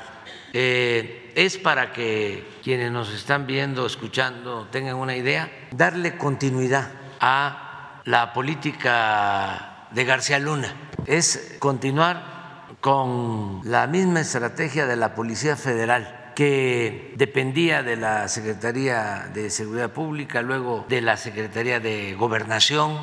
Eh, 0.53 1.33
es 1.35 1.57
para 1.57 1.91
que 1.91 2.47
quienes 2.63 2.91
nos 2.91 3.13
están 3.13 3.45
viendo, 3.45 3.85
escuchando, 3.85 4.67
tengan 4.71 4.95
una 4.95 5.17
idea, 5.17 5.51
darle 5.71 6.17
continuidad 6.17 6.91
a 7.19 8.01
la 8.05 8.31
política 8.31 9.87
de 9.91 10.05
García 10.05 10.39
Luna, 10.39 10.73
es 11.07 11.57
continuar 11.59 12.67
con 12.79 13.61
la 13.65 13.85
misma 13.87 14.21
estrategia 14.21 14.85
de 14.87 14.95
la 14.95 15.13
Policía 15.13 15.57
Federal 15.57 16.20
que 16.35 17.13
dependía 17.15 17.83
de 17.83 17.95
la 17.95 18.27
Secretaría 18.27 19.29
de 19.33 19.49
Seguridad 19.49 19.91
Pública, 19.91 20.41
luego 20.41 20.85
de 20.87 21.01
la 21.01 21.17
Secretaría 21.17 21.79
de 21.79 22.13
Gobernación 22.13 22.97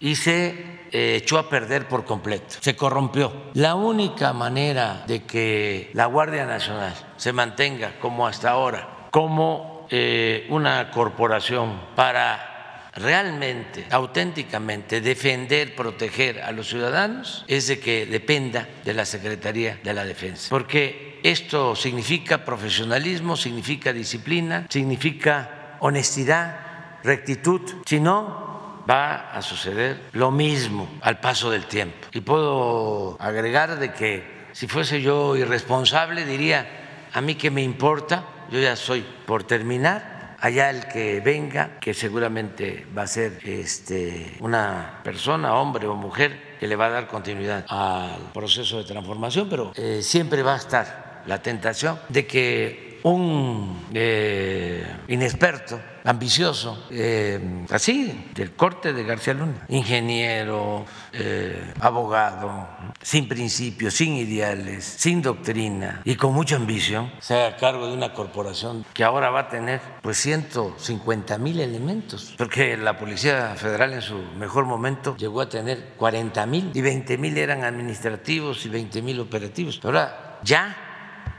y 0.00 0.16
se 0.16 0.80
eh, 0.90 1.16
echó 1.16 1.38
a 1.38 1.48
perder 1.48 1.88
por 1.88 2.04
completo, 2.04 2.56
se 2.60 2.76
corrompió. 2.76 3.32
La 3.54 3.74
única 3.74 4.32
manera 4.32 5.04
de 5.06 5.24
que 5.24 5.90
la 5.94 6.06
Guardia 6.06 6.44
Nacional 6.44 6.94
se 7.16 7.32
mantenga 7.32 7.98
como 8.00 8.26
hasta 8.26 8.50
ahora, 8.50 9.08
como 9.10 9.86
eh, 9.90 10.46
una 10.50 10.90
corporación 10.90 11.80
para 11.94 12.90
realmente, 12.94 13.86
auténticamente 13.90 15.00
defender, 15.00 15.74
proteger 15.74 16.42
a 16.42 16.52
los 16.52 16.68
ciudadanos 16.68 17.44
es 17.48 17.68
de 17.68 17.80
que 17.80 18.06
dependa 18.06 18.68
de 18.84 18.94
la 18.94 19.04
Secretaría 19.04 19.78
de 19.82 19.94
la 19.94 20.04
Defensa. 20.04 20.48
Porque 20.50 21.11
esto 21.22 21.74
significa 21.76 22.44
profesionalismo, 22.44 23.36
significa 23.36 23.92
disciplina, 23.92 24.66
significa 24.68 25.76
honestidad, 25.80 27.00
rectitud. 27.02 27.60
Si 27.86 28.00
no, 28.00 28.82
va 28.88 29.30
a 29.32 29.42
suceder 29.42 30.00
lo 30.12 30.30
mismo 30.30 30.88
al 31.00 31.20
paso 31.20 31.50
del 31.50 31.66
tiempo. 31.66 32.08
Y 32.12 32.20
puedo 32.20 33.16
agregar 33.20 33.78
de 33.78 33.92
que 33.92 34.48
si 34.52 34.66
fuese 34.66 35.00
yo 35.00 35.36
irresponsable 35.36 36.24
diría, 36.24 37.08
a 37.12 37.20
mí 37.20 37.34
que 37.34 37.50
me 37.50 37.62
importa, 37.62 38.24
yo 38.50 38.60
ya 38.60 38.76
soy 38.76 39.04
por 39.26 39.44
terminar 39.44 40.36
allá 40.40 40.70
el 40.70 40.88
que 40.88 41.20
venga, 41.20 41.78
que 41.78 41.94
seguramente 41.94 42.84
va 42.96 43.02
a 43.02 43.06
ser 43.06 43.38
este, 43.44 44.36
una 44.40 45.00
persona, 45.04 45.54
hombre 45.54 45.86
o 45.86 45.94
mujer, 45.94 46.56
que 46.58 46.66
le 46.66 46.74
va 46.74 46.86
a 46.86 46.90
dar 46.90 47.06
continuidad 47.06 47.64
al 47.68 48.32
proceso 48.34 48.78
de 48.78 48.84
transformación, 48.84 49.48
pero 49.48 49.72
eh, 49.76 50.00
siempre 50.02 50.42
va 50.42 50.54
a 50.54 50.58
estar 50.58 51.01
la 51.26 51.42
tentación 51.42 51.98
de 52.08 52.26
que 52.26 52.92
un 53.04 53.86
eh, 53.92 54.84
inexperto 55.08 55.80
ambicioso, 56.04 56.86
eh, 56.90 57.64
así, 57.70 58.30
del 58.34 58.52
corte 58.52 58.92
de 58.92 59.04
García 59.04 59.34
Luna, 59.34 59.66
ingeniero, 59.68 60.84
eh, 61.12 61.72
abogado, 61.80 62.66
sin 63.00 63.28
principios, 63.28 63.94
sin 63.94 64.16
ideales, 64.16 64.84
sin 64.84 65.22
doctrina 65.22 66.00
y 66.04 66.16
con 66.16 66.34
mucha 66.34 66.56
ambición, 66.56 67.12
se 67.20 67.34
haga 67.34 67.56
cargo 67.56 67.86
de 67.86 67.94
una 67.94 68.12
corporación 68.14 68.84
que 68.92 69.04
ahora 69.04 69.30
va 69.30 69.40
a 69.40 69.48
tener 69.48 69.80
pues 70.02 70.18
150 70.18 71.38
mil 71.38 71.60
elementos, 71.60 72.34
porque 72.36 72.76
la 72.76 72.98
Policía 72.98 73.54
Federal 73.56 73.92
en 73.92 74.02
su 74.02 74.16
mejor 74.36 74.64
momento 74.64 75.16
llegó 75.16 75.40
a 75.40 75.48
tener 75.48 75.92
40 75.96 76.46
mil 76.46 76.70
y 76.74 76.80
20 76.80 77.18
mil 77.18 77.38
eran 77.38 77.62
administrativos 77.62 78.66
y 78.66 78.68
20 78.68 79.02
mil 79.02 79.20
operativos. 79.20 79.80
Ahora 79.84 80.40
ya 80.42 80.91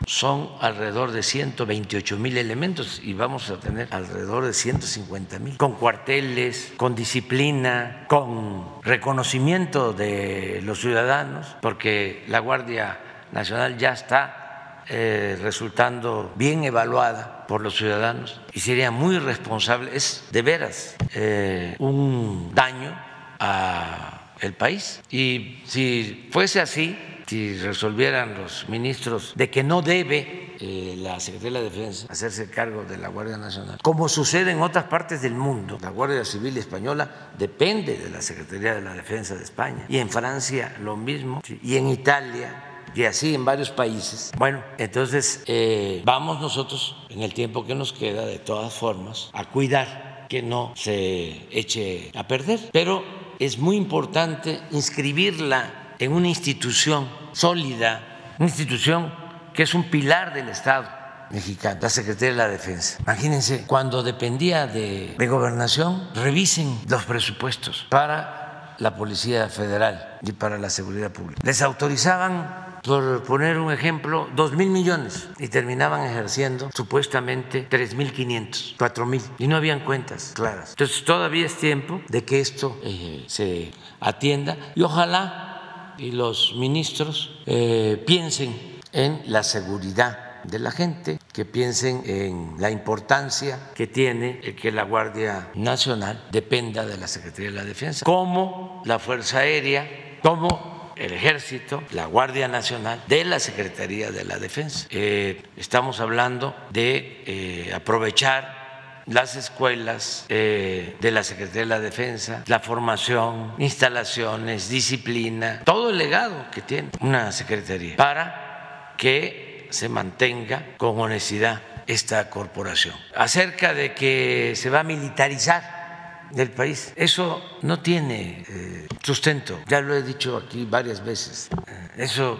son 0.05 0.49
alrededor 0.59 1.11
de 1.11 1.23
128 1.23 2.17
mil 2.17 2.37
elementos 2.37 3.01
y 3.03 3.13
vamos 3.13 3.49
a 3.49 3.59
tener 3.59 3.87
alrededor 3.91 4.45
de 4.45 4.53
150 4.53 5.39
mil, 5.39 5.57
con 5.57 5.73
cuarteles, 5.73 6.73
con 6.77 6.95
disciplina, 6.95 8.05
con 8.07 8.81
reconocimiento 8.83 9.93
de 9.93 10.61
los 10.63 10.79
ciudadanos, 10.79 11.55
porque 11.61 12.23
la 12.27 12.39
Guardia 12.39 12.99
Nacional 13.31 13.77
ya 13.77 13.93
está 13.93 14.83
eh, 14.89 15.39
resultando 15.41 16.33
bien 16.35 16.65
evaluada 16.65 17.47
por 17.47 17.61
los 17.61 17.77
ciudadanos 17.77 18.41
y 18.53 18.59
sería 18.59 18.91
muy 18.91 19.17
responsable, 19.17 19.95
es 19.95 20.25
de 20.31 20.41
veras 20.41 20.95
eh, 21.15 21.75
un 21.79 22.51
daño 22.53 22.93
al 23.39 24.53
país. 24.57 25.01
Y 25.09 25.61
si 25.65 26.29
fuese 26.31 26.59
así, 26.61 26.97
si 27.27 27.57
resolvieran 27.57 28.35
los 28.35 28.67
ministros 28.69 29.33
de 29.35 29.49
que 29.49 29.63
no 29.63 29.81
debe 29.81 30.55
eh, 30.59 30.95
la 30.97 31.19
Secretaría 31.19 31.59
de 31.59 31.69
Defensa 31.69 32.07
hacerse 32.09 32.49
cargo 32.49 32.83
de 32.83 32.97
la 32.97 33.09
Guardia 33.09 33.37
Nacional, 33.37 33.79
como 33.81 34.09
sucede 34.09 34.51
en 34.51 34.61
otras 34.61 34.85
partes 34.85 35.21
del 35.21 35.35
mundo, 35.35 35.77
la 35.81 35.89
Guardia 35.89 36.25
Civil 36.25 36.57
Española 36.57 37.31
depende 37.37 37.97
de 37.97 38.09
la 38.09 38.21
Secretaría 38.21 38.75
de 38.75 38.81
la 38.81 38.93
Defensa 38.93 39.35
de 39.35 39.43
España, 39.43 39.85
y 39.89 39.97
en 39.97 40.09
Francia 40.09 40.75
lo 40.81 40.95
mismo, 40.95 41.41
y 41.61 41.77
en 41.77 41.89
Italia 41.89 42.69
y 42.95 43.05
así 43.05 43.33
en 43.33 43.43
varios 43.45 43.71
países. 43.71 44.31
Bueno, 44.37 44.63
entonces 44.77 45.43
eh, 45.47 46.01
vamos 46.05 46.39
nosotros 46.39 46.95
en 47.09 47.21
el 47.21 47.33
tiempo 47.33 47.65
que 47.65 47.75
nos 47.75 47.93
queda, 47.93 48.25
de 48.25 48.39
todas 48.39 48.73
formas, 48.73 49.29
a 49.33 49.45
cuidar 49.45 50.27
que 50.29 50.41
no 50.41 50.73
se 50.75 51.47
eche 51.51 52.11
a 52.15 52.27
perder. 52.27 52.59
Pero 52.71 53.03
es 53.39 53.57
muy 53.57 53.77
importante 53.77 54.61
inscribirla 54.71 55.82
en 56.03 56.13
una 56.13 56.27
institución 56.27 57.09
sólida, 57.31 58.35
una 58.37 58.47
institución 58.47 59.13
que 59.53 59.63
es 59.63 59.73
un 59.73 59.89
pilar 59.89 60.33
del 60.33 60.49
Estado 60.49 60.89
mexicano, 61.29 61.79
la 61.81 61.89
Secretaría 61.89 62.29
de 62.29 62.35
la 62.35 62.47
Defensa. 62.47 62.97
Imagínense, 63.01 63.65
cuando 63.65 64.03
dependía 64.03 64.67
de, 64.67 65.15
gobernación, 65.27 66.09
revisen 66.13 66.79
los 66.87 67.05
presupuestos 67.05 67.87
para 67.89 68.75
la 68.79 68.95
Policía 68.95 69.49
Federal 69.49 70.17
y 70.21 70.31
para 70.33 70.57
la 70.57 70.69
Seguridad 70.69 71.11
Pública. 71.11 71.41
Les 71.43 71.61
autorizaban 71.61 72.63
por 72.83 73.23
poner 73.23 73.57
un 73.59 73.71
ejemplo, 73.71 74.27
dos 74.35 74.51
mil 74.51 74.69
millones 74.69 75.29
y 75.39 75.47
terminaban 75.47 76.05
ejerciendo 76.05 76.69
supuestamente 76.73 77.65
tres 77.69 77.95
mil 77.95 78.11
quinientos, 78.11 78.75
cuatro 78.77 79.05
mil 79.05 79.21
y 79.39 79.47
no 79.47 79.55
habían 79.55 79.79
cuentas 79.79 80.33
claras. 80.35 80.71
Entonces 80.71 81.05
todavía 81.05 81.45
es 81.45 81.55
tiempo 81.55 82.01
de 82.09 82.25
que 82.25 82.41
esto 82.41 82.77
eh, 82.83 83.23
se 83.27 83.71
atienda 84.01 84.57
y 84.75 84.81
ojalá 84.81 85.52
y 85.97 86.11
los 86.11 86.55
ministros 86.55 87.39
eh, 87.45 88.01
piensen 88.05 88.55
en 88.91 89.21
la 89.27 89.43
seguridad 89.43 90.41
de 90.43 90.59
la 90.59 90.71
gente, 90.71 91.19
que 91.31 91.45
piensen 91.45 92.03
en 92.05 92.55
la 92.59 92.69
importancia 92.69 93.71
que 93.73 93.87
tiene 93.87 94.39
que 94.39 94.71
la 94.71 94.83
Guardia 94.83 95.49
Nacional 95.55 96.21
dependa 96.31 96.85
de 96.85 96.97
la 96.97 97.07
Secretaría 97.07 97.49
de 97.49 97.55
la 97.55 97.63
Defensa, 97.63 98.05
como 98.05 98.81
la 98.85 98.99
Fuerza 98.99 99.39
Aérea, 99.39 100.19
como 100.21 100.93
el 100.95 101.13
Ejército, 101.13 101.83
la 101.91 102.05
Guardia 102.05 102.47
Nacional, 102.47 103.01
de 103.07 103.23
la 103.25 103.39
Secretaría 103.39 104.11
de 104.11 104.25
la 104.25 104.37
Defensa. 104.37 104.87
Eh, 104.91 105.41
estamos 105.57 105.99
hablando 105.99 106.55
de 106.71 107.23
eh, 107.25 107.71
aprovechar 107.73 108.62
las 109.07 109.35
escuelas 109.35 110.25
eh, 110.29 110.95
de 110.99 111.11
la 111.11 111.23
Secretaría 111.23 111.61
de 111.61 111.67
la 111.67 111.79
Defensa, 111.79 112.43
la 112.47 112.59
formación, 112.59 113.53
instalaciones, 113.57 114.69
disciplina, 114.69 115.61
todo 115.65 115.89
el 115.89 115.97
legado 115.97 116.45
que 116.51 116.61
tiene 116.61 116.89
una 117.01 117.31
Secretaría 117.31 117.95
para 117.95 118.93
que 118.97 119.67
se 119.69 119.89
mantenga 119.89 120.75
con 120.77 120.99
honestidad 120.99 121.61
esta 121.87 122.29
corporación. 122.29 122.95
Acerca 123.15 123.73
de 123.73 123.93
que 123.93 124.53
se 124.55 124.69
va 124.69 124.81
a 124.81 124.83
militarizar 124.83 126.29
el 126.35 126.51
país, 126.51 126.93
eso 126.95 127.59
no 127.61 127.79
tiene 127.81 128.43
eh, 128.47 128.87
sustento, 129.03 129.59
ya 129.67 129.81
lo 129.81 129.95
he 129.95 130.01
dicho 130.01 130.37
aquí 130.37 130.65
varias 130.67 131.03
veces, 131.03 131.49
eh, 131.67 132.03
eso 132.03 132.39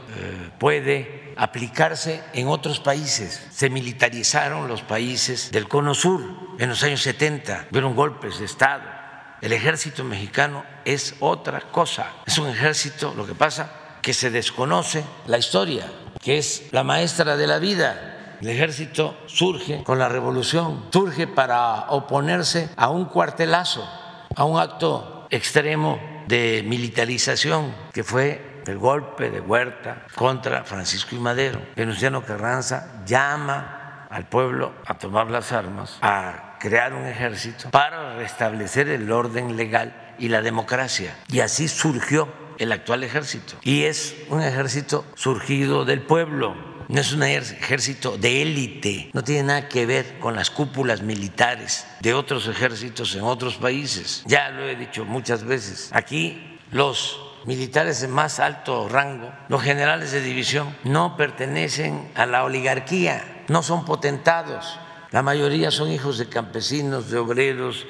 puede 0.58 1.23
aplicarse 1.38 2.24
en 2.34 2.48
otros 2.48 2.80
países. 2.80 3.48
Se 3.52 3.70
militarizaron 3.70 4.68
los 4.68 4.82
países 4.82 5.52
del 5.52 5.68
Cono 5.68 5.94
Sur 5.94 6.22
en 6.60 6.70
los 6.70 6.84
años 6.84 7.02
70, 7.02 7.68
vieron 7.72 7.96
golpes 7.96 8.40
de 8.40 8.46
Estado. 8.46 8.84
El 9.42 9.52
ejército 9.52 10.04
mexicano 10.04 10.64
es 10.86 11.16
otra 11.20 11.60
cosa. 11.60 12.08
Es 12.26 12.38
un 12.38 12.48
ejército, 12.48 13.14
lo 13.16 13.28
que 13.28 13.36
pasa, 13.36 13.98
que 14.02 14.14
se 14.14 14.30
desconoce 14.30 15.04
la 15.28 15.38
historia, 15.38 15.92
que 16.22 16.38
es 16.38 16.68
la 16.72 16.84
maestra 16.84 17.36
de 17.36 17.48
la 17.48 17.60
vida. 17.60 18.38
El 18.42 18.50
ejército 18.50 19.18
surge 19.28 19.84
con 19.84 20.00
la 20.00 20.10
revolución, 20.10 20.86
surge 20.92 21.28
para 21.28 21.90
oponerse 21.90 22.70
a 22.76 22.90
un 22.90 23.06
cuartelazo, 23.06 23.88
a 24.36 24.44
un 24.44 24.60
acto 24.60 25.28
extremo 25.30 26.00
de 26.28 26.64
militarización 26.66 27.74
que 27.94 28.04
fue 28.04 28.53
el 28.66 28.78
golpe 28.78 29.30
de 29.30 29.40
Huerta 29.40 30.06
contra 30.16 30.64
Francisco 30.64 31.16
y 31.16 31.20
Madero. 31.20 31.62
Venustiano 31.76 32.24
Carranza 32.24 33.04
llama 33.06 34.08
al 34.10 34.28
pueblo 34.28 34.74
a 34.86 34.94
tomar 34.98 35.30
las 35.32 35.52
armas, 35.52 35.98
a 36.02 36.58
crear 36.60 36.94
un 36.94 37.06
ejército 37.06 37.72
para 37.72 38.16
restablecer 38.16 38.88
el 38.88 39.12
orden 39.12 39.58
legal 39.58 40.16
y 40.20 40.30
la 40.30 40.42
democracia. 40.42 41.16
Y 41.28 41.40
así 41.40 41.68
surgió 41.68 42.32
el 42.60 42.72
actual 42.72 43.04
ejército. 43.04 43.56
Y 43.64 43.84
es 43.84 44.16
un 44.30 44.42
ejército 44.42 45.06
surgido 45.16 45.86
del 45.86 46.02
pueblo, 46.02 46.56
no 46.88 47.02
es 47.02 47.12
un 47.14 47.24
ejército 47.24 48.18
de 48.18 48.44
élite, 48.44 49.10
no 49.14 49.24
tiene 49.24 49.44
nada 49.44 49.68
que 49.68 49.86
ver 49.86 50.20
con 50.20 50.36
las 50.36 50.52
cúpulas 50.52 51.02
militares 51.02 51.88
de 52.02 52.14
otros 52.14 52.48
ejércitos 52.48 53.16
en 53.16 53.24
otros 53.24 53.56
países. 53.56 54.24
Ya 54.28 54.50
lo 54.50 54.68
he 54.68 54.76
dicho 54.76 55.06
muchas 55.06 55.44
veces. 55.44 55.90
Aquí 55.92 56.60
los 56.72 57.33
militares 57.46 58.02
de 58.02 58.08
más 58.08 58.40
alto 58.40 58.88
rango, 58.90 59.32
los 59.50 59.62
generales 59.62 60.12
de 60.12 60.22
división, 60.22 60.76
no 60.84 61.18
pertenecen 61.18 62.12
a 62.16 62.26
la 62.26 62.44
oligarquía, 62.44 63.44
no 63.48 63.64
son 63.64 63.86
potentados. 63.86 64.80
La 65.12 65.22
mayoría 65.22 65.72
son 65.72 65.92
hijos 65.92 66.18
de 66.18 66.30
campesinos, 66.30 67.10
de 67.12 67.18
obreros, 67.18 67.86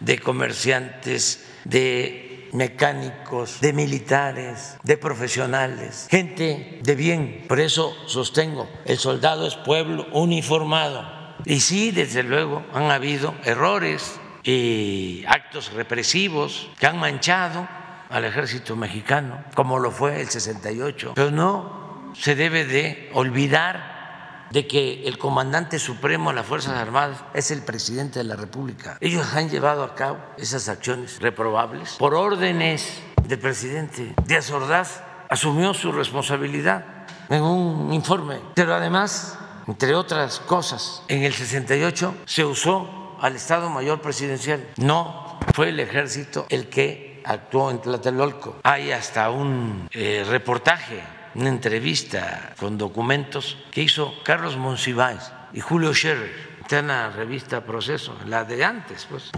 de 0.00 0.18
comerciantes, 0.18 1.46
de 1.64 2.48
mecánicos, 2.52 3.60
de 3.60 3.72
militares, 3.72 4.76
de 4.82 4.96
profesionales, 4.96 6.06
gente 6.10 6.80
de 6.82 6.94
bien. 6.94 7.44
Por 7.48 7.60
eso 7.60 7.94
sostengo, 8.06 8.68
el 8.84 8.98
soldado 8.98 9.46
es 9.46 9.54
pueblo 9.56 10.06
uniformado. 10.12 11.18
Y 11.44 11.60
sí, 11.60 11.90
desde 11.90 12.22
luego, 12.22 12.64
han 12.74 12.90
habido 12.90 13.34
errores 13.44 14.20
y 14.42 15.24
actos 15.26 15.72
represivos 15.72 16.68
que 16.78 16.86
han 16.86 16.98
manchado 16.98 17.68
al 18.10 18.24
ejército 18.24 18.76
mexicano, 18.76 19.44
como 19.54 19.78
lo 19.78 19.90
fue 19.90 20.20
el 20.20 20.28
68. 20.28 21.12
Pero 21.14 21.30
no 21.30 22.12
se 22.14 22.34
debe 22.34 22.64
de 22.64 23.10
olvidar 23.14 24.46
de 24.50 24.66
que 24.66 25.06
el 25.06 25.16
comandante 25.16 25.78
supremo 25.78 26.30
de 26.30 26.36
las 26.36 26.46
Fuerzas 26.46 26.74
Armadas 26.74 27.22
es 27.34 27.50
el 27.50 27.62
presidente 27.62 28.18
de 28.18 28.24
la 28.24 28.36
República. 28.36 28.98
Ellos 29.00 29.34
han 29.34 29.48
llevado 29.48 29.84
a 29.84 29.94
cabo 29.94 30.18
esas 30.36 30.68
acciones 30.68 31.20
reprobables 31.20 31.96
por 31.98 32.14
órdenes 32.14 33.00
del 33.22 33.38
presidente. 33.38 34.12
Díaz 34.26 34.50
Ordaz 34.50 35.02
asumió 35.28 35.72
su 35.72 35.92
responsabilidad 35.92 36.84
en 37.28 37.42
un 37.42 37.92
informe, 37.92 38.40
pero 38.54 38.74
además, 38.74 39.38
entre 39.68 39.94
otras 39.94 40.40
cosas, 40.40 41.04
en 41.06 41.22
el 41.22 41.32
68 41.32 42.14
se 42.24 42.44
usó 42.44 43.16
al 43.20 43.36
Estado 43.36 43.70
Mayor 43.70 44.00
Presidencial. 44.00 44.66
No 44.78 45.38
fue 45.54 45.68
el 45.68 45.78
ejército 45.78 46.46
el 46.48 46.68
que 46.68 47.09
actuó 47.24 47.70
en 47.70 47.80
Tlatelolco. 47.80 48.58
Hay 48.62 48.92
hasta 48.92 49.30
un 49.30 49.88
eh, 49.92 50.24
reportaje 50.28 51.02
una 51.34 51.48
entrevista 51.48 52.54
con 52.58 52.78
documentos 52.78 53.56
que 53.70 53.82
hizo 53.82 54.14
Carlos 54.24 54.56
Monsiváis 54.56 55.30
y 55.52 55.60
Julio 55.60 55.94
Scherer. 55.94 56.50
Está 56.60 56.78
en 56.78 56.88
la 56.88 57.10
revista 57.10 57.64
Proceso, 57.64 58.16
la 58.26 58.44
de 58.44 58.64
antes, 58.64 59.06
pues. 59.10 59.30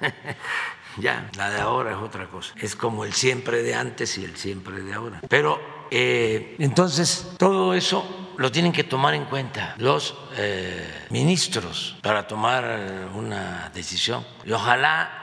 ya, 0.98 1.28
la 1.36 1.50
de 1.50 1.60
ahora 1.60 1.92
es 1.92 1.96
otra 1.96 2.26
cosa. 2.26 2.54
Es 2.56 2.76
como 2.76 3.04
el 3.04 3.12
siempre 3.12 3.62
de 3.62 3.74
antes 3.74 4.18
y 4.18 4.24
el 4.24 4.36
siempre 4.36 4.80
de 4.82 4.94
ahora. 4.94 5.20
Pero 5.28 5.60
eh, 5.90 6.56
entonces 6.58 7.32
todo 7.38 7.74
eso 7.74 8.32
lo 8.36 8.52
tienen 8.52 8.72
que 8.72 8.84
tomar 8.84 9.14
en 9.14 9.24
cuenta 9.24 9.74
los 9.78 10.16
eh, 10.36 11.06
ministros 11.10 11.96
para 12.02 12.26
tomar 12.26 13.08
una 13.14 13.70
decisión. 13.74 14.24
Y 14.44 14.52
ojalá 14.52 15.15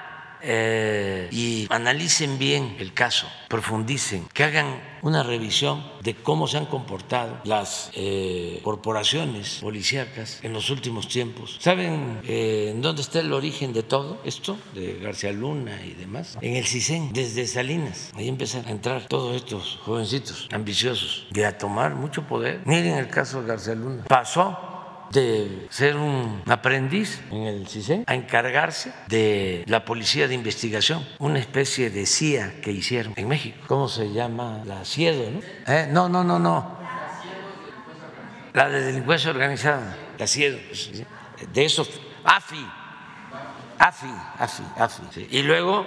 eh, 0.44 1.28
y 1.32 1.68
analicen 1.70 2.38
bien 2.38 2.76
el 2.80 2.94
caso, 2.94 3.28
profundicen, 3.48 4.28
que 4.34 4.44
hagan 4.44 4.82
una 5.02 5.24
revisión 5.24 5.84
de 6.02 6.16
cómo 6.16 6.48
se 6.48 6.58
han 6.58 6.66
comportado 6.66 7.40
las 7.44 7.92
eh, 7.94 8.60
corporaciones 8.64 9.60
policíacas 9.62 10.40
en 10.44 10.54
los 10.54 10.70
últimos 10.70 11.08
tiempos. 11.08 11.58
¿Saben 11.60 12.20
eh, 12.24 12.70
en 12.72 12.82
dónde 12.82 13.02
está 13.02 13.20
el 13.20 13.32
origen 13.34 13.74
de 13.74 13.84
todo 13.84 14.22
esto? 14.26 14.58
De 14.74 15.00
García 15.02 15.32
Luna 15.32 15.82
y 15.86 15.94
demás. 15.94 16.38
En 16.42 16.56
el 16.56 16.66
CISEN, 16.66 17.12
desde 17.14 17.48
Salinas. 17.48 18.12
Ahí 18.16 18.28
empiezan 18.28 18.66
a 18.68 18.72
entrar 18.72 19.08
todos 19.08 19.36
estos 19.36 19.80
jovencitos 19.84 20.48
ambiciosos 20.52 21.28
y 21.34 21.42
a 21.44 21.58
tomar 21.58 21.96
mucho 21.96 22.24
poder. 22.24 22.62
Miren 22.66 22.98
el 22.98 23.08
caso 23.08 23.42
de 23.42 23.48
García 23.48 23.76
Luna. 23.76 24.04
Pasó 24.08 24.73
de 25.14 25.68
ser 25.70 25.96
un 25.96 26.42
aprendiz 26.48 27.22
en 27.32 27.44
el 27.44 27.68
CISEN 27.68 28.04
a 28.08 28.16
encargarse 28.16 28.92
de 29.08 29.64
la 29.68 29.86
policía 29.86 30.28
de 30.28 30.34
investigación, 30.34 31.08
una 31.20 31.40
especie 31.40 31.90
de 31.90 32.06
CIA 32.06 32.62
que 32.62 32.72
hicieron 32.72 33.14
en 33.16 33.28
México. 33.28 33.58
¿Cómo 33.68 33.88
se 33.88 34.12
llama? 34.12 34.62
La 34.66 34.84
CIEDO, 34.84 35.32
¿no? 35.32 35.40
¿Eh? 35.68 35.88
No, 35.92 36.10
no, 36.10 36.24
no, 36.24 36.40
no. 36.40 36.78
La 38.54 38.70
de 38.70 38.82
delincuencia 38.82 39.32
organizada, 39.32 39.96
la 40.18 40.28
CIEDO. 40.28 40.58
Pues, 40.68 40.92
de 41.54 41.66
esos, 41.66 41.90
AFI, 42.24 42.66
AFI, 43.78 44.14
AFI, 44.40 44.64
AFI. 44.78 45.28
Y 45.32 45.44
luego 45.44 45.86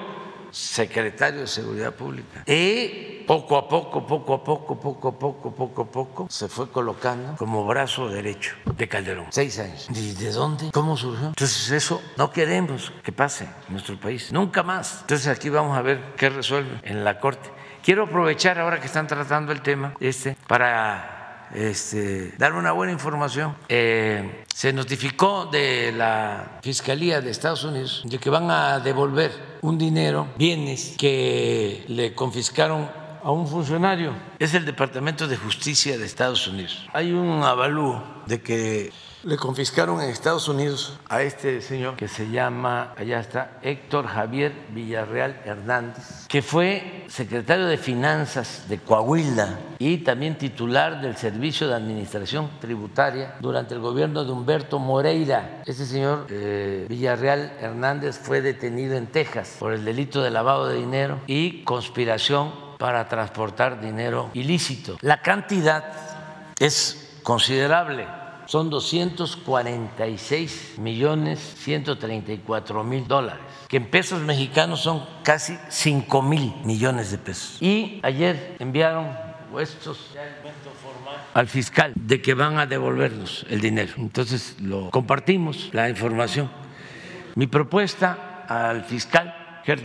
secretario 0.51 1.41
de 1.41 1.47
Seguridad 1.47 1.95
Pública. 1.95 2.43
Y 2.47 3.16
poco 3.27 3.59
a 3.59 3.69
poco, 3.69 4.07
poco 4.07 4.35
a 4.35 4.45
poco, 4.45 4.79
poco 4.79 5.09
a 5.09 5.13
poco, 5.13 5.51
poco 5.51 5.83
a 5.83 5.85
poco, 5.85 6.27
se 6.31 6.49
fue 6.49 6.71
colocando 6.71 7.37
como 7.37 7.67
brazo 7.67 8.09
derecho 8.09 8.55
de 8.65 8.89
Calderón. 8.89 9.27
Seis 9.31 9.59
años. 9.59 9.89
¿Y 9.91 10.13
de 10.13 10.31
dónde? 10.33 10.71
¿Cómo 10.73 10.97
surgió? 10.97 11.29
Entonces 11.29 11.71
eso 11.71 12.01
no 12.17 12.31
queremos 12.31 12.93
que 13.03 13.13
pase 13.13 13.45
en 13.45 13.73
nuestro 13.73 13.99
país. 13.99 14.33
Nunca 14.33 14.63
más. 14.63 15.01
Entonces 15.03 15.27
aquí 15.27 15.49
vamos 15.49 15.77
a 15.77 15.83
ver 15.83 16.15
qué 16.17 16.31
resuelve 16.31 16.81
en 16.85 17.05
la 17.05 17.19
Corte. 17.19 17.51
Quiero 17.83 18.05
aprovechar 18.05 18.59
ahora 18.59 18.81
que 18.81 18.87
están 18.87 19.07
tratando 19.07 19.53
el 19.53 19.63
tema 19.63 19.95
este 20.01 20.37
para 20.47 21.49
este, 21.55 22.33
dar 22.39 22.55
una 22.55 22.73
buena 22.73 22.93
información. 22.93 23.57
Eh, 23.69 24.45
se 24.53 24.73
notificó 24.73 25.47
de 25.47 25.93
la 25.93 26.59
Fiscalía 26.63 27.21
de 27.21 27.31
Estados 27.31 27.65
Unidos 27.65 28.03
de 28.05 28.19
que 28.19 28.31
van 28.31 28.51
a 28.51 28.81
devolver 28.81 29.33
un 29.63 29.79
dinero, 29.79 30.29
bienes 30.37 30.95
que 30.99 31.85
le 31.89 32.15
confiscaron 32.15 33.06
a 33.27 33.33
un 33.33 33.49
funcionario. 33.49 34.13
Es 34.39 34.55
el 34.55 34.65
Departamento 34.65 35.27
de 35.27 35.37
Justicia 35.37 35.99
de 35.99 36.07
Estados 36.07 36.47
Unidos. 36.47 36.87
Hay 36.93 37.11
un 37.11 37.43
avalúo 37.43 38.01
de 38.25 38.41
que 38.41 38.93
le 39.25 39.37
confiscaron 39.37 40.01
en 40.01 40.11
Estados 40.11 40.47
Unidos 40.47 41.01
a 41.09 41.23
este 41.23 41.61
señor 41.61 41.97
que 41.97 42.07
se 42.07 42.31
llama, 42.31 42.95
allá 42.97 43.19
está, 43.19 43.59
Héctor 43.63 44.07
Javier 44.07 44.53
Villarreal 44.69 45.43
Hernández, 45.45 46.29
que 46.29 46.41
fue 46.41 47.05
secretario 47.09 47.67
de 47.67 47.79
Finanzas 47.79 48.67
de 48.69 48.79
Coahuila 48.79 49.59
y 49.81 49.99
también 49.99 50.39
titular 50.39 51.01
del 51.01 51.17
Servicio 51.17 51.67
de 51.67 51.75
Administración 51.75 52.49
Tributaria 52.61 53.35
durante 53.41 53.75
el 53.75 53.81
gobierno 53.81 54.25
de 54.25 54.31
Humberto 54.31 54.79
Moreira. 54.79 55.63
Este 55.67 55.85
señor 55.85 56.29
eh, 56.31 56.87
Villarreal 56.89 57.57
Hernández 57.61 58.21
fue 58.23 58.41
detenido 58.41 58.97
en 58.97 59.09
Texas 59.09 59.57
por 59.59 59.73
el 59.73 59.85
delito 59.85 60.23
de 60.23 60.31
lavado 60.31 60.69
de 60.69 60.77
dinero 60.77 61.21
y 61.27 61.65
conspiración 61.65 62.66
para 62.79 63.09
transportar 63.09 63.81
dinero 63.81 64.31
ilícito. 64.35 64.99
La 65.01 65.23
cantidad 65.23 65.85
es 66.59 67.19
considerable 67.23 68.07
son 68.47 68.71
246 68.71 70.79
millones 70.79 71.39
134 71.59 72.85
mil 72.85 73.07
dólares, 73.07 73.43
que 73.69 73.77
en 73.77 73.91
pesos 73.91 74.23
mexicanos 74.23 74.81
son 74.81 75.05
casi 75.25 75.59
5 75.69 76.23
mil 76.23 76.55
millones 76.65 77.11
de 77.11 77.19
pesos. 77.19 77.61
Y 77.61 78.01
ayer 78.03 78.57
enviaron 78.61 79.27
estos 79.61 80.15
al 81.35 81.49
fiscal 81.49 81.93
de 81.95 82.21
que 82.21 82.35
van 82.35 82.59
a 82.59 82.67
devolvernos 82.67 83.47
el 83.49 83.61
dinero. 83.61 83.95
Entonces 83.97 84.57
lo 84.61 84.91
compartimos, 84.91 85.71
la 85.73 85.89
información. 85.89 86.51
Mi 87.35 87.47
propuesta 87.47 88.45
al 88.49 88.85
fiscal 88.85 89.46
Gert 89.67 89.83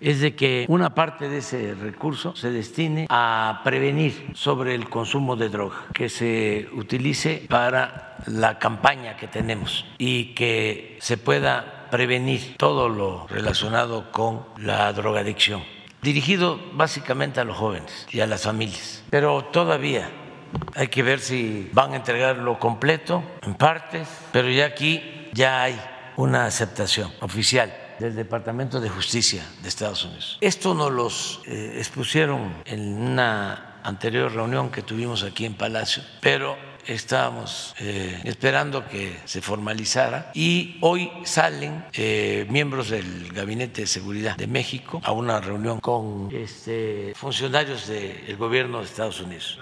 es 0.00 0.20
de 0.20 0.34
que 0.34 0.64
una 0.68 0.96
parte 0.96 1.28
de 1.28 1.38
ese 1.38 1.76
recurso 1.76 2.34
se 2.34 2.50
destine 2.50 3.06
a 3.08 3.60
prevenir 3.62 4.32
sobre 4.34 4.74
el 4.74 4.88
consumo 4.88 5.36
de 5.36 5.48
droga, 5.48 5.76
que 5.94 6.08
se 6.08 6.68
utilice 6.72 7.46
para 7.48 8.16
la 8.26 8.58
campaña 8.58 9.16
que 9.16 9.28
tenemos 9.28 9.86
y 9.96 10.34
que 10.34 10.98
se 11.00 11.18
pueda 11.18 11.86
prevenir 11.92 12.56
todo 12.56 12.88
lo 12.88 13.28
relacionado 13.28 14.10
con 14.10 14.44
la 14.56 14.92
drogadicción, 14.92 15.62
dirigido 16.02 16.58
básicamente 16.72 17.38
a 17.38 17.44
los 17.44 17.56
jóvenes 17.56 18.08
y 18.10 18.22
a 18.22 18.26
las 18.26 18.42
familias. 18.42 19.04
Pero 19.08 19.44
todavía 19.52 20.10
hay 20.74 20.88
que 20.88 21.04
ver 21.04 21.20
si 21.20 21.70
van 21.72 21.92
a 21.92 21.96
entregarlo 21.96 22.58
completo, 22.58 23.22
en 23.42 23.54
partes, 23.54 24.08
pero 24.32 24.50
ya 24.50 24.66
aquí 24.66 25.28
ya 25.32 25.62
hay 25.62 25.80
una 26.16 26.46
aceptación 26.46 27.12
oficial 27.20 27.72
del 28.02 28.16
Departamento 28.16 28.80
de 28.80 28.88
Justicia 28.88 29.46
de 29.62 29.68
Estados 29.68 30.04
Unidos. 30.04 30.38
Esto 30.40 30.74
nos 30.74 30.90
los 30.90 31.40
eh, 31.46 31.74
expusieron 31.78 32.52
en 32.64 32.80
una 32.80 33.80
anterior 33.84 34.32
reunión 34.32 34.70
que 34.70 34.82
tuvimos 34.82 35.22
aquí 35.22 35.44
en 35.44 35.54
Palacio, 35.54 36.02
pero 36.20 36.56
estábamos 36.86 37.74
eh, 37.78 38.20
esperando 38.24 38.88
que 38.88 39.16
se 39.24 39.40
formalizara 39.40 40.32
y 40.34 40.78
hoy 40.80 41.10
salen 41.24 41.84
eh, 41.92 42.44
miembros 42.50 42.90
del 42.90 43.32
Gabinete 43.32 43.82
de 43.82 43.86
Seguridad 43.86 44.36
de 44.36 44.48
México 44.48 45.00
a 45.04 45.12
una 45.12 45.40
reunión 45.40 45.78
con 45.78 46.28
este, 46.32 47.12
funcionarios 47.14 47.86
del 47.86 48.36
gobierno 48.36 48.78
de 48.78 48.84
Estados 48.84 49.20
Unidos. 49.20 49.60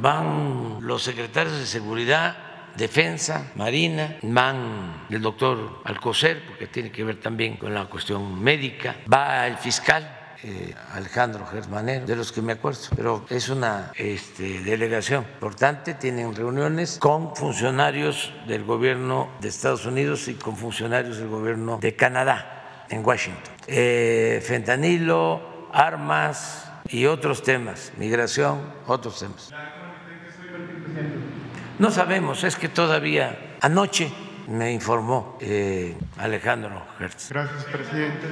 Van 0.00 0.78
los 0.80 1.02
secretarios 1.02 1.58
de 1.58 1.66
seguridad 1.66 2.51
Defensa, 2.76 3.52
Marina, 3.54 4.16
van 4.22 5.06
el 5.10 5.20
doctor 5.20 5.80
Alcocer, 5.84 6.42
porque 6.46 6.66
tiene 6.66 6.90
que 6.90 7.04
ver 7.04 7.20
también 7.20 7.56
con 7.56 7.72
la 7.74 7.86
cuestión 7.86 8.42
médica, 8.42 8.96
va 9.12 9.46
el 9.46 9.56
fiscal. 9.56 10.18
Eh, 10.44 10.74
Alejandro 10.94 11.46
Germanero, 11.46 12.04
de 12.04 12.16
los 12.16 12.32
que 12.32 12.42
me 12.42 12.54
acuerdo, 12.54 12.80
pero 12.96 13.24
es 13.30 13.48
una 13.48 13.92
este, 13.94 14.60
delegación 14.64 15.24
importante, 15.34 15.94
tienen 15.94 16.34
reuniones 16.34 16.98
con 16.98 17.36
funcionarios 17.36 18.34
del 18.48 18.64
gobierno 18.64 19.30
de 19.40 19.46
Estados 19.46 19.86
Unidos 19.86 20.26
y 20.26 20.34
con 20.34 20.56
funcionarios 20.56 21.18
del 21.18 21.28
gobierno 21.28 21.78
de 21.80 21.94
Canadá 21.94 22.86
en 22.90 23.06
Washington. 23.06 23.54
Eh, 23.68 24.42
fentanilo, 24.44 25.68
armas 25.72 26.68
y 26.88 27.06
otros 27.06 27.44
temas, 27.44 27.92
migración, 27.96 28.60
otros 28.88 29.20
temas. 29.20 29.52
No 31.78 31.90
sabemos, 31.90 32.44
es 32.44 32.56
que 32.56 32.68
todavía 32.68 33.56
anoche 33.60 34.10
me 34.48 34.72
informó 34.72 35.38
eh, 35.40 35.96
Alejandro 36.18 36.82
Hertz. 37.00 37.30
Gracias, 37.30 37.64
presidente. 37.64 38.26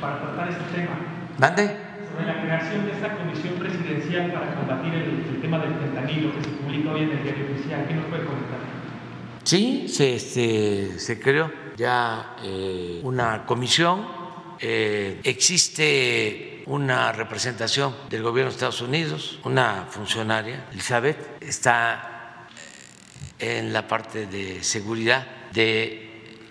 para 0.00 0.20
tratar 0.20 0.48
este 0.50 0.64
tema. 0.74 0.96
¿Mande? 1.38 1.76
Sobre 2.12 2.26
la 2.26 2.40
creación 2.40 2.86
de 2.86 2.92
esta 2.92 3.16
comisión 3.16 3.54
presidencial 3.54 4.32
para 4.32 4.54
combatir 4.54 4.94
el, 4.94 5.40
tema 5.40 5.58
del 5.58 5.74
fentanilo 5.74 6.34
que 6.34 6.44
se 6.44 6.50
publica 6.50 6.92
hoy 6.92 7.02
en 7.02 7.10
el 7.10 7.22
diario 7.22 7.46
oficial. 7.52 7.84
¿Qué 7.88 7.94
nos 7.94 8.06
puede 8.06 8.24
comentar? 8.24 8.58
Sí, 9.42 9.88
se, 9.88 10.14
este, 10.14 10.98
se 10.98 11.20
creó 11.20 11.50
ya 11.76 12.36
eh, 12.42 13.00
una 13.02 13.44
comisión. 13.44 14.06
Eh, 14.60 15.20
existe 15.24 16.53
una 16.66 17.12
representación 17.12 17.94
del 18.08 18.22
gobierno 18.22 18.50
de 18.50 18.54
Estados 18.54 18.80
Unidos, 18.80 19.38
una 19.44 19.86
funcionaria, 19.90 20.66
Elizabeth, 20.72 21.42
está 21.42 22.48
en 23.38 23.72
la 23.72 23.86
parte 23.86 24.26
de 24.26 24.62
seguridad 24.62 25.26
de 25.52 26.04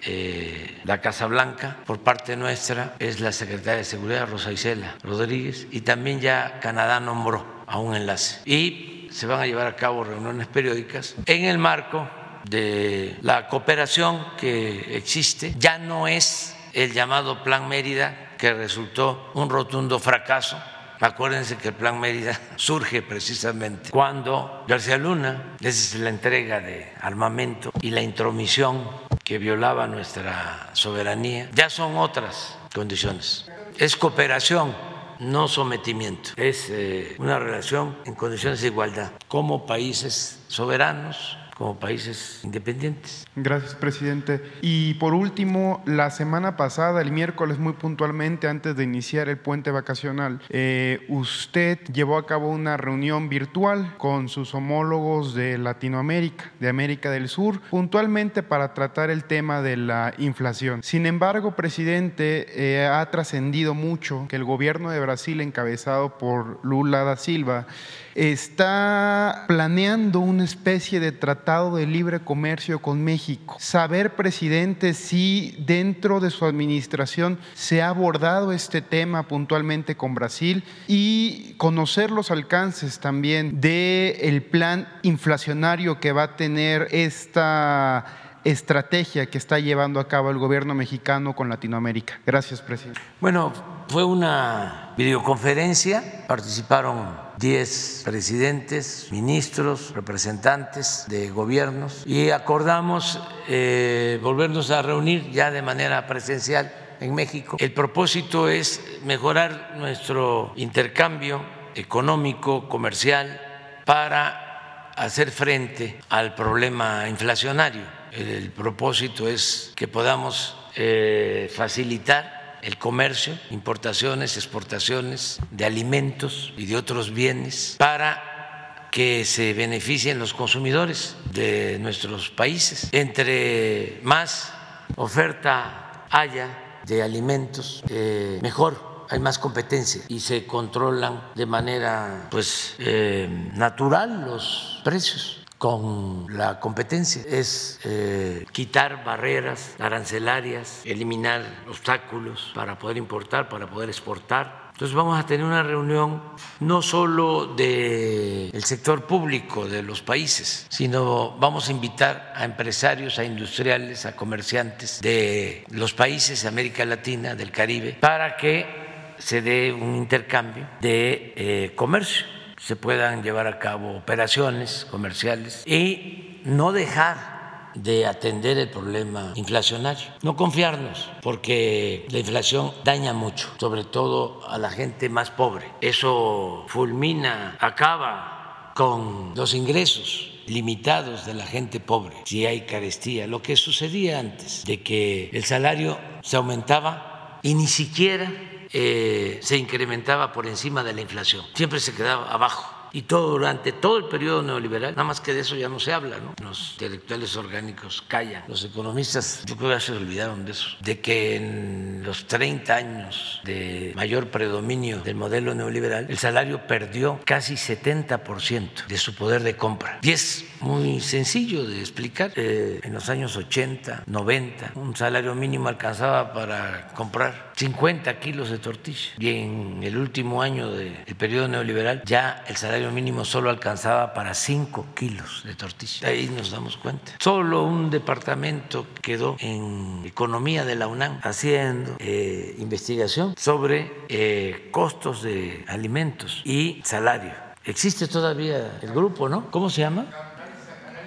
eh, 0.05 0.81
la 0.83 0.99
Casa 0.99 1.27
Blanca, 1.27 1.77
por 1.85 1.99
parte 1.99 2.35
nuestra 2.35 2.95
es 2.99 3.21
la 3.21 3.31
secretaria 3.31 3.77
de 3.77 3.83
Seguridad, 3.85 4.27
Rosa 4.29 4.51
Isela 4.51 4.95
Rodríguez, 5.01 5.67
y 5.71 5.81
también 5.81 6.19
ya 6.19 6.59
Canadá 6.59 6.99
nombró 6.99 7.63
a 7.67 7.79
un 7.79 7.95
enlace. 7.95 8.41
Y 8.45 9.07
se 9.11 9.27
van 9.27 9.39
a 9.39 9.45
llevar 9.45 9.67
a 9.67 9.75
cabo 9.75 10.03
reuniones 10.03 10.47
periódicas 10.47 11.15
en 11.25 11.45
el 11.45 11.57
marco 11.57 12.09
de 12.49 13.15
la 13.21 13.47
cooperación 13.47 14.25
que 14.37 14.97
existe. 14.97 15.55
Ya 15.57 15.77
no 15.77 16.07
es 16.07 16.55
el 16.73 16.91
llamado 16.91 17.43
Plan 17.43 17.69
Mérida, 17.69 18.22
que 18.43 18.53
resultó 18.53 19.31
un 19.35 19.49
rotundo 19.49 19.99
fracaso. 19.99 20.61
Acuérdense 20.99 21.55
que 21.55 21.69
el 21.69 21.75
Plan 21.75 21.97
Mérida 21.97 22.37
surge 22.57 23.01
precisamente 23.01 23.89
cuando 23.89 24.65
García 24.67 24.97
Luna, 24.97 25.55
esa 25.61 25.95
es 25.95 26.01
la 26.01 26.09
entrega 26.09 26.59
de 26.59 26.91
armamento 26.99 27.71
y 27.79 27.91
la 27.91 28.01
intromisión 28.01 28.85
que 29.23 29.37
violaba 29.37 29.87
nuestra 29.87 30.71
soberanía, 30.73 31.49
ya 31.53 31.69
son 31.69 31.95
otras 31.95 32.57
condiciones. 32.75 33.49
Es 33.77 33.95
cooperación, 33.95 34.75
no 35.19 35.47
sometimiento. 35.47 36.31
Es 36.35 36.67
eh, 36.69 37.15
una 37.19 37.39
relación 37.39 37.97
en 38.03 38.13
condiciones 38.13 38.59
de 38.59 38.67
igualdad, 38.67 39.13
como 39.29 39.65
países 39.65 40.43
soberanos 40.49 41.37
como 41.57 41.79
países 41.79 42.41
independientes. 42.43 43.25
Gracias, 43.35 43.75
presidente. 43.75 44.41
Y 44.61 44.95
por 44.95 45.13
último, 45.13 45.83
la 45.85 46.09
semana 46.09 46.57
pasada, 46.57 47.01
el 47.01 47.11
miércoles 47.11 47.59
muy 47.59 47.73
puntualmente, 47.73 48.47
antes 48.47 48.75
de 48.75 48.83
iniciar 48.83 49.29
el 49.29 49.37
puente 49.37 49.71
vacacional, 49.71 50.41
eh, 50.49 51.05
usted 51.09 51.79
llevó 51.91 52.17
a 52.17 52.25
cabo 52.25 52.49
una 52.49 52.77
reunión 52.77 53.29
virtual 53.29 53.95
con 53.97 54.29
sus 54.29 54.53
homólogos 54.55 55.35
de 55.35 55.57
Latinoamérica, 55.57 56.51
de 56.59 56.69
América 56.69 57.11
del 57.11 57.29
Sur, 57.29 57.61
puntualmente 57.69 58.43
para 58.43 58.73
tratar 58.73 59.09
el 59.09 59.23
tema 59.25 59.61
de 59.61 59.77
la 59.77 60.13
inflación. 60.17 60.81
Sin 60.83 61.05
embargo, 61.05 61.55
presidente, 61.55 62.47
eh, 62.55 62.85
ha 62.85 63.09
trascendido 63.11 63.73
mucho 63.73 64.25
que 64.27 64.35
el 64.35 64.43
gobierno 64.43 64.89
de 64.89 64.99
Brasil, 64.99 65.41
encabezado 65.41 66.17
por 66.17 66.59
Lula 66.63 67.03
da 67.03 67.15
Silva, 67.15 67.67
está 68.15 69.45
planeando 69.47 70.19
una 70.19 70.43
especie 70.43 70.99
de 70.99 71.11
tratado 71.11 71.75
de 71.75 71.87
libre 71.87 72.19
comercio 72.19 72.79
con 72.79 73.03
México. 73.03 73.57
Saber, 73.59 74.15
presidente, 74.15 74.93
si 74.93 75.55
dentro 75.59 76.19
de 76.19 76.29
su 76.29 76.45
administración 76.45 77.39
se 77.53 77.81
ha 77.81 77.89
abordado 77.89 78.51
este 78.51 78.81
tema 78.81 79.27
puntualmente 79.27 79.95
con 79.95 80.15
Brasil 80.15 80.63
y 80.87 81.53
conocer 81.57 82.11
los 82.11 82.31
alcances 82.31 82.99
también 82.99 83.59
del 83.59 84.43
plan 84.43 84.87
inflacionario 85.01 85.99
que 85.99 86.11
va 86.11 86.23
a 86.23 86.35
tener 86.35 86.87
esta 86.91 88.05
estrategia 88.43 89.27
que 89.27 89.37
está 89.37 89.59
llevando 89.59 89.99
a 89.99 90.07
cabo 90.07 90.29
el 90.29 90.37
gobierno 90.37 90.73
mexicano 90.73 91.33
con 91.33 91.49
Latinoamérica. 91.49 92.19
Gracias, 92.25 92.61
presidente. 92.61 92.99
Bueno, 93.21 93.53
fue 93.87 94.03
una 94.03 94.93
videoconferencia, 94.97 96.25
participaron 96.27 97.22
10 97.37 98.01
presidentes, 98.05 99.07
ministros, 99.11 99.91
representantes 99.93 101.05
de 101.07 101.29
gobiernos 101.29 102.03
y 102.05 102.29
acordamos 102.29 103.19
eh, 103.47 104.19
volvernos 104.21 104.71
a 104.71 104.81
reunir 104.81 105.31
ya 105.31 105.51
de 105.51 105.61
manera 105.61 106.07
presencial 106.07 106.73
en 106.99 107.13
México. 107.15 107.57
El 107.59 107.73
propósito 107.73 108.49
es 108.49 108.81
mejorar 109.03 109.73
nuestro 109.77 110.53
intercambio 110.55 111.43
económico, 111.75 112.69
comercial, 112.69 113.39
para 113.85 114.91
hacer 114.95 115.31
frente 115.31 115.99
al 116.09 116.35
problema 116.35 117.09
inflacionario 117.09 118.03
el 118.13 118.51
propósito 118.51 119.27
es 119.27 119.71
que 119.75 119.87
podamos 119.87 120.55
eh, 120.75 121.51
facilitar 121.53 122.42
el 122.63 122.77
comercio, 122.77 123.37
importaciones, 123.51 124.37
exportaciones 124.37 125.39
de 125.51 125.65
alimentos 125.65 126.53
y 126.57 126.65
de 126.65 126.77
otros 126.77 127.13
bienes 127.13 127.75
para 127.77 128.87
que 128.91 129.25
se 129.25 129.53
beneficien 129.53 130.19
los 130.19 130.33
consumidores 130.33 131.15
de 131.31 131.77
nuestros 131.79 132.29
países. 132.29 132.89
Entre 132.91 133.99
más 134.03 134.53
oferta 134.95 136.05
haya 136.09 136.79
de 136.85 137.01
alimentos, 137.01 137.83
eh, 137.89 138.39
mejor 138.41 139.07
hay 139.09 139.19
más 139.19 139.39
competencia 139.39 140.01
y 140.07 140.19
se 140.19 140.45
controlan 140.45 141.31
de 141.35 141.45
manera 141.45 142.27
pues 142.31 142.75
eh, 142.79 143.27
natural 143.53 144.25
los 144.25 144.81
precios 144.83 145.42
con 145.63 146.25
la 146.27 146.59
competencia, 146.59 147.23
es 147.25 147.79
eh, 147.85 148.45
quitar 148.51 149.05
barreras 149.05 149.75
arancelarias, 149.79 150.81
eliminar 150.83 151.41
obstáculos 151.69 152.51
para 152.53 152.77
poder 152.77 152.97
importar, 152.97 153.47
para 153.47 153.65
poder 153.65 153.87
exportar. 153.87 154.71
Entonces 154.73 154.93
vamos 154.93 155.17
a 155.17 155.25
tener 155.25 155.45
una 155.45 155.63
reunión 155.63 156.21
no 156.59 156.81
solo 156.81 157.45
del 157.55 158.61
sector 158.61 159.07
público 159.07 159.65
de 159.65 159.83
los 159.83 160.01
países, 160.01 160.67
sino 160.67 161.37
vamos 161.37 161.69
a 161.69 161.71
invitar 161.71 162.33
a 162.35 162.43
empresarios, 162.43 163.17
a 163.17 163.23
industriales, 163.23 164.05
a 164.05 164.17
comerciantes 164.17 164.99
de 164.99 165.63
los 165.69 165.93
países 165.93 166.41
de 166.41 166.49
América 166.49 166.83
Latina, 166.83 167.35
del 167.35 167.51
Caribe, 167.51 167.95
para 168.01 168.35
que 168.35 169.15
se 169.17 169.41
dé 169.41 169.71
un 169.71 169.95
intercambio 169.95 170.67
de 170.81 171.33
eh, 171.37 171.71
comercio 171.73 172.32
se 172.65 172.75
puedan 172.77 173.23
llevar 173.23 173.47
a 173.47 173.59
cabo 173.59 173.97
operaciones 173.97 174.87
comerciales 174.89 175.63
y 175.65 176.39
no 176.45 176.71
dejar 176.71 177.71
de 177.75 178.05
atender 178.05 178.57
el 178.57 178.69
problema 178.69 179.33
inflacionario. 179.35 180.05
No 180.21 180.35
confiarnos, 180.35 181.09
porque 181.21 182.05
la 182.09 182.19
inflación 182.19 182.71
daña 182.83 183.13
mucho, 183.13 183.49
sobre 183.59 183.83
todo 183.83 184.47
a 184.47 184.57
la 184.57 184.69
gente 184.69 185.09
más 185.09 185.31
pobre. 185.31 185.65
Eso 185.81 186.65
fulmina, 186.67 187.57
acaba 187.59 188.71
con 188.75 189.33
los 189.35 189.53
ingresos 189.53 190.29
limitados 190.45 191.25
de 191.25 191.33
la 191.33 191.45
gente 191.45 191.79
pobre, 191.79 192.15
si 192.25 192.45
hay 192.45 192.61
carestía, 192.61 193.27
lo 193.27 193.41
que 193.41 193.55
sucedía 193.55 194.19
antes, 194.19 194.63
de 194.65 194.81
que 194.81 195.29
el 195.33 195.43
salario 195.45 195.97
se 196.21 196.37
aumentaba 196.37 197.39
y 197.43 197.55
ni 197.55 197.67
siquiera 197.67 198.31
eh, 198.73 199.39
se 199.41 199.57
incrementaba 199.57 200.31
por 200.33 200.47
encima 200.47 200.83
de 200.83 200.93
la 200.93 201.01
inflación, 201.01 201.45
siempre 201.53 201.79
se 201.79 201.93
quedaba 201.93 202.31
abajo 202.31 202.83
y 202.93 203.01
todo 203.01 203.31
durante 203.31 203.71
todo 203.71 203.97
el 203.97 204.05
periodo 204.05 204.43
neoliberal, 204.43 204.91
nada 204.91 205.03
más 205.03 205.19
que 205.19 205.33
de 205.33 205.39
eso 205.39 205.55
ya 205.55 205.67
no 205.67 205.79
se 205.79 205.91
habla, 205.91 206.19
¿no? 206.19 206.35
Los 206.43 206.73
intelectuales 206.73 207.35
orgánicos 207.35 208.03
callan, 208.07 208.43
los 208.47 208.63
economistas 208.63 209.43
yo 209.45 209.57
creo 209.57 209.69
que 209.69 209.75
ya 209.75 209.79
se 209.79 209.91
olvidaron 209.93 210.45
de 210.45 210.51
eso, 210.51 210.69
de 210.79 210.99
que 210.99 211.35
en 211.35 212.03
los 212.03 212.27
30 212.27 212.75
años 212.75 213.41
de 213.43 213.93
mayor 213.95 214.29
predominio 214.29 214.99
del 214.99 215.15
modelo 215.15 215.55
neoliberal, 215.55 216.05
el 216.07 216.17
salario 216.19 216.67
perdió 216.67 217.19
casi 217.25 217.55
70% 217.55 218.85
de 218.87 218.97
su 218.97 219.15
poder 219.15 219.41
de 219.41 219.57
compra. 219.57 219.97
Y 220.03 220.11
es 220.11 220.45
muy 220.63 220.99
sencillo 221.01 221.65
de 221.65 221.79
explicar. 221.79 222.31
Eh, 222.35 222.79
en 222.83 222.93
los 222.93 223.09
años 223.09 223.35
80, 223.35 224.03
90, 224.07 224.71
un 224.75 224.95
salario 224.95 225.35
mínimo 225.35 225.67
alcanzaba 225.67 226.33
para 226.33 226.89
comprar 226.95 227.51
50 227.55 228.19
kilos 228.19 228.49
de 228.49 228.57
tortilla 228.57 229.11
y 229.17 229.29
en 229.29 229.83
el 229.83 229.97
último 229.97 230.41
año 230.41 230.71
del 230.71 230.93
periodo 231.17 231.47
neoliberal 231.47 232.01
ya 232.05 232.43
el 232.47 232.55
salario 232.55 232.91
mínimo 232.91 233.25
solo 233.25 233.49
alcanzaba 233.49 234.13
para 234.13 234.33
5 234.33 234.87
kilos 234.95 235.43
de 235.43 235.55
tortilla. 235.55 236.07
Ahí 236.07 236.31
nos 236.35 236.51
damos 236.51 236.77
cuenta. 236.77 237.13
Solo 237.19 237.63
un 237.63 237.89
departamento 237.89 238.87
quedó 239.01 239.35
en 239.39 240.01
economía 240.05 240.65
de 240.65 240.75
la 240.75 240.87
UNAM 240.87 241.19
haciendo 241.23 241.95
eh, 241.99 242.55
investigación 242.57 243.35
sobre 243.37 243.91
eh, 244.09 244.69
costos 244.71 245.21
de 245.21 245.65
alimentos 245.67 246.41
y 246.45 246.81
salario. 246.83 247.31
Existe 247.65 248.07
todavía 248.07 248.79
el 248.81 248.91
grupo, 248.91 249.29
¿no? 249.29 249.49
¿Cómo 249.49 249.69
se 249.69 249.81
llama? 249.81 250.05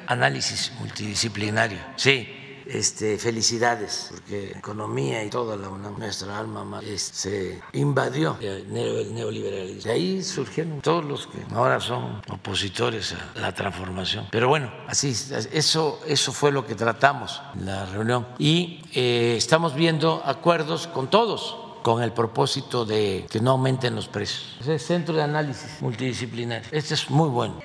Análisis 0.07 0.73
multidisciplinario. 0.79 1.79
Sí, 1.97 2.29
este, 2.67 3.17
felicidades, 3.19 4.09
porque 4.11 4.51
economía 4.51 5.23
y 5.23 5.31
toda 5.31 5.57
la 5.57 5.69
nuestra 5.69 6.39
alma 6.39 6.81
se 6.97 7.61
invadió 7.73 8.37
el 8.41 8.73
neoliberalismo. 8.73 9.83
De 9.85 9.93
ahí 9.93 10.23
surgieron 10.23 10.81
todos 10.81 11.05
los 11.05 11.27
que 11.29 11.39
ahora 11.55 11.81
son 11.81 12.23
opositores 12.29 13.15
a 13.37 13.39
la 13.41 13.53
transformación. 13.53 14.27
Pero 14.31 14.49
bueno, 14.49 14.73
así, 14.89 15.15
eso, 15.53 16.01
eso 16.07 16.33
fue 16.33 16.51
lo 16.51 16.67
que 16.67 16.75
tratamos 16.75 17.41
en 17.55 17.67
la 17.67 17.87
reunión. 17.87 18.27
Y 18.39 18.83
eh, 18.95 19.35
estamos 19.37 19.75
viendo 19.75 20.23
acuerdos 20.25 20.89
con 20.89 21.09
todos 21.09 21.57
con 21.87 22.03
el 22.03 22.13
propósito 22.13 22.85
de 22.85 23.27
que 23.31 23.39
no 23.39 23.53
aumenten 23.53 23.95
los 23.95 24.09
precios. 24.09 24.57
Es 24.61 24.67
el 24.67 24.81
centro 24.81 25.15
de 25.15 25.23
análisis 25.23 25.81
multidisciplinario. 25.81 26.69
Este 26.73 26.95
es 26.95 27.09
muy 27.09 27.29
bueno. 27.29 27.61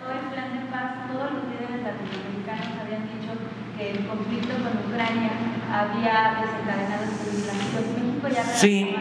Todo 0.00 0.10
el 0.10 0.18
plan 0.32 0.58
de 0.58 0.64
paz, 0.72 1.06
todos 1.06 1.30
los 1.30 1.44
líderes 1.44 1.84
latinoamericanos 1.86 2.80
habían 2.82 3.06
dicho 3.06 3.30
que 3.76 3.92
el 3.92 4.02
había 5.70 6.40
desencadenado 6.40 7.04
inflación. 7.04 8.06
México 8.06 8.28
ya 8.28 8.44
Sí, 8.44 8.94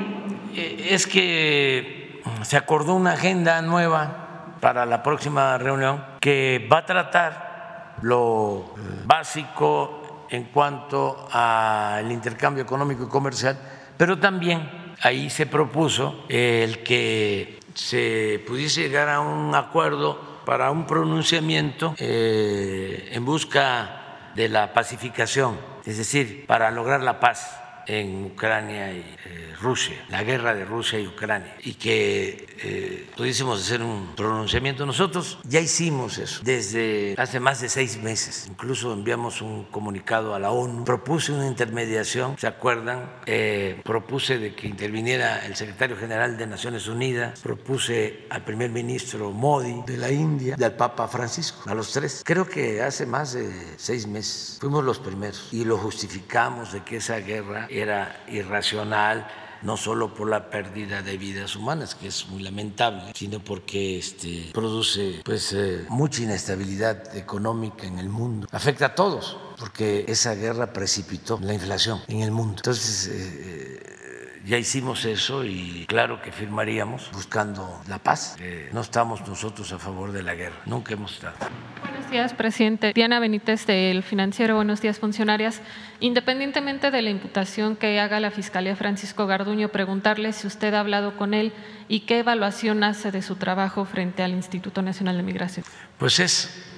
eh, 0.56 0.88
es 0.92 1.08
que 1.08 2.22
se 2.44 2.58
acordó 2.58 2.96
una 2.96 3.14
agenda 3.14 3.62
nueva 3.62 4.56
para 4.60 4.86
la 4.86 5.04
próxima 5.04 5.58
reunión 5.58 6.04
que 6.20 6.68
va 6.72 6.80
a 6.80 6.86
tratar 6.86 7.96
lo 8.02 8.74
básico 9.06 10.26
en 10.30 10.46
cuanto 10.46 11.28
al 11.32 12.10
intercambio 12.12 12.64
económico 12.64 13.04
y 13.04 13.08
comercial, 13.08 13.58
pero 13.98 14.18
también 14.18 14.96
ahí 15.02 15.30
se 15.30 15.46
propuso 15.46 16.26
el 16.30 16.84
que 16.84 17.60
se 17.74 18.44
pudiese 18.48 18.82
llegar 18.82 19.10
a 19.10 19.20
un 19.20 19.54
acuerdo 19.56 20.42
para 20.46 20.72
un 20.72 20.86
pronunciamiento 20.86 21.96
eh, 21.98 23.10
en 23.12 23.26
busca 23.26 24.32
de 24.36 24.50
la 24.50 24.74
pacificación, 24.74 25.58
es 25.86 25.98
decir, 25.98 26.46
para 26.46 26.72
lograr 26.72 27.02
la 27.02 27.20
paz 27.20 27.60
en 27.88 28.26
Ucrania 28.26 28.92
y 28.94 29.00
eh, 29.26 29.54
Rusia, 29.60 30.06
la 30.10 30.24
guerra 30.24 30.54
de 30.54 30.66
Rusia 30.66 31.00
y 31.00 31.08
Ucrania, 31.08 31.56
y 31.62 31.74
que 31.74 32.51
eh, 32.64 33.08
pudiésemos 33.16 33.62
hacer 33.62 33.82
un 33.82 34.14
pronunciamiento. 34.16 34.86
Nosotros 34.86 35.40
ya 35.44 35.60
hicimos 35.60 36.18
eso 36.18 36.42
desde 36.44 37.16
hace 37.18 37.40
más 37.40 37.62
de 37.62 37.70
seis 37.70 38.02
meses, 38.02 38.48
incluso 38.50 38.94
enviamos 38.94 39.42
un 39.42 39.66
comunicado 39.66 40.36
a 40.36 40.40
la 40.40 40.52
ONU, 40.52 40.86
propuse 40.86 41.32
una 41.32 41.48
intermediación, 41.48 42.38
¿se 42.38 42.48
acuerdan? 42.48 43.10
Eh, 43.26 43.82
propuse 43.84 44.38
de 44.38 44.56
que 44.56 44.68
interviniera 44.68 45.46
el 45.46 45.56
secretario 45.56 45.98
general 45.98 46.38
de 46.38 46.48
Naciones 46.48 46.88
Unidas, 46.88 47.40
propuse 47.40 48.26
al 48.30 48.44
primer 48.44 48.70
ministro 48.70 49.32
Modi 49.32 49.82
de 49.86 49.98
la 49.98 50.12
India 50.12 50.56
y 50.58 50.64
al 50.64 50.74
Papa 50.74 51.08
Francisco, 51.08 51.70
a 51.70 51.76
los 51.76 51.92
tres. 51.92 52.22
Creo 52.26 52.48
que 52.48 52.82
hace 52.82 53.06
más 53.06 53.34
de 53.34 53.52
seis 53.78 54.08
meses 54.08 54.58
fuimos 54.60 54.84
los 54.84 55.00
primeros 55.00 55.50
y 55.52 55.66
lo 55.66 55.78
justificamos 55.78 56.74
de 56.74 56.84
que 56.84 56.98
esa 56.98 57.18
guerra 57.18 57.68
era 57.70 58.24
irracional, 58.28 59.28
no 59.62 59.78
solo 59.78 60.14
por 60.14 60.30
la 60.30 60.50
pérdida 60.50 61.02
de 61.02 61.18
vidas 61.18 61.56
humanas, 61.56 61.96
que 61.96 62.08
es 62.08 62.28
muy 62.28 62.44
lamentable, 62.44 63.12
sino 63.16 63.40
porque 63.40 63.98
este, 63.98 64.52
produce 64.54 65.22
pues, 65.24 65.54
eh, 65.54 65.86
mucha 65.90 66.24
inestabilidad 66.24 67.16
económica 67.16 67.86
en 67.86 68.00
el 68.00 68.10
mundo. 68.10 68.48
Afecta 68.52 68.88
a 68.88 68.96
todos, 68.96 69.38
porque 69.60 70.06
esa 70.08 70.36
guerra 70.36 70.74
precipitó 70.74 71.40
la 71.42 71.54
inflación 71.54 72.02
en 72.08 72.22
el 72.22 72.32
mundo. 72.32 72.56
Entonces, 72.58 73.08
eh, 73.12 74.01
ya 74.46 74.58
hicimos 74.58 75.06
eso 75.06 75.46
y 75.46 75.86
claro 75.88 76.22
que 76.22 76.32
firmaríamos 76.32 77.10
buscando 77.14 77.82
la 77.88 78.00
paz. 78.00 78.38
Eh, 78.40 78.70
no 78.74 78.82
estamos 78.82 79.28
nosotros 79.28 79.72
a 79.72 79.80
favor 79.80 80.12
de 80.12 80.24
la 80.24 80.36
guerra, 80.36 80.56
nunca 80.66 80.94
hemos 80.94 81.14
estado. 81.14 81.36
Buenos 81.82 82.10
días, 82.10 82.34
presidente. 82.34 82.92
Diana 82.94 83.20
Benítez 83.20 83.66
del 83.66 84.04
Financiero. 84.04 84.56
Buenos 84.56 84.82
días, 84.82 85.00
funcionarias. 85.00 85.62
Independientemente 86.00 86.92
de 86.92 87.02
la 87.02 87.10
imputación 87.10 87.76
que 87.76 88.00
haga 88.00 88.20
la 88.20 88.32
Fiscalía 88.32 88.76
Francisco 88.76 89.28
Garduño, 89.28 89.70
preguntarle 89.70 90.34
si 90.34 90.48
usted 90.48 90.74
ha 90.74 90.80
hablado 90.80 91.16
con 91.18 91.34
él 91.34 91.54
y 91.88 92.02
qué 92.02 92.20
evaluación 92.20 92.84
hace 92.84 93.12
de 93.12 93.22
su 93.22 93.36
trabajo 93.36 93.86
frente 93.86 94.24
al 94.24 94.32
Instituto 94.32 94.82
Nacional 94.82 95.18
de 95.18 95.24
Migración. 95.24 95.66
Pues 95.98 96.20
es 96.20 96.72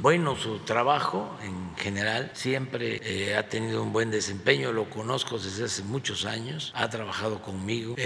bueno 0.00 0.36
su 0.36 0.58
trabajo 0.60 1.36
en 1.42 1.63
general, 1.76 2.30
siempre 2.34 3.00
eh, 3.02 3.36
ha 3.36 3.48
tenido 3.48 3.82
un 3.82 3.92
buen 3.92 4.10
desempeño, 4.10 4.72
lo 4.72 4.90
conozco 4.90 5.38
desde 5.38 5.64
hace 5.64 5.82
muchos 5.82 6.24
años, 6.24 6.72
ha 6.74 6.88
trabajado 6.90 7.42
conmigo. 7.42 7.96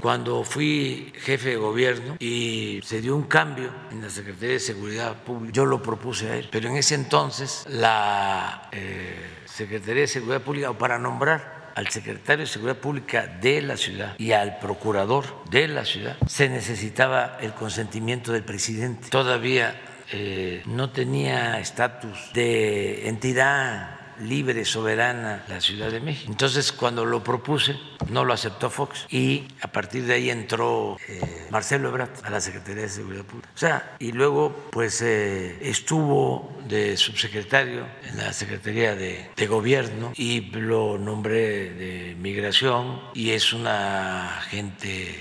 cuando 0.00 0.44
fui 0.44 1.12
jefe 1.16 1.50
de 1.50 1.56
gobierno 1.56 2.16
y 2.18 2.80
se 2.84 3.00
dio 3.00 3.16
un 3.16 3.24
cambio 3.24 3.72
en 3.90 4.02
la 4.02 4.10
Secretaría 4.10 4.54
de 4.54 4.60
Seguridad 4.60 5.22
Pública, 5.24 5.52
yo 5.52 5.66
lo 5.66 5.82
propuse 5.82 6.30
a 6.30 6.36
él, 6.36 6.48
pero 6.50 6.68
en 6.68 6.76
ese 6.76 6.94
entonces 6.94 7.64
la 7.68 8.68
eh, 8.72 9.16
Secretaría 9.44 10.02
de 10.02 10.08
Seguridad 10.08 10.42
Pública, 10.42 10.70
o 10.70 10.78
para 10.78 10.98
nombrar 10.98 11.72
al 11.74 11.88
secretario 11.88 12.44
de 12.44 12.50
Seguridad 12.50 12.78
Pública 12.78 13.26
de 13.26 13.60
la 13.60 13.76
ciudad 13.76 14.14
y 14.18 14.32
al 14.32 14.58
procurador 14.58 15.44
de 15.50 15.68
la 15.68 15.84
ciudad, 15.84 16.16
se 16.26 16.48
necesitaba 16.48 17.36
el 17.40 17.52
consentimiento 17.52 18.32
del 18.32 18.44
presidente. 18.44 19.10
Todavía 19.10 19.78
eh, 20.12 20.62
no 20.66 20.90
tenía 20.90 21.58
estatus 21.58 22.32
de 22.32 23.08
entidad 23.08 24.00
libre, 24.20 24.64
soberana, 24.64 25.44
la 25.48 25.60
Ciudad 25.60 25.90
de 25.90 26.00
México. 26.00 26.30
Entonces, 26.30 26.72
cuando 26.72 27.04
lo 27.04 27.22
propuse, 27.22 27.76
no 28.08 28.24
lo 28.24 28.32
aceptó 28.32 28.70
Fox 28.70 29.06
y 29.10 29.46
a 29.60 29.68
partir 29.68 30.04
de 30.06 30.14
ahí 30.14 30.30
entró 30.30 30.96
eh, 31.06 31.48
Marcelo 31.50 31.90
Ebrard 31.90 32.24
a 32.24 32.30
la 32.30 32.40
Secretaría 32.40 32.84
de 32.84 32.88
Seguridad 32.88 33.24
Pública. 33.24 33.48
O 33.54 33.58
sea, 33.58 33.96
y 33.98 34.12
luego, 34.12 34.68
pues 34.70 35.02
eh, 35.02 35.58
estuvo 35.60 36.56
de 36.66 36.96
subsecretario 36.96 37.86
en 38.08 38.16
la 38.16 38.32
Secretaría 38.32 38.94
de, 38.94 39.30
de, 39.36 39.46
Gobierno 39.46 40.12
y 40.16 40.40
lo 40.40 40.98
nombré 40.98 41.70
de 41.74 42.16
Migración 42.18 43.00
y 43.14 43.30
es 43.30 43.52
una 43.52 44.40
gente 44.48 45.14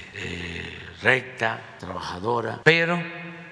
recta, 1.02 1.76
trabajadora, 1.80 2.62
pero 2.64 3.00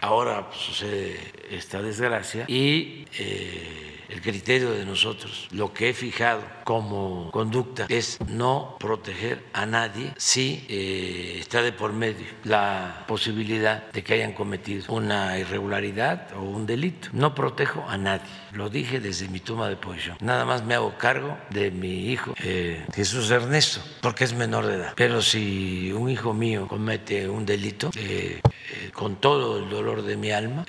ahora 0.03 0.49
sucede 0.51 1.17
esta 1.49 1.81
desgracia 1.81 2.43
y 2.49 3.05
eh, 3.17 4.01
el 4.09 4.21
criterio 4.21 4.71
de 4.71 4.85
nosotros, 4.85 5.47
lo 5.51 5.73
que 5.73 5.89
he 5.89 5.93
fijado 5.93 6.43
como 6.63 7.29
conducta 7.31 7.85
es 7.89 8.19
no 8.27 8.77
proteger 8.79 9.43
a 9.53 9.65
nadie 9.65 10.13
si 10.17 10.65
eh, 10.69 11.37
está 11.39 11.61
de 11.61 11.71
por 11.71 11.93
medio 11.93 12.25
la 12.43 13.03
posibilidad 13.07 13.91
de 13.91 14.03
que 14.03 14.13
hayan 14.13 14.33
cometido 14.33 14.93
una 14.93 15.37
irregularidad 15.37 16.29
o 16.35 16.41
un 16.41 16.65
delito. 16.65 17.09
No 17.11 17.35
protejo 17.35 17.85
a 17.87 17.97
nadie, 17.97 18.29
lo 18.53 18.69
dije 18.69 18.99
desde 18.99 19.27
mi 19.27 19.39
toma 19.39 19.69
de 19.69 19.75
posición. 19.75 20.17
Nada 20.21 20.45
más 20.45 20.63
me 20.63 20.75
hago 20.75 20.97
cargo 20.97 21.37
de 21.49 21.71
mi 21.71 22.07
hijo 22.09 22.33
eh, 22.41 22.85
Jesús 22.93 23.29
Ernesto, 23.31 23.81
porque 24.01 24.23
es 24.23 24.33
menor 24.33 24.65
de 24.65 24.75
edad. 24.75 24.93
Pero 24.95 25.21
si 25.21 25.91
un 25.91 26.09
hijo 26.09 26.33
mío 26.33 26.67
comete 26.67 27.29
un 27.29 27.45
delito, 27.45 27.89
eh, 27.95 28.41
con 28.93 29.17
todo 29.17 29.59
el 29.59 29.69
dolor 29.69 30.03
de 30.03 30.17
mi 30.17 30.31
alma, 30.31 30.65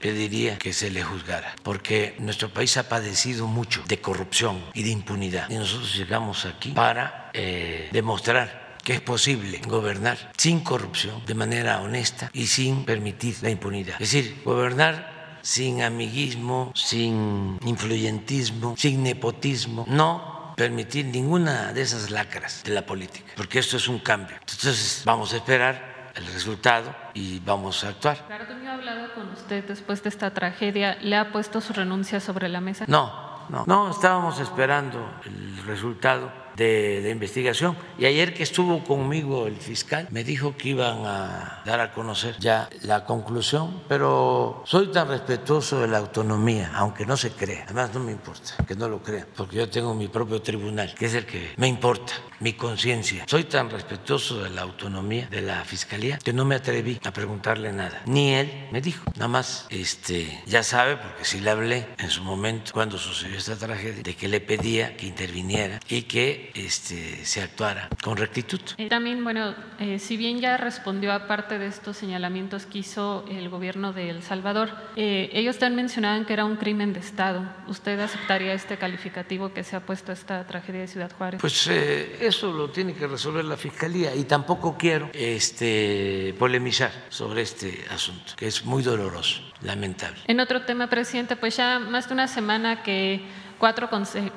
pediría 0.00 0.58
que 0.58 0.72
se 0.72 0.90
le 0.90 1.02
juzgara, 1.02 1.54
porque 1.62 2.14
nuestro 2.18 2.50
país 2.50 2.76
ha 2.76 2.88
padecido 2.88 3.46
mucho 3.46 3.82
de 3.88 4.00
corrupción 4.00 4.62
y 4.74 4.82
de 4.82 4.90
impunidad. 4.90 5.13
Y 5.48 5.54
nosotros 5.54 5.94
llegamos 5.96 6.44
aquí 6.44 6.70
para 6.70 7.30
eh, 7.32 7.88
demostrar 7.92 8.76
que 8.82 8.94
es 8.94 9.00
posible 9.00 9.60
gobernar 9.66 10.32
sin 10.36 10.60
corrupción, 10.60 11.24
de 11.24 11.34
manera 11.34 11.80
honesta 11.80 12.30
y 12.32 12.46
sin 12.46 12.84
permitir 12.84 13.36
la 13.42 13.50
impunidad. 13.50 13.94
Es 13.94 14.12
decir, 14.12 14.42
gobernar 14.44 15.38
sin 15.40 15.82
amiguismo, 15.82 16.72
sin 16.74 17.58
influyentismo, 17.64 18.74
sin 18.76 19.02
nepotismo, 19.02 19.86
no 19.88 20.54
permitir 20.56 21.06
ninguna 21.06 21.72
de 21.72 21.82
esas 21.82 22.10
lacras 22.10 22.62
de 22.64 22.72
la 22.72 22.86
política, 22.86 23.32
porque 23.36 23.58
esto 23.58 23.76
es 23.76 23.88
un 23.88 23.98
cambio. 23.98 24.36
Entonces 24.40 25.02
vamos 25.04 25.32
a 25.32 25.36
esperar 25.36 26.12
el 26.14 26.26
resultado 26.26 26.94
y 27.12 27.40
vamos 27.40 27.84
a 27.84 27.88
actuar. 27.88 28.24
Garduño 28.28 28.70
ha 28.70 28.74
hablado 28.74 29.14
con 29.14 29.30
usted 29.30 29.64
después 29.64 30.02
de 30.02 30.10
esta 30.10 30.32
tragedia. 30.32 30.96
¿Le 31.00 31.16
ha 31.16 31.32
puesto 31.32 31.60
su 31.60 31.72
renuncia 31.72 32.20
sobre 32.20 32.48
la 32.48 32.60
mesa? 32.60 32.84
No, 32.86 33.23
no, 33.48 33.64
no 33.66 33.90
estábamos 33.90 34.38
esperando 34.40 34.98
el 35.24 35.64
resultado 35.64 36.43
de 36.56 37.00
la 37.02 37.10
investigación. 37.10 37.76
Y 37.98 38.06
ayer 38.06 38.34
que 38.34 38.42
estuvo 38.42 38.84
conmigo 38.84 39.46
el 39.46 39.56
fiscal, 39.56 40.08
me 40.10 40.24
dijo 40.24 40.56
que 40.56 40.70
iban 40.70 41.04
a 41.06 41.62
dar 41.64 41.80
a 41.80 41.92
conocer 41.92 42.36
ya 42.38 42.68
la 42.82 43.04
conclusión, 43.04 43.82
pero 43.88 44.62
soy 44.66 44.88
tan 44.88 45.08
respetuoso 45.08 45.80
de 45.80 45.88
la 45.88 45.98
autonomía, 45.98 46.72
aunque 46.74 47.06
no 47.06 47.16
se 47.16 47.30
crea. 47.30 47.64
Además, 47.64 47.92
no 47.94 48.00
me 48.00 48.12
importa 48.12 48.54
que 48.66 48.74
no 48.74 48.88
lo 48.88 49.02
crean, 49.02 49.26
porque 49.36 49.56
yo 49.56 49.68
tengo 49.68 49.94
mi 49.94 50.08
propio 50.08 50.40
tribunal, 50.42 50.94
que 50.94 51.06
es 51.06 51.14
el 51.14 51.26
que 51.26 51.52
me 51.56 51.68
importa, 51.68 52.12
mi 52.40 52.54
conciencia. 52.54 53.24
Soy 53.26 53.44
tan 53.44 53.70
respetuoso 53.70 54.42
de 54.42 54.50
la 54.50 54.62
autonomía 54.62 55.28
de 55.30 55.40
la 55.40 55.64
fiscalía 55.64 56.18
que 56.18 56.32
no 56.32 56.44
me 56.44 56.54
atreví 56.54 57.00
a 57.04 57.12
preguntarle 57.12 57.72
nada. 57.72 58.02
Ni 58.06 58.34
él 58.34 58.68
me 58.70 58.80
dijo. 58.80 59.04
Nada 59.14 59.28
más, 59.28 59.66
este, 59.70 60.42
ya 60.46 60.62
sabe, 60.62 60.96
porque 60.96 61.24
sí 61.24 61.40
le 61.40 61.50
hablé 61.50 61.86
en 61.98 62.10
su 62.10 62.22
momento, 62.22 62.72
cuando 62.72 62.98
sucedió 62.98 63.38
esta 63.38 63.56
tragedia, 63.56 64.02
de 64.02 64.14
que 64.14 64.28
le 64.28 64.40
pedía 64.40 64.96
que 64.96 65.06
interviniera 65.06 65.80
y 65.88 66.02
que 66.02 66.43
este, 66.54 67.24
se 67.24 67.42
actuara 67.42 67.88
con 68.02 68.16
rectitud. 68.16 68.60
Eh, 68.78 68.88
también, 68.88 69.22
bueno, 69.24 69.54
eh, 69.78 69.98
si 69.98 70.16
bien 70.16 70.40
ya 70.40 70.56
respondió 70.56 71.12
a 71.12 71.26
parte 71.26 71.58
de 71.58 71.66
estos 71.66 71.96
señalamientos 71.96 72.66
que 72.66 72.78
hizo 72.78 73.24
el 73.28 73.48
gobierno 73.48 73.92
de 73.92 74.10
El 74.10 74.22
Salvador, 74.22 74.70
eh, 74.96 75.30
ellos 75.32 75.58
también 75.58 75.76
mencionaban 75.76 76.24
que 76.24 76.32
era 76.32 76.44
un 76.44 76.56
crimen 76.56 76.92
de 76.92 77.00
Estado. 77.00 77.44
¿Usted 77.68 77.98
aceptaría 78.00 78.54
este 78.54 78.76
calificativo 78.76 79.52
que 79.52 79.64
se 79.64 79.76
ha 79.76 79.80
puesto 79.80 80.12
a 80.12 80.14
esta 80.14 80.46
tragedia 80.46 80.82
de 80.82 80.88
Ciudad 80.88 81.10
Juárez? 81.16 81.40
Pues 81.40 81.66
eso 81.66 82.52
lo 82.52 82.70
tiene 82.70 82.94
que 82.94 83.06
resolver 83.06 83.44
la 83.44 83.56
Fiscalía 83.56 84.14
y 84.14 84.24
tampoco 84.24 84.76
quiero 84.78 85.10
este, 85.12 86.34
polemizar 86.38 86.92
sobre 87.08 87.42
este 87.42 87.84
asunto, 87.90 88.32
que 88.36 88.46
es 88.46 88.64
muy 88.64 88.82
doloroso, 88.82 89.42
lamentable. 89.62 90.20
En 90.26 90.40
otro 90.40 90.62
tema, 90.62 90.88
presidente, 90.88 91.36
pues 91.36 91.56
ya 91.56 91.78
más 91.78 92.08
de 92.08 92.14
una 92.14 92.28
semana 92.28 92.82
que 92.82 93.22
cuatro 93.58 93.88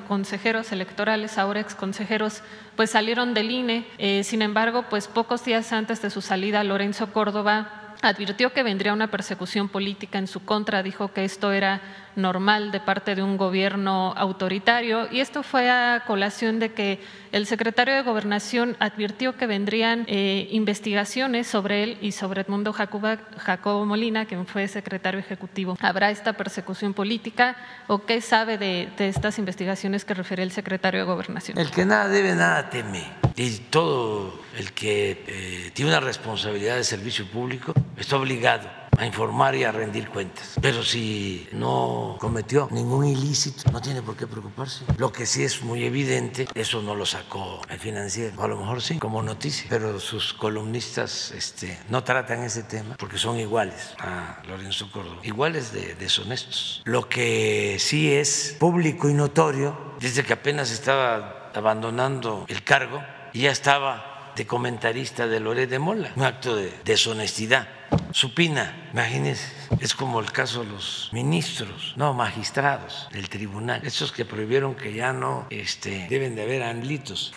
consejeros 0.06 0.72
electorales, 0.72 1.38
ahora 1.38 1.60
ex 1.60 1.74
consejeros, 1.74 2.42
pues 2.76 2.90
salieron 2.90 3.34
del 3.34 3.50
INE. 3.50 3.86
Eh, 3.98 4.22
sin 4.24 4.42
embargo, 4.42 4.84
pues 4.88 5.08
pocos 5.08 5.44
días 5.44 5.72
antes 5.72 6.00
de 6.02 6.10
su 6.10 6.20
salida, 6.20 6.64
Lorenzo 6.64 7.12
Córdoba 7.12 7.94
advirtió 8.02 8.52
que 8.52 8.62
vendría 8.62 8.92
una 8.92 9.10
persecución 9.10 9.68
política 9.68 10.18
en 10.18 10.26
su 10.26 10.44
contra, 10.44 10.82
dijo 10.82 11.12
que 11.12 11.24
esto 11.24 11.52
era 11.52 11.80
normal 12.18 12.70
de 12.70 12.80
parte 12.80 13.14
de 13.14 13.22
un 13.22 13.36
gobierno 13.36 14.12
autoritario 14.16 15.08
y 15.10 15.20
esto 15.20 15.42
fue 15.42 15.70
a 15.70 16.02
colación 16.06 16.58
de 16.58 16.72
que 16.72 17.00
el 17.32 17.46
secretario 17.46 17.94
de 17.94 18.02
Gobernación 18.02 18.76
advirtió 18.80 19.36
que 19.36 19.46
vendrían 19.46 20.04
eh, 20.08 20.48
investigaciones 20.50 21.46
sobre 21.46 21.84
él 21.84 21.98
y 22.00 22.12
sobre 22.12 22.42
Edmundo 22.42 22.72
Jacobo 22.72 23.84
Molina, 23.84 24.26
quien 24.26 24.46
fue 24.46 24.66
secretario 24.68 25.20
ejecutivo. 25.20 25.76
¿Habrá 25.80 26.10
esta 26.10 26.32
persecución 26.34 26.94
política 26.94 27.56
o 27.86 28.04
qué 28.04 28.20
sabe 28.20 28.58
de, 28.58 28.88
estas 28.98 29.38
investigaciones 29.38 30.04
que 30.04 30.14
refiere 30.14 30.42
el 30.42 30.50
secretario 30.50 31.00
de 31.00 31.06
Gobernación? 31.06 31.58
El 31.58 31.70
que 31.70 31.84
nada 31.84 32.08
debe, 32.08 32.34
nada 32.34 32.68
teme. 32.70 33.04
Y 33.36 33.50
todo 33.70 34.40
el 34.56 34.72
que 34.72 35.24
eh, 35.26 35.70
tiene 35.74 35.90
una 35.90 36.00
responsabilidad 36.00 36.76
de 36.76 36.84
servicio 36.84 37.26
público 37.26 37.72
está 37.96 38.16
obligado 38.16 38.87
a 38.98 39.06
informar 39.06 39.54
y 39.54 39.64
a 39.64 39.72
rendir 39.72 40.08
cuentas. 40.08 40.54
Pero 40.60 40.82
si 40.82 41.48
no 41.52 42.16
cometió 42.20 42.68
ningún 42.70 43.06
ilícito, 43.06 43.70
no 43.70 43.80
tiene 43.80 44.02
por 44.02 44.16
qué 44.16 44.26
preocuparse. 44.26 44.84
Lo 44.96 45.12
que 45.12 45.24
sí 45.24 45.44
es 45.44 45.62
muy 45.62 45.84
evidente, 45.84 46.48
eso 46.54 46.82
no 46.82 46.94
lo 46.94 47.06
sacó 47.06 47.62
el 47.68 47.78
financiero, 47.78 48.42
a 48.42 48.48
lo 48.48 48.56
mejor 48.56 48.82
sí, 48.82 48.98
como 48.98 49.22
noticia, 49.22 49.66
pero 49.68 50.00
sus 50.00 50.34
columnistas 50.34 51.30
este, 51.30 51.78
no 51.88 52.02
tratan 52.02 52.42
ese 52.42 52.64
tema 52.64 52.96
porque 52.98 53.18
son 53.18 53.38
iguales 53.38 53.94
a 54.00 54.42
Lorenzo 54.46 54.90
Córdoba, 54.90 55.20
iguales 55.22 55.72
de 55.72 55.94
deshonestos. 55.94 56.82
Lo 56.84 57.08
que 57.08 57.76
sí 57.78 58.12
es 58.12 58.56
público 58.58 59.08
y 59.08 59.14
notorio, 59.14 59.94
desde 60.00 60.24
que 60.24 60.32
apenas 60.32 60.70
estaba 60.70 61.50
abandonando 61.54 62.44
el 62.48 62.64
cargo, 62.64 63.02
ya 63.32 63.50
estaba 63.50 64.07
de 64.38 64.46
comentarista 64.46 65.26
de 65.26 65.40
Loret 65.40 65.68
de 65.68 65.80
Mola, 65.80 66.12
un 66.14 66.22
acto 66.22 66.54
de 66.54 66.72
deshonestidad 66.84 67.66
supina, 68.12 68.88
imagínense, 68.92 69.44
es 69.80 69.94
como 69.94 70.20
el 70.20 70.30
caso 70.30 70.62
de 70.62 70.70
los 70.70 71.10
ministros, 71.12 71.94
no 71.96 72.14
magistrados 72.14 73.08
del 73.12 73.28
tribunal, 73.28 73.84
esos 73.84 74.12
que 74.12 74.24
prohibieron 74.24 74.76
que 74.76 74.94
ya 74.94 75.12
no 75.12 75.46
este, 75.50 76.06
deben 76.08 76.36
de 76.36 76.42
haber 76.42 76.62
anglitos. 76.62 77.34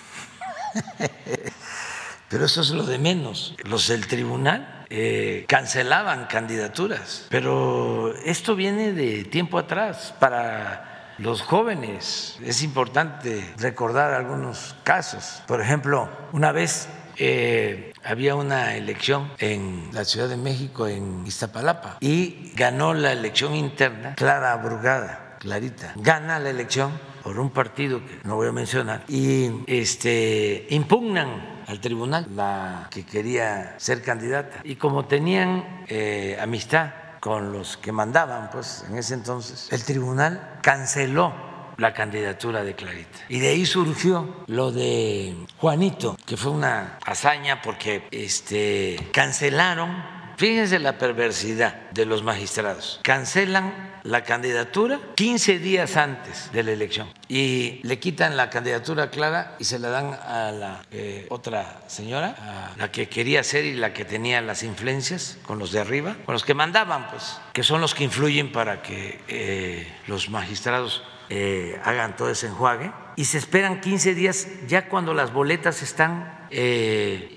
Pero 2.30 2.46
eso 2.46 2.62
es 2.62 2.70
lo 2.70 2.84
de 2.84 2.98
menos. 2.98 3.56
Los 3.64 3.88
del 3.88 4.08
tribunal 4.08 4.86
eh, 4.90 5.44
cancelaban 5.50 6.28
candidaturas. 6.28 7.26
Pero 7.30 8.16
esto 8.24 8.56
viene 8.56 8.94
de 8.94 9.26
tiempo 9.26 9.58
atrás 9.58 10.14
para 10.18 10.91
los 11.22 11.42
jóvenes. 11.42 12.38
Es 12.44 12.64
importante 12.64 13.44
recordar 13.58 14.14
algunos 14.14 14.76
casos. 14.84 15.44
Por 15.48 15.62
ejemplo, 15.62 16.10
una 16.34 16.52
vez 16.52 16.90
eh, 17.18 17.94
había 18.04 18.36
una 18.36 18.76
elección 18.76 19.32
en 19.38 19.90
la 19.94 20.04
Ciudad 20.06 20.28
de 20.28 20.38
México, 20.38 20.88
en 20.88 21.26
Iztapalapa, 21.26 21.98
y 22.00 22.52
ganó 22.56 22.94
la 22.94 23.12
elección 23.12 23.56
interna 23.56 24.16
Clara 24.16 24.56
Brugada, 24.58 25.38
Clarita. 25.40 25.94
Gana 25.98 26.40
la 26.40 26.50
elección 26.50 26.92
por 27.24 27.40
un 27.40 27.52
partido 27.52 28.00
que 28.00 28.20
no 28.24 28.36
voy 28.36 28.48
a 28.48 28.52
mencionar 28.52 29.04
y 29.08 29.52
este, 29.68 30.66
impugnan 30.72 31.62
al 31.68 31.80
tribunal 31.80 32.26
la 32.36 32.88
que 32.90 33.06
quería 33.06 33.76
ser 33.78 34.02
candidata. 34.02 34.62
Y 34.64 34.76
como 34.76 35.06
tenían 35.06 35.84
eh, 35.88 36.38
amistad 36.42 37.01
con 37.22 37.54
los 37.54 37.78
que 37.78 37.94
mandaban, 37.94 38.50
pues 38.52 38.84
en 38.90 38.98
ese 38.98 39.14
entonces, 39.14 39.72
el 39.72 39.86
tribunal 39.86 40.60
canceló 40.62 41.34
la 41.78 41.94
candidatura 41.94 42.64
de 42.64 42.76
Clarita. 42.76 43.20
Y 43.30 43.40
de 43.40 43.50
ahí 43.50 43.66
surgió 43.66 44.44
lo 44.48 44.74
de 44.74 45.36
Juanito, 45.58 46.18
que 46.26 46.36
fue 46.36 46.52
una 46.52 46.98
hazaña 47.06 47.62
porque 47.62 48.08
este, 48.12 49.10
cancelaron 49.14 50.20
Fíjense 50.42 50.80
la 50.80 50.98
perversidad 50.98 51.92
de 51.92 52.08
los 52.08 52.24
magistrados. 52.24 53.00
Cancelan 53.04 53.91
la 54.04 54.24
candidatura 54.24 55.00
15 55.16 55.60
días 55.60 55.98
antes 55.98 56.52
de 56.52 56.64
la 56.64 56.72
elección 56.72 57.08
y 57.28 57.80
le 57.84 58.00
quitan 58.00 58.36
la 58.36 58.50
candidatura 58.50 59.10
clara 59.10 59.56
y 59.60 59.66
se 59.66 59.80
la 59.80 59.90
dan 59.90 60.14
a 60.14 60.52
la 60.52 60.82
eh, 60.92 61.28
otra 61.30 61.82
señora, 61.88 62.36
a 62.76 62.78
la 62.78 62.92
que 62.92 63.08
quería 63.10 63.44
ser 63.44 63.66
y 63.66 63.74
la 63.74 63.94
que 63.94 64.06
tenía 64.06 64.42
las 64.42 64.64
influencias 64.64 65.38
con 65.44 65.60
los 65.60 65.72
de 65.72 65.80
arriba, 65.80 66.16
con 66.26 66.34
los 66.34 66.44
que 66.44 66.54
mandaban, 66.54 67.10
pues, 67.10 67.40
que 67.54 67.64
son 67.64 67.82
los 67.82 67.94
que 67.94 68.04
influyen 68.04 68.52
para 68.52 68.82
que 68.82 69.22
eh, 69.28 69.88
los 70.08 70.30
magistrados 70.30 71.04
eh, 71.30 71.80
hagan 71.84 72.16
todo 72.16 72.30
ese 72.30 72.48
enjuague 72.48 72.92
y 73.16 73.26
se 73.26 73.38
esperan 73.38 73.82
15 73.82 74.16
días 74.16 74.48
ya 74.68 74.90
cuando 74.90 75.14
las 75.14 75.32
boletas 75.32 75.82
están 75.82 76.40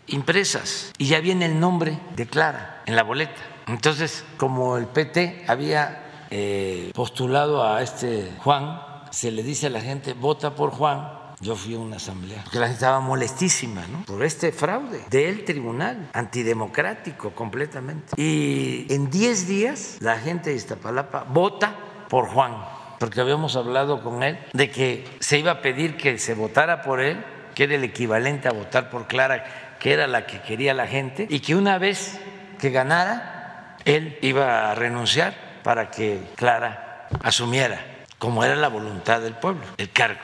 impresas 0.08 0.92
y 0.98 1.06
ya 1.06 1.20
viene 1.20 1.46
el 1.46 1.60
nombre 1.60 2.00
de 2.16 2.26
Clara 2.26 2.82
en 2.86 2.96
la 2.96 3.04
boleta. 3.04 3.40
Entonces, 3.68 4.24
como 4.36 4.76
el 4.76 4.86
PT 4.86 5.44
había 5.46 6.03
eh, 6.36 6.90
postulado 6.92 7.64
a 7.64 7.80
este 7.80 8.32
Juan, 8.42 8.80
se 9.10 9.30
le 9.30 9.44
dice 9.44 9.68
a 9.68 9.70
la 9.70 9.80
gente, 9.80 10.14
vota 10.14 10.56
por 10.56 10.72
Juan, 10.72 11.08
yo 11.40 11.54
fui 11.54 11.74
a 11.74 11.78
una 11.78 11.96
asamblea, 11.96 12.42
porque 12.42 12.58
la 12.58 12.66
gente 12.66 12.78
estaba 12.78 12.98
molestísima 12.98 13.86
¿no? 13.86 14.04
por 14.04 14.24
este 14.24 14.50
fraude 14.50 15.04
del 15.10 15.44
tribunal, 15.44 16.10
antidemocrático 16.12 17.30
completamente. 17.30 18.20
Y 18.20 18.92
en 18.92 19.10
10 19.10 19.46
días 19.46 19.98
la 20.00 20.18
gente 20.18 20.50
de 20.50 20.56
Iztapalapa 20.56 21.22
vota 21.22 21.76
por 22.08 22.26
Juan 22.26 22.56
porque 22.98 23.20
habíamos 23.20 23.54
hablado 23.54 24.02
con 24.02 24.24
él 24.24 24.36
de 24.54 24.70
que 24.70 25.04
se 25.20 25.38
iba 25.38 25.52
a 25.52 25.62
pedir 25.62 25.96
que 25.96 26.18
se 26.18 26.34
votara 26.34 26.82
por 26.82 27.00
él, 27.00 27.24
que 27.54 27.64
era 27.64 27.76
el 27.76 27.84
equivalente 27.84 28.48
a 28.48 28.52
votar 28.52 28.90
por 28.90 29.06
Clara, 29.06 29.76
que 29.78 29.92
era 29.92 30.08
la 30.08 30.26
que 30.26 30.40
quería 30.40 30.74
la 30.74 30.88
gente, 30.88 31.28
y 31.28 31.40
que 31.40 31.54
una 31.54 31.78
vez 31.78 32.18
que 32.58 32.70
ganara, 32.70 33.76
él 33.84 34.18
iba 34.22 34.70
a 34.70 34.74
renunciar 34.74 35.43
para 35.64 35.90
que 35.90 36.22
Clara 36.36 37.08
asumiera, 37.24 37.80
como 38.18 38.44
era 38.44 38.54
la 38.54 38.68
voluntad 38.68 39.20
del 39.20 39.34
pueblo, 39.34 39.62
el 39.76 39.90
cargo. 39.90 40.20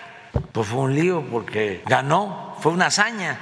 Pues 0.53 0.69
fue 0.69 0.79
un 0.79 0.95
lío 0.95 1.25
porque 1.29 1.83
ganó, 1.87 2.57
fue 2.61 2.71
una 2.71 2.87
hazaña. 2.87 3.39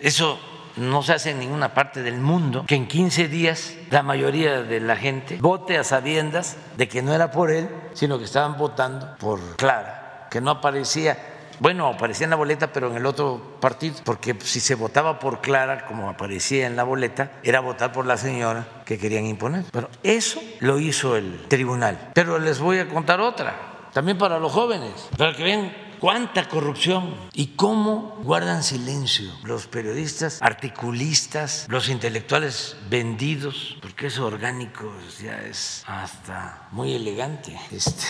Eso 0.00 0.40
no 0.76 1.02
se 1.02 1.12
hace 1.12 1.30
en 1.32 1.40
ninguna 1.40 1.74
parte 1.74 2.02
del 2.02 2.18
mundo 2.18 2.64
que 2.66 2.76
en 2.76 2.88
15 2.88 3.28
días 3.28 3.74
la 3.90 4.02
mayoría 4.02 4.62
de 4.62 4.80
la 4.80 4.96
gente 4.96 5.36
vote 5.38 5.76
a 5.76 5.84
sabiendas 5.84 6.56
de 6.78 6.88
que 6.88 7.02
no 7.02 7.12
era 7.12 7.30
por 7.30 7.50
él, 7.50 7.68
sino 7.92 8.18
que 8.18 8.24
estaban 8.24 8.56
votando 8.56 9.16
por 9.18 9.56
Clara, 9.56 10.28
que 10.30 10.40
no 10.40 10.50
aparecía, 10.50 11.18
bueno, 11.62 11.86
aparecía 11.86 12.24
en 12.24 12.30
la 12.30 12.36
boleta, 12.36 12.72
pero 12.72 12.90
en 12.90 12.96
el 12.96 13.06
otro 13.06 13.40
partido, 13.60 13.94
porque 14.04 14.36
si 14.40 14.58
se 14.58 14.74
votaba 14.74 15.20
por 15.20 15.40
Clara, 15.40 15.86
como 15.86 16.10
aparecía 16.10 16.66
en 16.66 16.74
la 16.74 16.82
boleta, 16.82 17.30
era 17.44 17.60
votar 17.60 17.92
por 17.92 18.04
la 18.04 18.16
señora 18.16 18.66
que 18.84 18.98
querían 18.98 19.26
imponer. 19.26 19.64
Pero 19.70 19.88
eso 20.02 20.40
lo 20.58 20.80
hizo 20.80 21.16
el 21.16 21.46
tribunal. 21.46 22.10
Pero 22.14 22.40
les 22.40 22.58
voy 22.58 22.78
a 22.78 22.88
contar 22.88 23.20
otra, 23.20 23.54
también 23.92 24.18
para 24.18 24.40
los 24.40 24.50
jóvenes, 24.50 25.08
para 25.16 25.34
que 25.34 25.44
vean 25.44 25.72
cuánta 26.02 26.48
corrupción 26.48 27.14
y 27.32 27.54
cómo 27.54 28.18
guardan 28.24 28.64
silencio 28.64 29.30
los 29.44 29.68
periodistas, 29.68 30.42
articulistas, 30.42 31.66
los 31.68 31.88
intelectuales 31.88 32.76
vendidos, 32.90 33.78
porque 33.80 34.08
eso 34.08 34.26
orgánico 34.26 34.92
ya 35.22 35.40
es 35.42 35.84
hasta 35.86 36.66
muy 36.72 36.92
elegante, 36.92 37.56
este, 37.70 38.04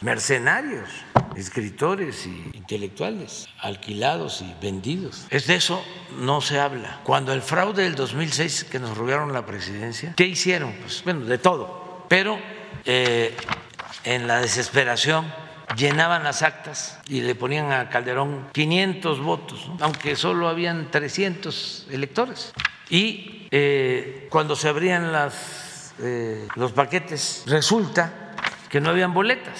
mercenarios, 0.00 0.88
escritores 1.36 2.24
y 2.24 2.50
intelectuales, 2.54 3.46
alquilados 3.60 4.40
y 4.40 4.54
vendidos. 4.62 5.26
Es 5.28 5.46
de 5.46 5.56
eso 5.56 5.84
no 6.20 6.40
se 6.40 6.58
habla. 6.58 7.00
Cuando 7.04 7.34
el 7.34 7.42
fraude 7.42 7.82
del 7.82 7.94
2006 7.94 8.64
que 8.64 8.78
nos 8.78 8.96
robaron 8.96 9.34
la 9.34 9.44
presidencia, 9.44 10.14
¿qué 10.16 10.24
hicieron? 10.24 10.72
Pues 10.80 11.04
bueno, 11.04 11.26
de 11.26 11.36
todo, 11.36 12.06
pero 12.08 12.38
eh, 12.86 13.36
en 14.04 14.26
la 14.28 14.40
desesperación 14.40 15.43
llenaban 15.76 16.24
las 16.24 16.42
actas 16.42 16.98
y 17.06 17.20
le 17.20 17.34
ponían 17.34 17.72
a 17.72 17.88
Calderón 17.88 18.48
500 18.52 19.20
votos, 19.20 19.70
aunque 19.80 20.16
solo 20.16 20.48
habían 20.48 20.90
300 20.90 21.88
electores. 21.90 22.52
Y 22.88 23.48
eh, 23.50 24.28
cuando 24.30 24.56
se 24.56 24.68
abrían 24.68 25.12
las, 25.12 25.94
eh, 26.00 26.46
los 26.56 26.72
paquetes, 26.72 27.44
resulta 27.46 28.34
que 28.68 28.80
no 28.80 28.90
habían 28.90 29.14
boletas, 29.14 29.58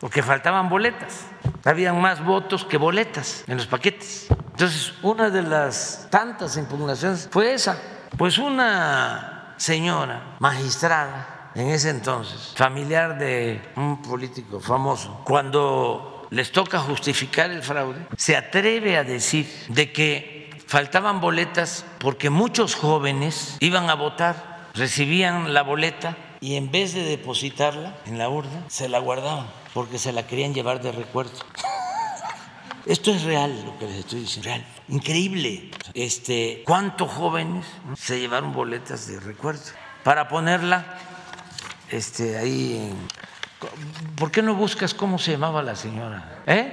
o 0.00 0.08
que 0.08 0.22
faltaban 0.22 0.68
boletas. 0.68 1.26
Habían 1.64 2.00
más 2.00 2.24
votos 2.24 2.64
que 2.64 2.76
boletas 2.76 3.44
en 3.46 3.56
los 3.56 3.66
paquetes. 3.66 4.26
Entonces, 4.30 4.94
una 5.02 5.30
de 5.30 5.42
las 5.42 6.08
tantas 6.10 6.56
impugnaciones 6.56 7.28
fue 7.30 7.54
esa. 7.54 7.80
Pues 8.16 8.38
una 8.38 9.54
señora 9.56 10.36
magistrada 10.38 11.33
en 11.54 11.68
ese 11.68 11.90
entonces, 11.90 12.52
familiar 12.56 13.16
de 13.18 13.60
un 13.76 14.02
político 14.02 14.60
famoso, 14.60 15.22
cuando 15.24 16.26
les 16.30 16.50
toca 16.50 16.80
justificar 16.80 17.50
el 17.50 17.62
fraude, 17.62 18.06
se 18.16 18.36
atreve 18.36 18.96
a 18.96 19.04
decir 19.04 19.48
de 19.68 19.92
que 19.92 20.50
faltaban 20.66 21.20
boletas 21.20 21.84
porque 21.98 22.28
muchos 22.30 22.74
jóvenes 22.74 23.56
iban 23.60 23.88
a 23.88 23.94
votar, 23.94 24.70
recibían 24.74 25.54
la 25.54 25.62
boleta 25.62 26.16
y 26.40 26.56
en 26.56 26.72
vez 26.72 26.92
de 26.92 27.04
depositarla 27.04 27.96
en 28.06 28.18
la 28.18 28.28
urna, 28.28 28.64
se 28.68 28.88
la 28.88 28.98
guardaban 28.98 29.46
porque 29.72 29.98
se 29.98 30.12
la 30.12 30.26
querían 30.26 30.54
llevar 30.54 30.82
de 30.82 30.90
recuerdo. 30.90 31.38
Esto 32.86 33.12
es 33.12 33.22
real 33.22 33.64
lo 33.64 33.78
que 33.78 33.86
les 33.86 33.96
estoy 33.96 34.20
diciendo, 34.20 34.48
real. 34.48 34.66
Increíble. 34.88 35.70
Este, 35.94 36.62
¿Cuántos 36.66 37.10
jóvenes 37.12 37.64
se 37.96 38.18
llevaron 38.18 38.52
boletas 38.52 39.06
de 39.06 39.20
recuerdo 39.20 39.62
para 40.02 40.28
ponerla 40.28 40.98
este, 41.94 42.36
ahí? 42.36 42.92
¿Por 44.16 44.30
qué 44.30 44.42
no 44.42 44.54
buscas 44.54 44.94
cómo 44.94 45.18
se 45.18 45.32
llamaba 45.32 45.62
la 45.62 45.76
señora? 45.76 46.42
¿Eh? 46.46 46.72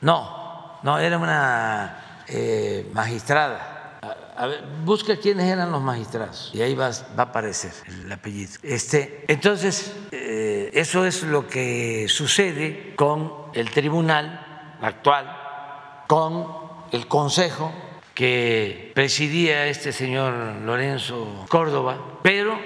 No, 0.00 0.78
no, 0.82 0.98
era 0.98 1.18
una 1.18 2.22
eh, 2.28 2.88
magistrada. 2.92 3.98
A, 4.36 4.46
ver, 4.46 4.64
busca 4.84 5.16
quiénes 5.16 5.46
eran 5.46 5.70
los 5.70 5.82
magistrados 5.82 6.50
y 6.52 6.62
ahí 6.62 6.74
va, 6.74 6.88
a 6.88 7.22
aparecer 7.22 7.72
el 7.86 8.10
apellido. 8.10 8.52
Este, 8.62 9.24
entonces, 9.28 9.92
eh, 10.10 10.70
eso 10.72 11.06
es 11.06 11.22
lo 11.22 11.46
que 11.46 12.06
sucede 12.08 12.94
con 12.96 13.32
el 13.54 13.70
tribunal 13.70 14.74
actual, 14.80 16.04
con 16.08 16.46
el 16.90 17.06
consejo 17.06 17.72
que 18.14 18.92
presidía 18.94 19.66
este 19.66 19.92
señor 19.92 20.34
Lorenzo 20.62 21.46
Córdoba, 21.48 22.18
pero 22.22 22.58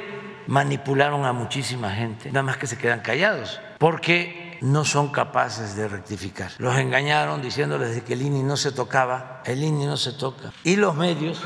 manipularon 0.46 1.24
a 1.24 1.32
muchísima 1.32 1.90
gente, 1.90 2.30
nada 2.30 2.42
más 2.42 2.56
que 2.56 2.66
se 2.66 2.78
quedan 2.78 3.00
callados, 3.00 3.60
porque 3.78 4.58
no 4.60 4.84
son 4.84 5.08
capaces 5.08 5.76
de 5.76 5.88
rectificar. 5.88 6.52
Los 6.58 6.76
engañaron 6.76 7.42
diciéndoles 7.42 8.02
que 8.02 8.14
el 8.14 8.22
INI 8.22 8.42
no 8.42 8.56
se 8.56 8.72
tocaba, 8.72 9.42
el 9.44 9.62
INI 9.62 9.86
no 9.86 9.96
se 9.96 10.12
toca. 10.12 10.52
Y 10.64 10.76
los 10.76 10.94
medios 10.94 11.42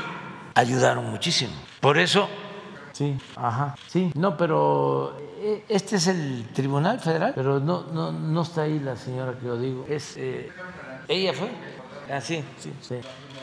ayudaron 0.55 1.09
muchísimo. 1.09 1.53
Por 1.79 1.97
eso... 1.97 2.29
Sí, 2.93 3.17
ajá, 3.37 3.75
sí. 3.87 4.11
No, 4.15 4.35
pero 4.35 5.17
eh, 5.39 5.65
este 5.69 5.95
es 5.95 6.07
el 6.07 6.49
Tribunal 6.53 6.99
Federal, 6.99 7.31
pero 7.33 7.59
no, 7.59 7.83
no, 7.91 8.11
no 8.11 8.41
está 8.41 8.63
ahí 8.63 8.79
la 8.79 8.95
señora 8.95 9.33
que 9.39 9.47
lo 9.47 9.57
digo. 9.57 9.85
Es, 9.89 10.15
eh, 10.17 10.51
¿Ella 11.07 11.33
fue? 11.33 11.49
Ah, 12.11 12.19
sí, 12.19 12.43
sí, 12.59 12.71
sí. 12.81 12.95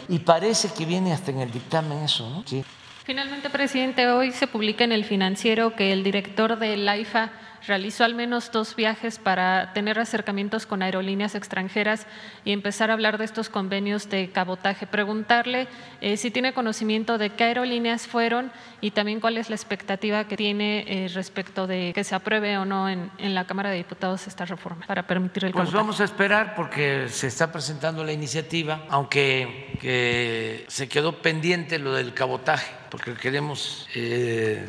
Y 0.09 0.19
parece 0.21 0.69
que 0.69 0.85
viene 0.85 1.13
hasta 1.13 1.31
en 1.31 1.41
el 1.41 1.51
dictamen 1.51 1.99
eso, 1.99 2.29
¿no? 2.29 2.43
Sí. 2.47 2.65
Finalmente, 3.09 3.49
presidente, 3.49 4.07
hoy 4.09 4.33
se 4.33 4.47
publica 4.47 4.85
en 4.85 4.93
el 4.93 5.03
financiero 5.03 5.75
que 5.75 5.95
el 5.95 6.05
director 6.05 6.59
de 6.59 6.87
AIFA 6.87 7.33
realizó 7.69 8.05
al 8.05 8.15
menos 8.15 8.51
dos 8.51 8.75
viajes 8.75 9.19
para 9.19 9.73
tener 9.75 9.99
acercamientos 10.01 10.67
con 10.67 10.83
aerolíneas 10.83 11.35
extranjeras 11.35 12.07
y 12.45 12.53
empezar 12.53 12.91
a 12.91 12.95
hablar 12.95 13.19
de 13.19 13.27
estos 13.27 13.51
convenios 13.51 14.09
de 14.09 14.31
cabotaje. 14.31 14.87
Preguntarle 14.87 15.69
eh, 16.01 16.17
si 16.17 16.31
tiene 16.31 16.55
conocimiento 16.55 17.19
de 17.19 17.31
qué 17.31 17.45
aerolíneas 17.45 18.07
fueron 18.07 18.51
y 18.81 18.93
también 18.93 19.21
cuál 19.21 19.37
es 19.37 19.51
la 19.51 19.57
expectativa 19.57 20.27
que 20.27 20.37
tiene 20.37 20.85
eh, 20.89 21.09
respecto 21.09 21.67
de 21.67 21.93
que 21.95 22.05
se 22.05 22.15
apruebe 22.15 22.57
o 22.59 22.65
no 22.65 22.89
en, 22.89 23.11
la 23.19 23.47
Cámara 23.47 23.71
de 23.71 23.77
Diputados 23.77 24.27
esta 24.27 24.47
reforma 24.47 24.87
para 24.87 25.07
permitir 25.07 25.45
el 25.45 25.53
pues 25.53 25.69
cabotaje. 25.69 25.73
Pues 25.73 25.83
vamos 25.83 26.01
a 26.01 26.05
esperar 26.05 26.55
porque 26.55 27.09
se 27.11 27.27
está 27.27 27.53
presentando 27.53 28.03
la 28.03 28.13
iniciativa, 28.13 28.87
aunque 28.89 30.65
se 30.69 30.89
quedó 30.89 31.21
pendiente 31.21 31.79
lo 31.79 31.93
del 31.93 32.15
cabotaje, 32.15 32.73
porque 32.91 33.15
queremos... 33.15 33.87
Eh, 33.95 34.67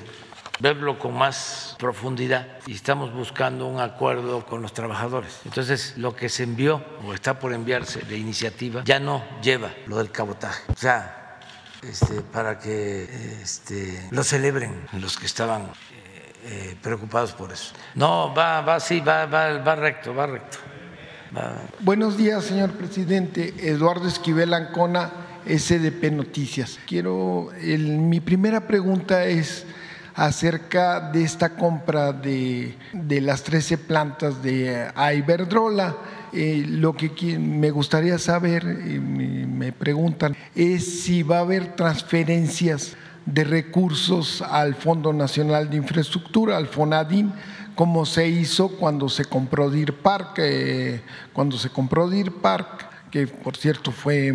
verlo 0.60 1.00
con 1.00 1.16
más 1.16 1.76
profundidad 1.80 2.48
y 2.68 2.74
estamos 2.74 3.14
buscando 3.14 3.66
un 3.68 3.80
acuerdo 3.80 4.46
con 4.46 4.62
los 4.62 4.74
trabajadores. 4.74 5.40
Entonces, 5.46 5.94
lo 5.98 6.16
que 6.16 6.30
se 6.30 6.44
envió 6.44 6.84
o 7.06 7.14
está 7.14 7.40
por 7.40 7.54
enviarse 7.54 8.02
de 8.02 8.18
iniciativa 8.18 8.84
ya 8.84 9.00
no 9.00 9.24
lleva 9.42 9.72
lo 9.88 9.98
del 9.98 10.12
cabotaje. 10.12 10.64
O 10.72 10.76
sea, 10.76 11.40
este, 11.82 12.22
para 12.22 12.60
que 12.60 13.04
este, 13.42 14.08
lo 14.12 14.24
celebren 14.24 14.86
los 14.94 15.18
que 15.18 15.26
estaban 15.26 15.64
eh, 15.64 16.34
eh, 16.44 16.78
preocupados 16.82 17.32
por 17.32 17.52
eso. 17.52 17.74
No, 17.96 18.34
va, 18.34 18.62
va, 18.62 18.80
sí, 18.80 19.00
va, 19.00 19.26
va, 19.26 19.58
va 19.60 19.76
recto, 19.76 20.14
va 20.14 20.28
recto. 20.28 20.58
Buenos 21.82 22.18
días, 22.18 22.44
señor 22.44 22.72
presidente. 22.72 23.54
Eduardo 23.60 24.08
Esquivel 24.08 24.52
Ancona, 24.52 25.12
SDP 25.46 26.12
Noticias. 26.12 26.80
Quiero, 26.88 27.52
mi 27.62 28.20
primera 28.20 28.66
pregunta 28.66 29.26
es 29.26 29.66
acerca 30.16 31.12
de 31.12 31.24
esta 31.24 31.56
compra 31.56 32.12
de, 32.12 32.76
las 33.22 33.44
13 33.44 33.78
plantas 33.78 34.42
de 34.44 34.92
Iberdrola. 35.18 35.96
Eh, 36.32 36.64
lo 36.68 36.94
que 36.94 37.40
me 37.40 37.72
gustaría 37.72 38.20
saber, 38.20 38.64
me 38.66 39.72
preguntan, 39.72 40.36
es 40.56 41.02
si 41.04 41.24
va 41.24 41.38
a 41.38 41.42
haber 41.42 41.76
transferencias 41.76 42.96
de 43.26 43.44
recursos 43.44 44.42
al 44.42 44.76
Fondo 44.76 45.14
Nacional 45.14 45.70
de 45.70 45.78
Infraestructura, 45.78 46.58
al 46.58 46.68
FONADIN, 46.68 47.34
como 47.76 48.06
se 48.06 48.28
hizo 48.28 48.70
cuando 48.70 49.08
se 49.10 49.26
compró 49.26 49.70
Deer 49.70 49.94
Park, 49.94 50.36
eh, 50.38 51.02
cuando 51.34 51.58
se 51.58 51.70
compró 51.70 52.10
Deer 52.10 52.32
Park 52.32 52.90
que 53.12 53.28
por 53.28 53.58
cierto 53.58 53.92
fue, 53.92 54.34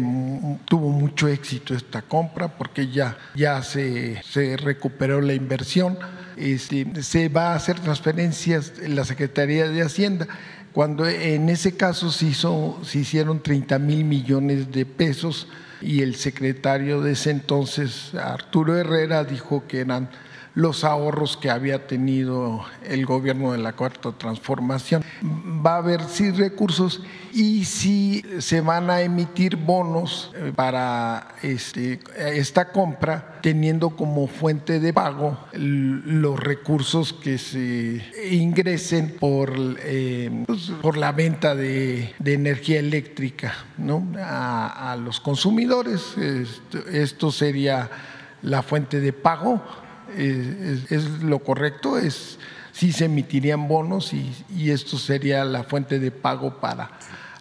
tuvo 0.64 0.91
mucho 0.91 1.29
éxito 1.29 1.75
esta 1.75 2.03
compra 2.03 2.49
porque 2.49 2.89
ya, 2.89 3.16
ya 3.35 3.62
se, 3.62 4.22
se 4.22 4.57
recuperó 4.57 5.20
la 5.20 5.35
inversión. 5.35 5.99
Este, 6.37 7.03
se 7.03 7.29
va 7.29 7.53
a 7.53 7.57
hacer 7.57 7.81
transferencias 7.81 8.72
en 8.83 8.97
la 8.97 9.05
Secretaría 9.05 9.68
de 9.68 9.83
Hacienda. 9.83 10.27
Cuando 10.72 11.07
en 11.09 11.49
ese 11.49 11.77
caso 11.77 12.11
se, 12.11 12.27
hizo, 12.27 12.81
se 12.83 12.99
hicieron 12.99 13.41
30 13.41 13.79
mil 13.79 14.05
millones 14.05 14.72
de 14.72 14.85
pesos 14.85 15.47
y 15.81 16.03
el 16.03 16.16
secretario 16.16 17.01
de 17.01 17.12
ese 17.12 17.31
entonces, 17.31 18.14
Arturo 18.14 18.77
Herrera, 18.77 19.22
dijo 19.25 19.64
que 19.68 19.81
eran 19.81 20.09
los 20.55 20.84
ahorros 20.84 21.36
que 21.36 21.50
había 21.50 21.86
tenido 21.86 22.64
el 22.84 23.07
gobierno 23.07 23.52
de 23.52 23.59
la 23.59 23.72
Cuarta 23.72 24.12
Transformación. 24.12 25.02
Va 25.22 25.74
a 25.74 25.78
haber 25.78 26.05
sí 26.05 26.30
recursos 26.30 27.02
y 27.32 27.64
si 27.64 28.24
se 28.38 28.61
van 28.61 28.90
a 28.90 29.00
emitir 29.00 29.57
bonos 29.57 30.30
eh, 30.36 30.52
para 30.55 31.34
este, 31.42 31.98
esta 32.16 32.70
compra, 32.70 33.40
teniendo 33.42 33.90
como 33.90 34.28
fuente 34.28 34.78
de 34.78 34.92
pago 34.92 35.38
los 35.52 36.38
recursos 36.38 37.12
que 37.12 37.38
se 37.38 38.05
ingresen 38.30 39.16
por, 39.18 39.52
eh, 39.80 40.44
pues, 40.46 40.70
por 40.80 40.96
la 40.96 41.12
venta 41.12 41.55
de, 41.55 42.14
energía 42.24 42.78
eléctrica 42.78 43.55
a, 44.18 44.96
los 45.00 45.20
consumidores. 45.20 46.14
esto 46.92 47.30
sería 47.30 47.90
la 48.42 48.62
fuente 48.62 49.00
de 49.00 49.12
pago 49.12 49.62
es, 50.16 51.22
lo 51.22 51.38
correcto, 51.40 51.98
es 51.98 52.38
si 52.72 52.92
se 52.92 53.04
emitirían 53.04 53.68
bonos 53.68 54.12
y, 54.12 54.70
esto 54.70 54.98
sería 54.98 55.44
la 55.44 55.62
fuente 55.62 55.98
de 55.98 56.10
pago 56.10 56.60
para 56.60 56.90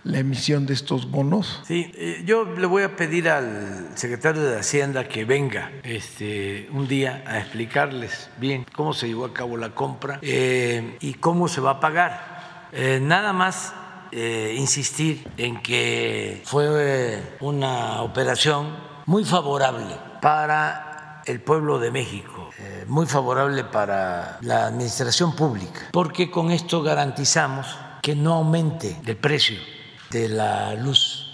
la 0.03 0.19
emisión 0.19 0.65
de 0.65 0.73
estos 0.73 1.09
bonos. 1.09 1.61
Sí, 1.65 1.91
eh, 1.95 2.23
yo 2.25 2.45
le 2.45 2.67
voy 2.67 2.83
a 2.83 2.95
pedir 2.95 3.29
al 3.29 3.89
secretario 3.95 4.43
de 4.43 4.59
Hacienda 4.59 5.07
que 5.07 5.23
venga 5.23 5.71
este, 5.83 6.67
un 6.71 6.87
día 6.87 7.23
a 7.25 7.39
explicarles 7.39 8.29
bien 8.37 8.65
cómo 8.75 8.93
se 8.93 9.07
llevó 9.07 9.25
a 9.25 9.33
cabo 9.33 9.57
la 9.57 9.73
compra 9.73 10.19
eh, 10.21 10.97
y 10.99 11.13
cómo 11.15 11.47
se 11.47 11.61
va 11.61 11.71
a 11.71 11.79
pagar. 11.79 12.69
Eh, 12.73 12.99
nada 13.01 13.33
más 13.33 13.73
insistir 14.55 15.27
en 15.37 15.59
que 15.63 16.43
fue 16.45 17.19
una 17.39 18.03
operación 18.03 18.77
muy 19.07 19.25
favorable 19.25 19.97
para 20.21 21.23
el 21.25 21.41
pueblo 21.41 21.79
de 21.79 21.89
México 21.89 22.32
eh, 22.59 22.85
muy 22.87 23.05
favorable 23.05 23.63
para 23.63 24.37
la 24.41 24.67
administración 24.67 25.35
pública, 25.35 25.89
porque 25.91 26.29
con 26.29 26.51
esto 26.51 26.81
garantizamos 26.81 27.77
que 28.01 28.15
no 28.15 28.33
aumente 28.33 28.99
el 29.05 29.17
precio 29.17 29.57
de 30.09 30.29
la 30.29 30.73
luz 30.75 31.29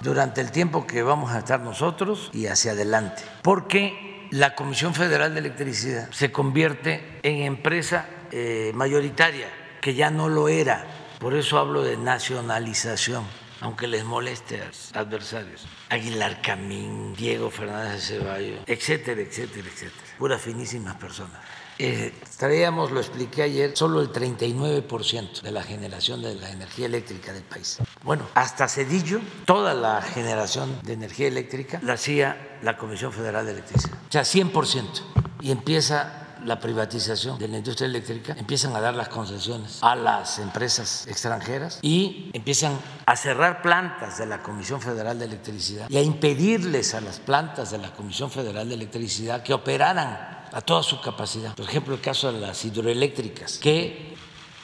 durante 0.00 0.40
el 0.40 0.50
tiempo 0.50 0.86
que 0.86 1.02
vamos 1.02 1.32
a 1.32 1.38
estar 1.38 1.60
nosotros 1.60 2.30
y 2.32 2.46
hacia 2.46 2.72
adelante, 2.72 3.22
porque 3.42 4.28
la 4.30 4.54
Comisión 4.54 4.94
Federal 4.94 5.34
de 5.34 5.40
Electricidad 5.40 6.10
se 6.10 6.32
convierte 6.32 7.20
en 7.22 7.42
empresa 7.42 8.06
eh, 8.30 8.72
mayoritaria, 8.74 9.48
que 9.80 9.94
ya 9.94 10.10
no 10.10 10.28
lo 10.28 10.48
era, 10.48 10.86
por 11.18 11.34
eso 11.34 11.58
hablo 11.58 11.82
de 11.82 11.96
nacionalización 11.96 13.24
aunque 13.60 13.86
les 13.86 14.04
moleste 14.04 14.62
a 14.62 14.66
los 14.66 14.94
adversarios. 14.94 15.66
Aguilar 15.90 16.40
Camín, 16.40 17.14
Diego 17.14 17.50
Fernández 17.50 18.08
de 18.08 18.18
Ceballos, 18.18 18.60
etcétera, 18.66 19.20
etcétera, 19.20 19.68
etcétera. 19.68 20.02
Puras 20.18 20.40
finísimas 20.40 20.96
personas. 20.96 21.40
Eh, 21.82 22.12
traíamos, 22.38 22.90
lo 22.90 23.00
expliqué 23.00 23.42
ayer, 23.42 23.72
solo 23.74 24.02
el 24.02 24.12
39% 24.12 25.40
de 25.40 25.50
la 25.50 25.62
generación 25.62 26.20
de 26.20 26.34
la 26.34 26.50
energía 26.50 26.84
eléctrica 26.84 27.32
del 27.32 27.42
país. 27.42 27.78
Bueno, 28.02 28.26
hasta 28.34 28.68
Cedillo, 28.68 29.20
toda 29.46 29.72
la 29.72 30.02
generación 30.02 30.78
de 30.82 30.92
energía 30.92 31.28
eléctrica 31.28 31.80
la 31.82 31.94
hacía 31.94 32.58
la 32.62 32.76
Comisión 32.76 33.12
Federal 33.14 33.46
de 33.46 33.52
Electricidad, 33.52 33.96
o 34.08 34.12
sea, 34.12 34.22
100%. 34.22 35.02
Y 35.40 35.52
empieza 35.52 36.29
la 36.44 36.58
privatización 36.60 37.38
de 37.38 37.48
la 37.48 37.58
industria 37.58 37.86
eléctrica, 37.86 38.34
empiezan 38.38 38.74
a 38.76 38.80
dar 38.80 38.94
las 38.94 39.08
concesiones 39.08 39.78
a 39.82 39.94
las 39.94 40.38
empresas 40.38 41.06
extranjeras 41.06 41.78
y 41.82 42.30
empiezan 42.32 42.78
a 43.06 43.16
cerrar 43.16 43.62
plantas 43.62 44.18
de 44.18 44.26
la 44.26 44.42
Comisión 44.42 44.80
Federal 44.80 45.18
de 45.18 45.26
Electricidad 45.26 45.88
y 45.88 45.96
a 45.96 46.02
impedirles 46.02 46.94
a 46.94 47.00
las 47.00 47.20
plantas 47.20 47.70
de 47.70 47.78
la 47.78 47.92
Comisión 47.92 48.30
Federal 48.30 48.68
de 48.68 48.74
Electricidad 48.74 49.42
que 49.42 49.54
operaran 49.54 50.40
a 50.52 50.60
toda 50.60 50.82
su 50.82 51.00
capacidad. 51.00 51.54
Por 51.54 51.66
ejemplo, 51.66 51.94
el 51.94 52.00
caso 52.00 52.32
de 52.32 52.40
las 52.40 52.64
hidroeléctricas, 52.64 53.58
que 53.58 54.16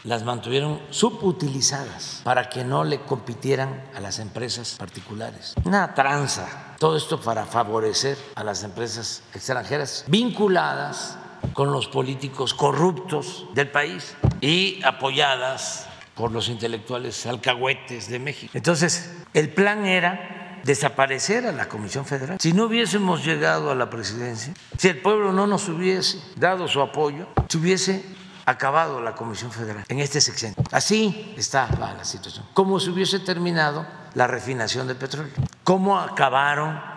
las 0.07 0.23
mantuvieron 0.25 0.81
subutilizadas 0.91 2.21
para 2.23 2.49
que 2.49 2.65
no 2.65 2.85
le 2.85 3.01
compitieran 3.03 3.91
a 3.95 4.01
las 4.01 4.21
empresas 4.21 4.77
particulares. 4.79 5.55
Una 5.65 5.95
tranza. 5.95 6.75
Todo 6.79 6.97
esto 6.97 7.21
para 7.21 7.45
favorecer 7.45 8.17
a 8.37 8.45
las 8.45 8.63
empresas 8.63 9.23
extranjeras 9.35 10.05
vinculadas 10.07 11.19
con 11.57 11.73
los 11.73 11.89
políticos 11.89 12.53
corruptos 12.53 13.47
del 13.55 13.71
país 13.71 14.15
y 14.43 14.79
apoyadas 14.85 15.89
por 16.15 16.31
los 16.31 16.51
intelectuales 16.51 17.25
alcahuetes 17.25 18.11
de 18.11 18.19
México. 18.19 18.53
Entonces, 18.55 19.11
el 19.33 19.49
plan 19.49 19.87
era 19.87 20.61
desaparecer 20.65 21.47
a 21.47 21.53
la 21.53 21.67
Comisión 21.67 22.05
Federal. 22.05 22.37
Si 22.39 22.53
no 22.53 22.65
hubiésemos 22.65 23.25
llegado 23.25 23.71
a 23.71 23.75
la 23.75 23.89
presidencia, 23.89 24.53
si 24.77 24.89
el 24.89 25.01
pueblo 25.01 25.33
no 25.33 25.47
nos 25.47 25.67
hubiese 25.71 26.21
dado 26.37 26.69
su 26.69 26.83
apoyo, 26.83 27.27
se 27.49 27.57
hubiese 27.57 28.05
acabado 28.45 29.01
la 29.01 29.15
Comisión 29.15 29.51
Federal 29.51 29.83
en 29.89 30.01
este 30.01 30.21
sexenio. 30.21 30.57
Así 30.73 31.33
está 31.39 31.71
la 31.81 32.05
situación. 32.05 32.45
¿Cómo 32.53 32.79
se 32.81 32.91
hubiese 32.91 33.19
terminado 33.21 33.87
la 34.13 34.27
refinación 34.27 34.87
de 34.89 34.95
petróleo? 34.95 35.33
¿Cómo 35.65 35.99
acabaron 35.99 36.96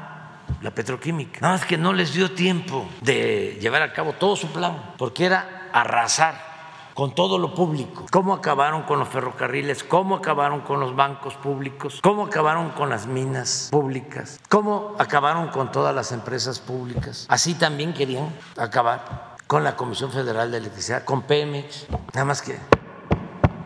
la 0.61 0.71
petroquímica? 0.71 1.39
Nada 1.41 1.53
más 1.53 1.65
que 1.65 1.77
no 1.77 1.93
les 1.93 2.13
dio 2.13 2.31
tiempo 2.31 2.87
de 3.01 3.57
llevar 3.61 3.81
a 3.81 3.93
cabo 3.93 4.13
todo 4.13 4.35
su 4.35 4.47
plan, 4.51 4.93
porque 4.97 5.25
era 5.25 5.69
arrasar 5.73 6.49
con 6.93 7.15
todo 7.15 7.37
lo 7.37 7.53
público. 7.53 8.05
¿Cómo 8.11 8.33
acabaron 8.33 8.83
con 8.83 8.99
los 8.99 9.07
ferrocarriles? 9.07 9.85
¿Cómo 9.85 10.17
acabaron 10.17 10.61
con 10.61 10.81
los 10.81 10.95
bancos 10.95 11.35
públicos? 11.35 11.99
¿Cómo 12.03 12.25
acabaron 12.25 12.71
con 12.71 12.89
las 12.89 13.07
minas 13.07 13.69
públicas? 13.71 14.41
¿Cómo 14.49 14.95
acabaron 14.99 15.47
con 15.47 15.71
todas 15.71 15.95
las 15.95 16.11
empresas 16.11 16.59
públicas? 16.59 17.25
Así 17.29 17.53
también 17.53 17.93
querían 17.93 18.27
acabar 18.57 19.37
con 19.47 19.63
la 19.63 19.77
Comisión 19.77 20.11
Federal 20.11 20.51
de 20.51 20.57
Electricidad, 20.57 21.05
con 21.05 21.21
Pemex, 21.21 21.87
nada 22.13 22.25
más 22.25 22.41
que 22.41 22.59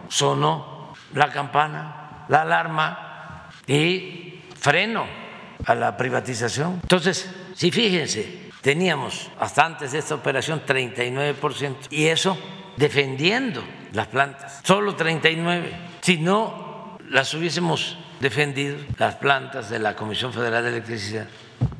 sonó 0.10 0.94
la 1.14 1.32
campana, 1.32 2.26
la 2.30 2.44
alarma 2.44 3.50
y 3.66 4.44
freno 4.56 5.23
a 5.66 5.76
la 5.76 5.98
privatización. 5.98 6.80
Entonces, 6.82 7.30
si 7.56 7.72
fíjense, 7.72 8.50
teníamos 8.62 9.30
hasta 9.40 9.66
antes 9.66 9.92
de 9.92 10.00
esta 10.00 10.16
operación 10.16 10.64
39% 10.66 11.76
y 11.90 12.08
eso 12.08 12.38
defendiendo 12.78 13.64
las 13.92 14.08
plantas, 14.08 14.62
solo 14.64 14.96
39. 14.96 15.72
Si 16.02 16.18
no 16.18 16.98
las 17.10 17.34
hubiésemos 17.34 17.98
defendido, 18.20 18.78
las 18.98 19.16
plantas 19.16 19.70
de 19.70 19.80
la 19.80 19.96
Comisión 19.96 20.34
Federal 20.34 20.64
de 20.64 20.70
Electricidad, 20.70 21.28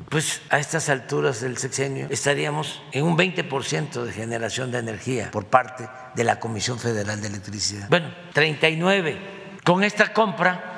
pues 0.08 0.42
a 0.50 0.58
estas 0.58 0.88
alturas 0.90 1.40
del 1.40 1.56
sexenio 1.56 2.06
estaríamos 2.10 2.82
en 2.92 3.04
un 3.04 3.16
20% 3.16 4.04
de 4.04 4.12
generación 4.12 4.70
de 4.70 4.78
energía 4.78 5.30
por 5.32 5.46
parte 5.46 5.88
de 6.14 6.24
la 6.24 6.38
Comisión 6.38 6.78
Federal 6.78 7.20
de 7.20 7.28
Electricidad. 7.28 7.88
Bueno, 7.88 8.14
39. 8.32 9.58
Con 9.64 9.82
esta 9.82 10.12
compra 10.12 10.74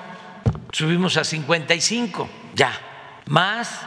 subimos 0.72 1.16
a 1.16 1.24
55 1.24 2.28
ya, 2.54 2.72
más 3.26 3.80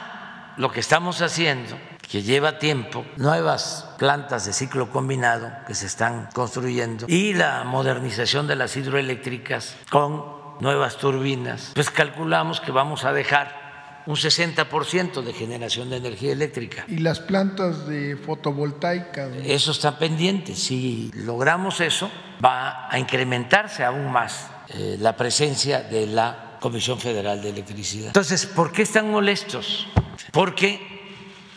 lo 0.57 0.71
que 0.71 0.79
estamos 0.79 1.21
haciendo 1.21 1.77
que 2.09 2.23
lleva 2.23 2.57
tiempo, 2.57 3.05
nuevas 3.17 3.87
plantas 3.99 4.45
de 4.45 4.53
ciclo 4.53 4.89
combinado 4.89 5.51
que 5.67 5.75
se 5.75 5.85
están 5.85 6.27
construyendo 6.33 7.05
y 7.07 7.33
la 7.33 7.63
modernización 7.63 8.47
de 8.47 8.55
las 8.55 8.75
hidroeléctricas 8.75 9.75
con 9.91 10.25
nuevas 10.59 10.97
turbinas, 10.97 11.71
pues 11.75 11.89
calculamos 11.91 12.59
que 12.59 12.71
vamos 12.71 13.05
a 13.05 13.13
dejar 13.13 13.59
un 14.07 14.15
60% 14.15 15.21
de 15.21 15.33
generación 15.33 15.91
de 15.91 15.97
energía 15.97 16.31
eléctrica. 16.31 16.83
¿Y 16.87 16.97
las 16.97 17.19
plantas 17.19 17.85
de 17.85 18.17
fotovoltaica? 18.17 19.27
Eso 19.43 19.71
está 19.71 19.99
pendiente. 19.99 20.55
Si 20.55 21.11
logramos 21.13 21.79
eso, 21.79 22.09
va 22.43 22.87
a 22.89 22.97
incrementarse 22.97 23.83
aún 23.83 24.11
más 24.11 24.49
eh, 24.69 24.97
la 24.99 25.15
presencia 25.15 25.81
de 25.81 26.07
la 26.07 26.48
Comisión 26.59 26.99
Federal 26.99 27.41
de 27.41 27.49
Electricidad. 27.49 28.07
Entonces, 28.07 28.45
¿por 28.45 28.71
qué 28.71 28.83
están 28.83 29.09
molestos? 29.09 29.87
Porque 30.31 30.79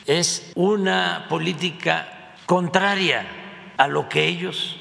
es 0.06 0.50
una 0.54 1.26
política 1.28 2.34
contraria 2.46 3.26
a 3.76 3.88
lo 3.88 4.08
que 4.08 4.26
ellos 4.26 4.76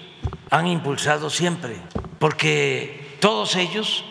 han 0.49 0.67
impulsado 0.67 1.30
siempre, 1.30 1.76
porque 2.19 3.17
todos 3.19 3.55
ellos 3.55 4.03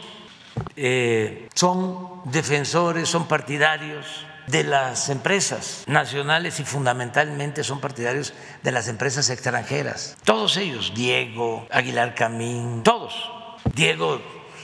eh, 0.77 1.49
son 1.55 2.23
defensores, 2.25 3.09
son 3.09 3.29
partidarios 3.29 4.27
de 4.47 4.65
las 4.65 5.09
empresas 5.11 5.85
nacionales 5.87 6.59
y 6.61 6.65
fundamentalmente 6.65 7.63
son 7.63 7.81
partidarios 7.81 8.33
de 8.63 8.73
las 8.73 8.89
empresas 8.89 9.31
extranjeras. 9.31 10.17
Todos 10.25 10.57
ellos, 10.57 10.93
Diego, 10.95 11.67
Aguilar 11.71 12.15
Camín, 12.15 12.83
todos. 12.83 13.31
Diego, 13.75 14.21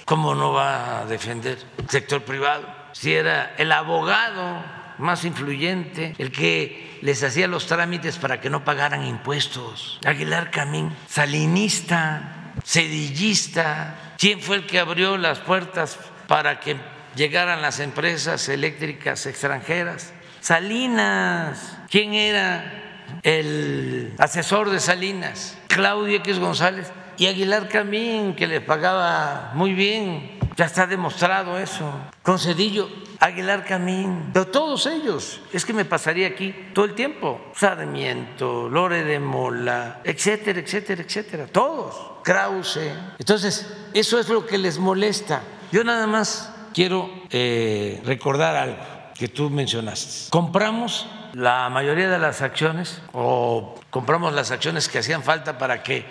¿cómo 0.06 0.34
no 0.34 0.52
va 0.52 1.00
a 1.00 1.04
defender 1.04 1.58
el 1.76 1.90
sector 1.90 2.22
privado? 2.22 2.66
Si 2.92 3.12
era 3.12 3.54
el 3.58 3.70
abogado 3.72 4.64
más 4.96 5.26
influyente, 5.26 6.14
el 6.16 6.32
que 6.32 6.98
les 7.02 7.22
hacía 7.22 7.46
los 7.46 7.66
trámites 7.66 8.16
para 8.16 8.40
que 8.40 8.48
no 8.48 8.64
pagaran 8.64 9.04
impuestos. 9.04 10.00
Aguilar 10.06 10.50
Camín, 10.50 10.90
salinista, 11.06 12.54
sedillista, 12.64 14.06
¿Quién 14.18 14.40
fue 14.40 14.56
el 14.56 14.66
que 14.66 14.78
abrió 14.78 15.18
las 15.18 15.40
puertas 15.40 15.98
para 16.26 16.58
que 16.58 16.76
llegaran 17.14 17.60
las 17.60 17.80
empresas 17.80 18.48
eléctricas 18.48 19.26
extranjeras? 19.26 20.14
Salinas. 20.40 21.76
¿Quién 21.90 22.14
era 22.14 23.10
el 23.22 24.14
asesor 24.18 24.70
de 24.70 24.80
Salinas? 24.80 25.58
Claudio 25.68 26.16
X 26.16 26.38
González 26.38 26.90
y 27.16 27.26
Aguilar 27.26 27.68
Camín, 27.68 28.34
que 28.34 28.46
le 28.46 28.60
pagaba 28.60 29.52
muy 29.54 29.72
bien. 29.72 30.38
Ya 30.56 30.64
está 30.64 30.86
demostrado 30.86 31.58
eso. 31.58 31.92
Concedillo, 32.22 32.88
Aguilar 33.20 33.64
Camín, 33.64 34.32
de 34.32 34.46
todos 34.46 34.86
ellos. 34.86 35.40
Es 35.52 35.66
que 35.66 35.72
me 35.72 35.84
pasaría 35.84 36.28
aquí 36.28 36.54
todo 36.72 36.86
el 36.86 36.94
tiempo. 36.94 37.40
Sarmiento, 37.54 38.68
Lore 38.68 39.04
de 39.04 39.20
Mola, 39.20 40.00
etcétera, 40.02 40.60
etcétera, 40.60 41.02
etcétera. 41.02 41.46
Todos. 41.46 42.22
Krause. 42.22 42.90
Entonces, 43.18 43.70
eso 43.92 44.18
es 44.18 44.28
lo 44.28 44.46
que 44.46 44.58
les 44.58 44.78
molesta. 44.78 45.42
Yo 45.72 45.84
nada 45.84 46.06
más 46.06 46.52
quiero 46.72 47.10
eh, 47.30 48.00
recordar 48.04 48.56
algo 48.56 48.96
que 49.14 49.28
tú 49.28 49.50
mencionaste. 49.50 50.30
Compramos 50.30 51.06
la 51.32 51.68
mayoría 51.68 52.08
de 52.08 52.18
las 52.18 52.42
acciones 52.42 53.02
o 53.12 53.74
compramos 53.90 54.32
las 54.32 54.50
acciones 54.50 54.88
que 54.88 54.98
hacían 54.98 55.22
falta 55.22 55.58
para 55.58 55.82
que 55.82 56.04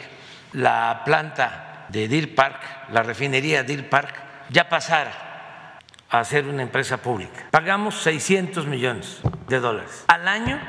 la 0.55 1.03
planta 1.03 1.85
de 1.89 2.07
Deer 2.07 2.33
Park, 2.33 2.89
la 2.91 3.03
refinería 3.03 3.63
Deer 3.63 3.89
Park, 3.89 4.15
ya 4.49 4.67
pasara 4.69 5.79
a 6.09 6.23
ser 6.23 6.47
una 6.47 6.61
empresa 6.61 6.97
pública. 6.97 7.47
Pagamos 7.51 8.01
600 8.01 8.65
millones 8.65 9.19
de 9.47 9.59
dólares. 9.59 10.05
Al 10.07 10.27
año 10.27 10.59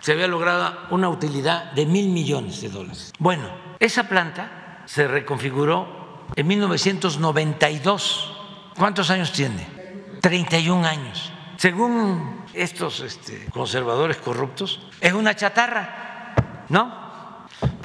se 0.00 0.12
había 0.12 0.26
logrado 0.26 0.86
una 0.90 1.08
utilidad 1.08 1.72
de 1.72 1.86
mil 1.86 2.08
millones 2.08 2.60
de 2.62 2.68
dólares. 2.68 3.12
Bueno, 3.18 3.48
esa 3.78 4.08
planta 4.08 4.82
se 4.86 5.06
reconfiguró 5.06 6.24
en 6.34 6.46
1992. 6.46 8.32
¿Cuántos 8.76 9.10
años 9.10 9.32
tiene? 9.32 9.66
31 10.22 10.86
años. 10.86 11.32
Según 11.56 12.44
estos 12.54 13.00
este, 13.00 13.46
conservadores 13.50 14.16
corruptos, 14.18 14.80
es 15.00 15.12
una 15.12 15.34
chatarra, 15.34 16.34
¿no? 16.68 17.05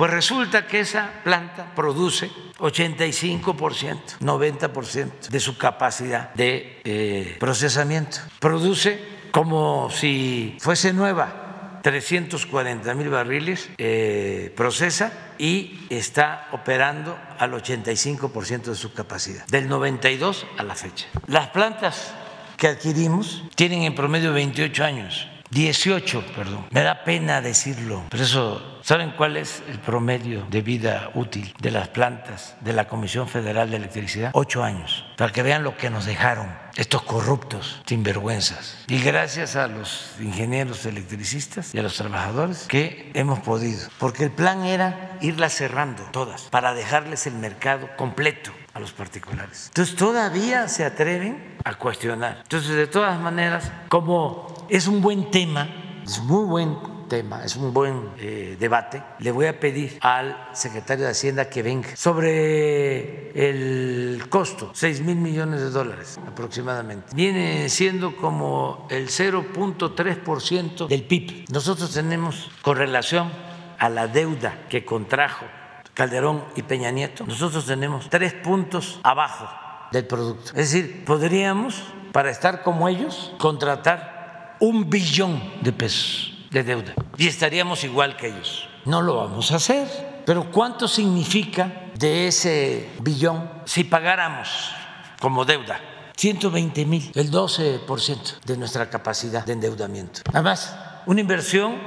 Pues 0.01 0.09
resulta 0.09 0.65
que 0.65 0.79
esa 0.79 1.21
planta 1.23 1.75
produce 1.75 2.31
85%, 2.57 4.17
90% 4.19 5.29
de 5.29 5.39
su 5.39 5.59
capacidad 5.59 6.33
de 6.33 6.81
eh, 6.83 7.37
procesamiento. 7.39 8.17
Produce 8.39 8.99
como 9.29 9.91
si 9.91 10.57
fuese 10.59 10.91
nueva 10.91 11.81
340 11.83 12.95
mil 12.95 13.09
barriles, 13.09 13.69
eh, 13.77 14.51
procesa 14.57 15.35
y 15.37 15.85
está 15.91 16.47
operando 16.51 17.15
al 17.37 17.51
85% 17.51 18.71
de 18.71 18.75
su 18.75 18.93
capacidad, 18.93 19.45
del 19.49 19.67
92 19.67 20.47
a 20.57 20.63
la 20.63 20.73
fecha. 20.73 21.05
Las 21.27 21.49
plantas 21.49 22.11
que 22.57 22.69
adquirimos 22.69 23.43
tienen 23.53 23.83
en 23.83 23.93
promedio 23.93 24.33
28 24.33 24.83
años 24.83 25.27
18, 25.51 26.23
perdón. 26.33 26.65
Me 26.71 26.81
da 26.81 27.03
pena 27.03 27.41
decirlo, 27.41 28.03
pero 28.09 28.23
eso, 28.23 28.79
¿saben 28.83 29.11
cuál 29.17 29.35
es 29.35 29.61
el 29.67 29.79
promedio 29.79 30.45
de 30.49 30.61
vida 30.61 31.11
útil 31.13 31.53
de 31.59 31.71
las 31.71 31.89
plantas 31.89 32.55
de 32.61 32.71
la 32.71 32.87
Comisión 32.87 33.27
Federal 33.27 33.69
de 33.69 33.75
Electricidad? 33.75 34.31
Ocho 34.33 34.63
años, 34.63 35.05
para 35.17 35.33
que 35.33 35.43
vean 35.43 35.63
lo 35.63 35.75
que 35.75 35.89
nos 35.89 36.05
dejaron 36.05 36.47
estos 36.77 37.01
corruptos, 37.01 37.81
sinvergüenzas. 37.85 38.77
Y 38.87 38.99
gracias 39.01 39.57
a 39.57 39.67
los 39.67 40.15
ingenieros 40.21 40.85
electricistas 40.85 41.75
y 41.75 41.79
a 41.79 41.83
los 41.83 41.95
trabajadores 41.95 42.65
que 42.69 43.11
hemos 43.13 43.39
podido, 43.39 43.89
porque 43.99 44.23
el 44.23 44.31
plan 44.31 44.63
era 44.63 45.17
irlas 45.19 45.53
cerrando 45.53 46.03
todas 46.11 46.43
para 46.43 46.73
dejarles 46.73 47.27
el 47.27 47.33
mercado 47.33 47.89
completo 47.97 48.51
a 48.73 48.79
los 48.79 48.93
particulares. 48.93 49.65
Entonces 49.67 49.97
todavía 49.97 50.69
se 50.69 50.85
atreven 50.85 51.57
a 51.63 51.73
cuestionar. 51.75 52.39
Entonces, 52.43 52.75
de 52.75 52.87
todas 52.87 53.19
maneras, 53.19 53.69
como 53.89 54.47
es 54.71 54.87
un 54.87 55.01
buen 55.01 55.29
tema, 55.29 55.67
es 56.05 56.21
muy 56.21 56.45
buen 56.45 56.77
tema, 57.09 57.43
es 57.43 57.57
un 57.57 57.73
buen 57.73 58.11
eh, 58.17 58.55
debate, 58.57 59.03
le 59.19 59.31
voy 59.31 59.47
a 59.47 59.59
pedir 59.59 59.97
al 59.99 60.47
secretario 60.53 61.03
de 61.03 61.11
Hacienda 61.11 61.49
que 61.49 61.61
venga 61.61 61.93
sobre 61.97 63.31
el 63.31 64.29
costo, 64.29 64.71
6 64.73 65.01
mil 65.01 65.17
millones 65.17 65.59
de 65.59 65.71
dólares 65.71 66.17
aproximadamente. 66.25 67.13
Viene 67.13 67.67
siendo 67.67 68.15
como 68.15 68.87
el 68.89 69.09
0.3% 69.09 70.87
del 70.87 71.03
PIB. 71.03 71.47
Nosotros 71.51 71.93
tenemos 71.93 72.49
con 72.61 72.77
relación 72.77 73.29
a 73.77 73.89
la 73.89 74.07
deuda 74.07 74.67
que 74.69 74.85
contrajo 74.85 75.45
Calderón 75.93 76.45
y 76.55 76.61
Peña 76.61 76.91
Nieto, 76.91 77.25
nosotros 77.25 77.65
tenemos 77.65 78.09
tres 78.09 78.31
puntos 78.35 79.01
abajo 79.03 79.49
del 79.91 80.07
producto. 80.07 80.51
Es 80.51 80.71
decir, 80.71 81.03
podríamos, 81.03 81.83
para 82.13 82.29
estar 82.31 82.63
como 82.63 82.87
ellos, 82.87 83.33
contratar 83.37 84.20
un 84.61 84.89
billón 84.89 85.41
de 85.61 85.73
pesos 85.73 86.33
de 86.51 86.63
deuda 86.63 86.93
y 87.17 87.27
estaríamos 87.27 87.83
igual 87.83 88.15
que 88.15 88.27
ellos. 88.27 88.69
No 88.85 89.01
lo 89.01 89.17
vamos 89.17 89.51
a 89.51 89.57
hacer, 89.57 90.23
pero 90.25 90.49
¿cuánto 90.51 90.87
significa 90.87 91.91
de 91.95 92.27
ese 92.27 92.89
billón 93.01 93.49
si 93.65 93.83
pagáramos 93.83 94.71
como 95.19 95.45
deuda? 95.45 95.79
120 96.15 96.85
mil, 96.85 97.11
el 97.15 97.31
12% 97.31 98.41
de 98.45 98.57
nuestra 98.57 98.89
capacidad 98.89 99.45
de 99.45 99.53
endeudamiento. 99.53 100.21
Además, 100.31 100.75
una 101.05 101.21
inversión 101.21 101.77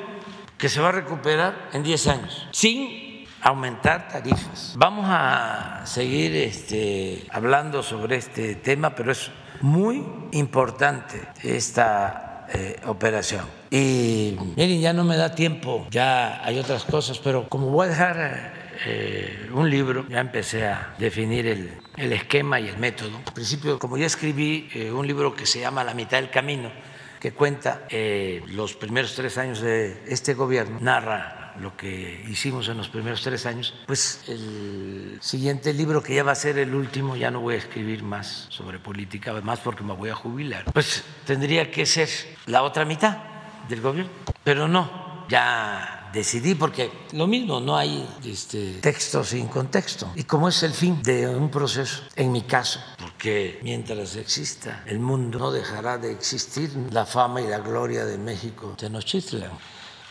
que 0.59 0.68
se 0.68 0.81
va 0.81 0.89
a 0.89 0.93
recuperar 0.93 1.70
en 1.72 1.83
10 1.83 2.07
años, 2.09 2.49
sin 2.51 3.27
aumentar 3.43 4.09
tarifas. 4.09 4.72
Vamos 4.77 5.07
a 5.09 5.83
seguir 5.85 6.35
este, 6.35 7.27
hablando 7.31 7.83
sobre 7.83 8.16
este 8.16 8.57
tema, 8.57 8.95
pero 8.95 9.12
es 9.12 9.31
muy 9.61 10.05
importante 10.33 11.29
esta 11.43 12.24
eh, 12.53 12.80
operación. 12.86 13.47
Y 13.70 14.36
miren, 14.57 14.80
ya 14.80 14.92
no 14.92 15.05
me 15.05 15.16
da 15.16 15.34
tiempo, 15.34 15.86
ya 15.90 16.45
hay 16.45 16.59
otras 16.59 16.84
cosas, 16.84 17.18
pero 17.18 17.49
como 17.49 17.68
voy 17.68 17.86
a 17.86 17.90
dejar 17.90 18.53
eh, 18.86 19.49
un 19.53 19.70
libro, 19.70 20.07
ya 20.09 20.20
empecé 20.20 20.66
a 20.66 20.95
definir 20.99 21.47
el, 21.47 21.70
el, 21.97 22.12
esquema 22.12 22.61
y 22.61 22.68
el 22.68 22.78
método. 22.78 23.20
Al 23.26 23.32
principio, 23.32 23.78
como 23.78 23.97
ya 23.97 24.07
escribí 24.07 24.68
eh, 24.74 24.90
un 24.90 25.07
libro 25.07 25.34
que 25.34 25.47
se 25.47 25.61
llama 25.61 25.84
La 25.84 25.95
mitad 25.95 26.18
del 26.18 26.30
camino, 26.30 26.70
que 27.20 27.32
cuenta 27.32 27.88
los 28.49 28.74
primeros 28.74 29.14
tres 29.14 29.38
años 29.38 29.62
de 29.62 30.03
este 30.07 30.34
gobierno, 30.34 30.78
narra 30.80 31.43
lo 31.61 31.77
que 31.77 32.25
hicimos 32.29 32.69
en 32.69 32.77
los 32.77 32.89
primeros 32.89 33.23
tres 33.23 33.47
años, 33.47 33.75
pues 33.87 34.23
el 34.29 35.19
siguiente 35.21 35.73
libro, 35.73 36.03
que 36.03 36.15
ya 36.15 36.23
va 36.23 36.33
a 36.33 36.37
ser 36.37 36.59
el 36.59 36.75
último, 36.75 37.17
ya 37.17 37.31
no 37.31 37.41
voy 37.41 37.55
a 37.55 37.59
escribir 37.59 38.03
más 38.03 38.47
sobre 38.51 38.79
política, 38.79 39.31
además 39.31 39.61
porque 39.63 39.83
me 39.83 39.95
voy 39.95 40.11
a 40.11 40.15
jubilar, 40.15 40.65
pues 40.73 41.05
tendría 41.27 41.71
que 41.71 41.87
ser 41.87 42.09
la 42.47 42.63
otra 42.63 42.85
mitad 42.85 43.19
del 43.69 43.81
gobierno, 43.81 44.13
pero 44.43 44.69
no, 44.69 45.27
ya 45.29 46.11
decidí 46.15 46.55
porque 46.55 46.91
lo 47.13 47.27
mismo, 47.27 47.61
no 47.61 47.77
hay 47.77 48.09
este, 48.25 48.75
texto 48.75 49.25
sin 49.25 49.49
contexto. 49.49 50.13
Y 50.15 50.25
como 50.25 50.49
es 50.49 50.63
el 50.63 50.73
fin 50.73 51.03
de 51.03 51.29
un 51.29 51.51
proceso, 51.51 52.03
en 52.15 52.33
mi 52.33 52.43
caso, 52.43 52.81
porque 52.99 53.59
mientras 53.63 54.17
exista 54.17 54.85
el 54.87 55.01
mundo 55.01 55.39
no 55.39 55.51
dejará 55.51 55.99
de 55.99 56.13
existir 56.13 56.71
la 56.91 57.05
fama 57.05 57.41
y 57.41 57.49
la 57.49 57.59
gloria 57.59 58.05
de 58.05 58.17
México 58.17 58.75
Tenochtitlan. 58.79 59.51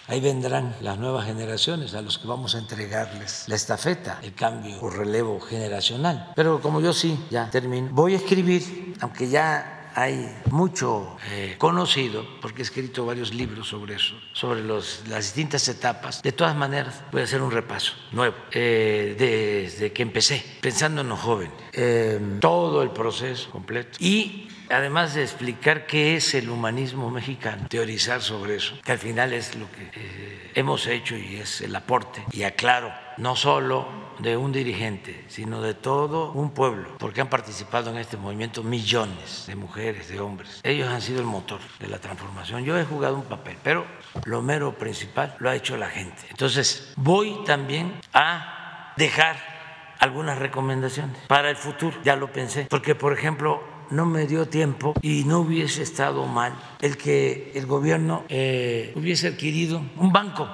Ahí 0.08 0.20
vendrán 0.20 0.76
las 0.82 0.98
nuevas 0.98 1.26
generaciones 1.26 1.94
a 1.94 2.02
los 2.02 2.18
que 2.18 2.28
vamos 2.28 2.56
a 2.56 2.60
entregarles 2.60 3.46
la 3.48 3.56
estafeta, 3.56 4.20
el 4.22 4.34
cambio 4.34 4.78
o 4.82 4.90
relevo 4.90 5.40
generacional. 5.40 6.34
Pero 6.36 6.62
como 6.62 6.82
yo 6.82 6.92
sí, 6.92 7.18
ya 7.30 7.50
termino, 7.50 7.90
voy 7.92 8.14
a 8.14 8.18
escribir, 8.18 8.96
aunque 9.00 9.30
ya 9.30 9.92
hay 9.96 10.30
mucho 10.50 11.16
eh, 11.30 11.56
conocido, 11.58 12.26
porque 12.42 12.62
he 12.62 12.66
escrito 12.66 13.06
varios 13.06 13.34
libros 13.34 13.70
sobre 13.70 13.96
eso, 13.96 14.16
sobre 14.34 14.64
las 14.64 15.04
distintas 15.08 15.68
etapas. 15.70 16.22
De 16.22 16.32
todas 16.32 16.56
maneras, 16.56 17.02
voy 17.12 17.22
a 17.22 17.24
hacer 17.24 17.42
un 17.42 17.52
repaso 17.52 17.94
nuevo, 18.12 18.36
eh, 18.52 19.16
desde 19.18 19.94
que 19.94 20.02
empecé, 20.02 20.44
pensando 20.62 21.02
en 21.02 21.10
los 21.10 21.20
jóvenes, 21.20 21.54
eh, 21.72 22.20
todo 22.42 22.82
el 22.82 22.90
proceso 22.90 23.50
completo. 23.52 23.98
Y 24.00 24.50
además 24.74 25.14
de 25.14 25.24
explicar 25.24 25.86
qué 25.86 26.16
es 26.16 26.34
el 26.34 26.50
humanismo 26.50 27.10
mexicano, 27.10 27.68
teorizar 27.70 28.22
sobre 28.22 28.56
eso, 28.56 28.76
que 28.84 28.92
al 28.92 29.00
final 29.00 29.34
es 29.34 29.56
lo 29.56 29.72
que 29.72 29.90
eh, 29.94 30.52
hemos 30.56 30.88
hecho 30.88 31.16
y 31.16 31.38
es 31.38 31.62
el 31.62 31.76
aporte. 31.76 32.24
Y 32.32 32.44
aclaro, 32.44 32.92
no 33.18 33.36
solo 33.36 33.88
de 34.20 34.38
un 34.38 34.52
dirigente, 34.52 35.26
sino 35.28 35.62
de 35.62 35.74
todo 35.74 36.32
un 36.32 36.52
pueblo, 36.52 36.98
porque 37.00 37.22
han 37.22 37.30
participado 37.30 37.92
en 37.92 37.98
este 37.98 38.18
movimiento 38.18 38.64
millones 38.64 39.46
de 39.48 39.56
mujeres, 39.56 40.10
de 40.10 40.20
hombres. 40.20 40.60
Ellos 40.64 40.90
han 40.90 41.02
sido 41.02 41.20
el 41.20 41.26
motor 41.26 41.60
de 41.80 41.88
la 41.88 42.00
transformación. 42.00 42.64
Yo 42.64 42.78
he 42.78 42.86
jugado 42.86 43.16
un 43.16 43.24
papel, 43.24 43.58
pero 43.64 43.86
lo 44.26 44.42
mero 44.42 44.78
principal 44.78 45.36
lo 45.40 45.50
ha 45.50 45.56
hecho 45.56 45.78
la 45.78 45.90
gente. 45.90 46.24
Entonces, 46.30 46.94
voy 46.96 47.38
también 47.46 47.94
a 48.14 48.94
dejar 48.98 49.54
algunas 50.00 50.38
recomendaciones 50.38 51.18
para 51.28 51.50
el 51.50 51.56
futuro, 51.56 51.98
ya 52.04 52.16
lo 52.16 52.32
pensé, 52.32 52.68
porque 52.70 52.94
por 52.94 53.14
ejemplo, 53.14 53.64
no 53.94 54.08
me 54.08 54.26
dio 54.26 54.48
tiempo 54.48 54.96
y 55.02 55.24
no 55.24 55.40
hubiese 55.40 55.84
estado 55.84 56.26
mal 56.26 56.54
el 56.82 56.98
que 56.98 57.52
el 57.54 57.68
gobierno 57.68 58.24
eh, 58.28 58.92
hubiese 58.96 59.28
adquirido 59.28 59.82
un 59.98 60.12
banco 60.12 60.50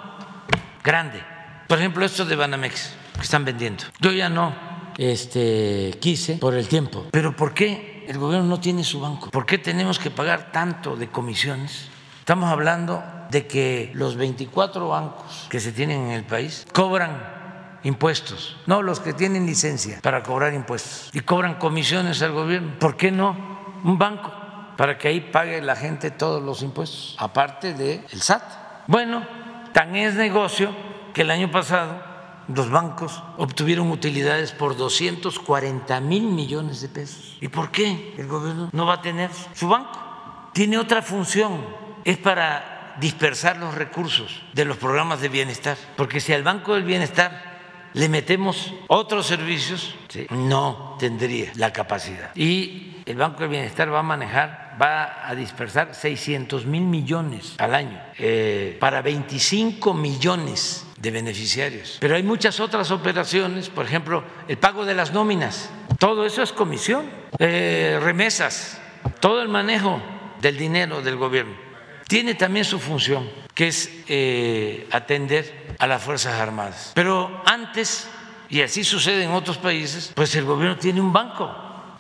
grande. 0.84 1.24
Por 1.68 1.80
ejemplo, 1.80 2.06
esto 2.06 2.26
de 2.26 2.36
Banamex 2.36 2.94
que 3.16 3.22
están 3.22 3.46
vendiendo. 3.46 3.86
Yo 4.02 4.12
ya 4.12 4.28
no 4.28 4.54
este, 4.98 5.96
quise 6.02 6.36
por 6.36 6.54
el 6.54 6.68
tiempo. 6.68 7.08
Pero 7.12 7.36
¿por 7.36 7.54
qué 7.54 8.06
el 8.10 8.18
gobierno 8.18 8.46
no 8.46 8.60
tiene 8.60 8.84
su 8.84 9.00
banco? 9.00 9.30
¿Por 9.30 9.46
qué 9.46 9.58
tenemos 9.58 10.00
que 10.00 10.12
pagar 10.12 10.52
tanto 10.52 10.98
de 10.98 11.08
comisiones? 11.08 11.88
Estamos 12.20 12.50
hablando 12.52 13.02
de 13.32 13.48
que 13.48 13.92
los 13.94 14.18
24 14.18 14.90
bancos 14.90 15.48
que 15.50 15.62
se 15.62 15.72
tienen 15.72 16.08
en 16.08 16.12
el 16.12 16.26
país 16.26 16.66
cobran 16.74 17.39
impuestos, 17.84 18.58
no 18.66 18.82
los 18.82 19.00
que 19.00 19.14
tienen 19.14 19.46
licencia 19.46 20.00
para 20.02 20.24
cobrar 20.24 20.54
impuestos 20.54 21.10
y 21.14 21.22
cobran 21.22 21.56
comisiones 21.56 22.22
al 22.22 22.32
gobierno. 22.32 22.78
¿Por 22.80 22.98
qué 22.98 23.12
no 23.12 23.36
un 23.84 23.98
banco 23.98 24.32
para 24.78 24.98
que 24.98 25.08
ahí 25.08 25.22
pague 25.22 25.62
la 25.62 25.76
gente 25.76 26.12
todos 26.12 26.42
los 26.42 26.62
impuestos, 26.62 27.16
aparte 27.20 27.74
del 27.74 28.06
SAT? 28.08 28.44
Bueno, 28.88 29.26
tan 29.74 29.96
es 29.96 30.16
negocio 30.16 30.74
que 31.14 31.22
el 31.22 31.32
año 31.32 31.52
pasado 31.52 32.10
los 32.54 32.70
bancos 32.70 33.22
obtuvieron 33.38 33.92
utilidades 33.92 34.52
por 34.52 34.76
240 34.76 36.00
mil 36.02 36.24
millones 36.24 36.82
de 36.82 36.90
pesos. 36.90 37.38
¿Y 37.42 37.48
por 37.48 37.72
qué 37.72 38.16
el 38.18 38.28
gobierno 38.28 38.70
no 38.72 38.86
va 38.86 38.96
a 38.96 39.02
tener 39.02 39.30
su 39.54 39.68
banco? 39.68 40.50
Tiene 40.54 40.78
otra 40.78 41.02
función, 41.02 41.64
es 42.04 42.18
para 42.18 42.96
dispersar 43.00 43.58
los 43.58 43.76
recursos 43.76 44.42
de 44.54 44.66
los 44.66 44.78
programas 44.78 45.22
de 45.22 45.30
bienestar, 45.30 45.78
porque 45.96 46.20
si 46.20 46.34
al 46.34 46.44
Banco 46.44 46.74
del 46.74 46.84
Bienestar 46.84 47.49
le 47.94 48.10
metemos 48.10 48.74
otros 48.88 49.26
servicios, 49.26 49.96
no 50.30 50.96
tendría 51.00 51.52
la 51.56 51.74
capacidad. 51.74 52.36
Y 52.36 53.02
el 53.06 53.16
Banco 53.18 53.40
del 53.40 53.50
Bienestar 53.50 53.92
va 53.92 54.00
a 54.00 54.04
manejar, 54.04 54.78
va 54.80 55.28
a 55.28 55.34
dispersar 55.36 55.96
600 55.96 56.66
mil 56.66 56.84
millones 56.84 57.56
al 57.58 57.74
año 57.74 58.00
eh, 58.18 58.78
para 58.80 59.02
25 59.02 59.94
millones 59.94 60.86
de 60.98 61.12
beneficiarios. 61.12 61.98
Pero 62.00 62.16
hay 62.16 62.24
muchas 62.24 62.60
otras 62.60 62.92
operaciones, 62.92 63.70
por 63.70 63.86
ejemplo, 63.86 64.24
el 64.48 64.58
pago 64.58 64.86
de 64.86 64.94
las 64.94 65.14
nóminas, 65.14 65.70
todo 65.98 66.26
eso 66.26 66.44
es 66.44 66.52
comisión, 66.54 67.10
eh, 67.40 68.00
remesas, 68.02 68.80
todo 69.20 69.42
el 69.42 69.48
manejo 69.48 70.02
del 70.42 70.58
dinero 70.58 71.02
del 71.02 71.16
gobierno. 71.16 71.69
Tiene 72.10 72.34
también 72.34 72.66
su 72.66 72.80
función, 72.80 73.30
que 73.54 73.68
es 73.68 73.88
eh, 74.08 74.88
atender 74.92 75.76
a 75.78 75.86
las 75.86 76.02
Fuerzas 76.02 76.42
Armadas. 76.42 76.92
Pero 76.96 77.44
antes, 77.46 78.10
y 78.50 78.62
así 78.62 78.84
sucede 78.84 79.26
en 79.26 79.30
otros 79.30 79.60
países, 79.60 80.12
pues 80.16 80.34
el 80.34 80.46
gobierno 80.46 80.76
tiene 80.76 81.00
un 81.02 81.14
banco. 81.14 81.48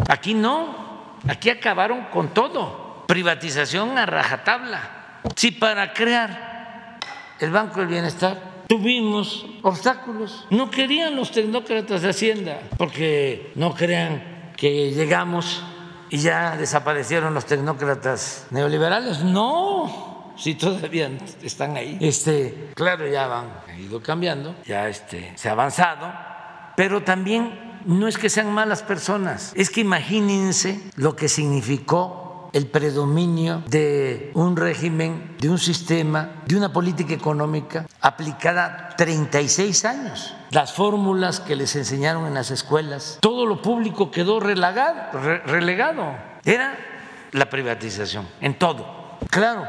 Aquí 0.09 0.33
no, 0.33 1.19
aquí 1.27 1.51
acabaron 1.51 2.05
con 2.05 2.33
todo. 2.33 3.05
Privatización 3.07 3.99
a 3.99 4.07
rajatabla. 4.07 5.21
Si 5.35 5.51
para 5.51 5.93
crear 5.93 6.97
el 7.39 7.51
Banco 7.51 7.81
del 7.81 7.89
Bienestar 7.89 8.63
tuvimos 8.67 9.45
obstáculos, 9.61 10.47
no 10.49 10.71
querían 10.71 11.15
los 11.15 11.31
tecnócratas 11.31 12.01
de 12.01 12.09
Hacienda, 12.09 12.61
porque 12.79 13.51
no 13.53 13.75
crean 13.75 14.53
que 14.57 14.89
llegamos 14.89 15.63
y 16.09 16.17
ya 16.17 16.57
desaparecieron 16.57 17.33
los 17.33 17.45
tecnócratas 17.45 18.47
neoliberales. 18.51 19.23
No, 19.23 20.33
si 20.37 20.55
todavía 20.55 21.11
están 21.43 21.75
ahí. 21.77 21.97
Este, 22.01 22.71
claro, 22.75 23.07
ya 23.07 23.27
van, 23.27 23.51
han 23.67 23.79
ido 23.79 24.01
cambiando, 24.01 24.55
ya 24.65 24.87
este, 24.87 25.33
se 25.35 25.49
ha 25.49 25.51
avanzado, 25.51 26.11
pero 26.75 27.03
también 27.03 27.81
no 27.85 28.07
es 28.07 28.17
que 28.17 28.29
sean 28.29 28.51
malas 28.51 28.83
personas, 28.83 29.51
es 29.55 29.69
que 29.69 29.81
imagínense 29.81 30.79
lo 30.95 31.15
que 31.15 31.29
significó 31.29 32.28
el 32.53 32.67
predominio 32.67 33.63
de 33.67 34.31
un 34.33 34.55
régimen, 34.55 35.35
de 35.39 35.49
un 35.49 35.57
sistema, 35.57 36.41
de 36.45 36.55
una 36.55 36.73
política 36.73 37.13
económica 37.13 37.85
aplicada 38.01 38.95
36 38.97 39.85
años. 39.85 40.35
Las 40.51 40.73
fórmulas 40.73 41.39
que 41.39 41.55
les 41.55 41.75
enseñaron 41.75 42.25
en 42.25 42.33
las 42.33 42.51
escuelas, 42.51 43.19
todo 43.21 43.45
lo 43.45 43.61
público 43.61 44.11
quedó 44.11 44.39
relegado. 44.39 46.15
Era 46.43 46.77
la 47.31 47.49
privatización, 47.49 48.27
en 48.41 48.57
todo. 48.57 49.17
Claro, 49.29 49.65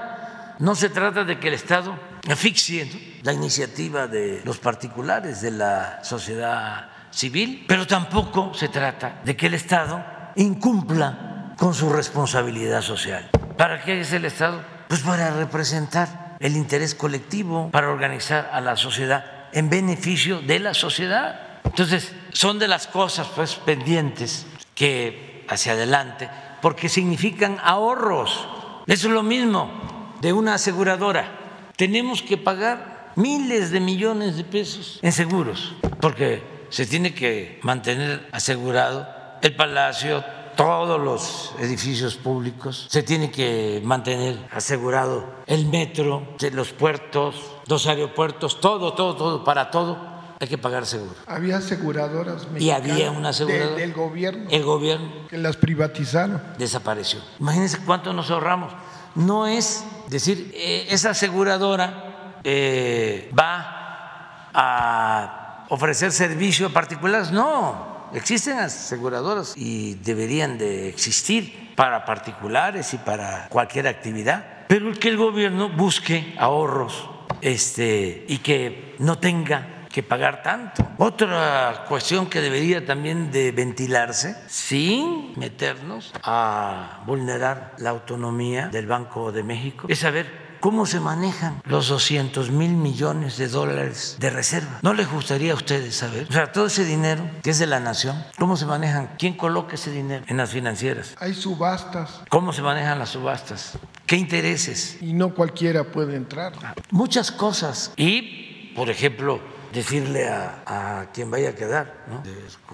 no 0.58 0.74
se 0.74 0.88
trata 0.88 1.24
de 1.24 1.38
que 1.38 1.48
el 1.48 1.54
Estado 1.54 1.94
asfixie 2.28 3.18
la 3.22 3.32
iniciativa 3.32 4.06
de 4.06 4.42
los 4.44 4.58
particulares, 4.58 5.42
de 5.42 5.50
la 5.50 6.02
sociedad 6.02 6.88
civil, 7.10 7.64
pero 7.66 7.86
tampoco 7.86 8.54
se 8.54 8.68
trata 8.68 9.20
de 9.24 9.36
que 9.36 9.46
el 9.46 9.54
Estado 9.54 10.02
incumpla 10.36 11.29
con 11.60 11.74
su 11.74 11.90
responsabilidad 11.90 12.80
social. 12.80 13.28
¿Para 13.58 13.82
qué 13.84 14.00
es 14.00 14.10
el 14.14 14.24
Estado? 14.24 14.64
Pues 14.88 15.02
para 15.02 15.30
representar 15.30 16.38
el 16.40 16.56
interés 16.56 16.94
colectivo, 16.94 17.68
para 17.70 17.90
organizar 17.90 18.48
a 18.50 18.62
la 18.62 18.76
sociedad 18.76 19.48
en 19.52 19.68
beneficio 19.68 20.40
de 20.40 20.58
la 20.58 20.72
sociedad. 20.72 21.60
Entonces, 21.64 22.14
son 22.32 22.58
de 22.58 22.66
las 22.66 22.86
cosas 22.86 23.28
pues 23.36 23.56
pendientes 23.56 24.46
que 24.74 25.44
hacia 25.50 25.72
adelante 25.72 26.30
porque 26.62 26.88
significan 26.88 27.58
ahorros. 27.62 28.48
Eso 28.86 29.08
es 29.08 29.12
lo 29.12 29.22
mismo 29.22 30.14
de 30.22 30.32
una 30.32 30.54
aseguradora. 30.54 31.30
Tenemos 31.76 32.22
que 32.22 32.38
pagar 32.38 33.12
miles 33.16 33.70
de 33.70 33.80
millones 33.80 34.38
de 34.38 34.44
pesos 34.44 34.98
en 35.02 35.12
seguros, 35.12 35.74
porque 36.00 36.42
se 36.70 36.86
tiene 36.86 37.12
que 37.12 37.60
mantener 37.62 38.26
asegurado 38.32 39.06
el 39.42 39.54
palacio, 39.54 40.24
todos 40.64 41.00
los 41.00 41.54
edificios 41.58 42.16
públicos, 42.16 42.86
se 42.90 43.02
tiene 43.02 43.30
que 43.30 43.80
mantener 43.84 44.46
asegurado 44.52 45.24
el 45.46 45.66
metro, 45.66 46.36
los 46.52 46.72
puertos, 46.72 47.34
los 47.66 47.86
aeropuertos, 47.86 48.60
todo, 48.60 48.92
todo, 48.92 49.16
todo, 49.16 49.44
para 49.44 49.70
todo 49.70 50.10
hay 50.38 50.48
que 50.48 50.56
pagar 50.56 50.86
seguro. 50.86 51.14
Había 51.26 51.58
aseguradoras 51.58 52.50
mexicanas 52.50 52.62
y 52.62 52.70
había 52.70 53.10
una 53.10 53.28
aseguradora 53.28 53.76
del 53.76 53.92
gobierno. 53.92 54.48
El 54.50 54.64
gobierno 54.64 55.28
que 55.28 55.36
las 55.36 55.56
privatizaron. 55.58 56.42
Desapareció. 56.56 57.20
Imagínense 57.38 57.78
cuánto 57.84 58.14
nos 58.14 58.30
ahorramos. 58.30 58.72
No 59.14 59.46
es 59.46 59.84
decir 60.08 60.50
eh, 60.54 60.86
esa 60.88 61.10
aseguradora 61.10 62.38
eh, 62.42 63.30
va 63.38 64.48
a 64.54 65.66
ofrecer 65.68 66.10
servicio 66.10 66.68
a 66.68 66.70
particulares. 66.70 67.30
No, 67.32 67.89
existen 68.14 68.58
aseguradoras 68.58 69.54
y 69.56 69.94
deberían 69.94 70.58
de 70.58 70.88
existir 70.88 71.74
para 71.76 72.04
particulares 72.04 72.92
y 72.94 72.98
para 72.98 73.48
cualquier 73.48 73.88
actividad. 73.88 74.66
Pero 74.68 74.92
que 74.92 75.08
el 75.08 75.16
gobierno 75.16 75.68
busque 75.70 76.34
ahorros 76.38 77.08
este, 77.40 78.24
y 78.28 78.38
que 78.38 78.94
no 78.98 79.18
tenga 79.18 79.80
que 79.90 80.02
pagar 80.02 80.42
tanto. 80.42 80.86
Otra 80.98 81.84
cuestión 81.88 82.26
que 82.26 82.40
debería 82.40 82.86
también 82.86 83.32
de 83.32 83.50
ventilarse 83.52 84.36
sin 84.46 85.38
meternos 85.38 86.12
a 86.22 87.02
vulnerar 87.06 87.74
la 87.78 87.90
autonomía 87.90 88.68
del 88.68 88.86
Banco 88.86 89.32
de 89.32 89.42
México 89.42 89.86
es 89.88 89.98
saber 89.98 90.39
cómo 90.60 90.86
se 90.86 91.00
manejan 91.00 91.60
los 91.64 91.88
200 91.88 92.50
mil 92.50 92.72
millones 92.72 93.36
de 93.38 93.48
dólares 93.48 94.16
de 94.20 94.30
reserva. 94.30 94.78
¿No 94.82 94.94
les 94.94 95.10
gustaría 95.10 95.52
a 95.52 95.56
ustedes 95.56 95.96
saber? 95.96 96.26
O 96.28 96.32
sea, 96.32 96.52
todo 96.52 96.66
ese 96.66 96.84
dinero 96.84 97.28
que 97.42 97.50
es 97.50 97.58
de 97.58 97.66
la 97.66 97.80
nación, 97.80 98.22
¿cómo 98.38 98.56
se 98.56 98.66
manejan? 98.66 99.10
¿Quién 99.18 99.34
coloca 99.34 99.74
ese 99.74 99.90
dinero 99.90 100.24
en 100.28 100.36
las 100.36 100.50
financieras? 100.50 101.14
Hay 101.18 101.34
subastas. 101.34 102.20
¿Cómo 102.28 102.52
se 102.52 102.62
manejan 102.62 102.98
las 102.98 103.10
subastas? 103.10 103.78
¿Qué 104.06 104.16
intereses? 104.16 104.98
Y 105.00 105.12
no 105.12 105.34
cualquiera 105.34 105.84
puede 105.84 106.16
entrar. 106.16 106.52
Muchas 106.90 107.30
cosas. 107.30 107.92
Y, 107.96 108.72
por 108.74 108.90
ejemplo, 108.90 109.40
decirle 109.72 110.28
a, 110.28 111.08
quien 111.12 111.30
vaya 111.30 111.50
a 111.50 111.54
quedar, 111.54 112.04
¿no? 112.08 112.22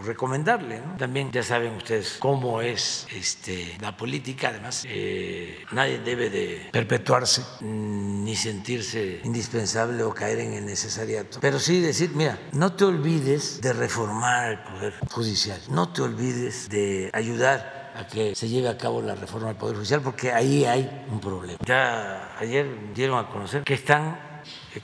recomendarle. 0.04 0.80
¿no? 0.80 0.96
También 0.96 1.30
ya 1.32 1.42
saben 1.42 1.74
ustedes 1.74 2.16
cómo 2.18 2.60
es 2.60 3.06
este, 3.14 3.76
la 3.80 3.96
política, 3.96 4.48
además 4.48 4.84
eh, 4.86 5.64
nadie 5.72 5.98
debe 5.98 6.30
de 6.30 6.68
perpetuarse 6.72 7.42
ni 7.60 8.36
sentirse 8.36 9.20
indispensable 9.24 10.02
o 10.02 10.14
caer 10.14 10.40
en 10.40 10.54
el 10.54 10.66
necesariato. 10.66 11.38
Pero 11.40 11.58
sí 11.58 11.80
decir, 11.80 12.10
mira, 12.14 12.38
no 12.52 12.72
te 12.72 12.84
olvides 12.84 13.60
de 13.60 13.72
reformar 13.72 14.52
el 14.52 14.58
Poder 14.60 14.94
Judicial, 15.10 15.60
no 15.70 15.92
te 15.92 16.02
olvides 16.02 16.68
de 16.68 17.10
ayudar 17.12 17.86
a 17.96 18.06
que 18.06 18.34
se 18.34 18.48
lleve 18.48 18.68
a 18.68 18.76
cabo 18.76 19.00
la 19.00 19.14
reforma 19.14 19.48
del 19.48 19.56
Poder 19.56 19.76
Judicial, 19.76 20.02
porque 20.02 20.32
ahí 20.32 20.64
hay 20.64 21.06
un 21.10 21.20
problema. 21.20 21.58
Ya 21.64 22.36
ayer 22.38 22.66
dieron 22.94 23.18
a 23.18 23.28
conocer 23.28 23.62
que 23.64 23.74
están 23.74 24.25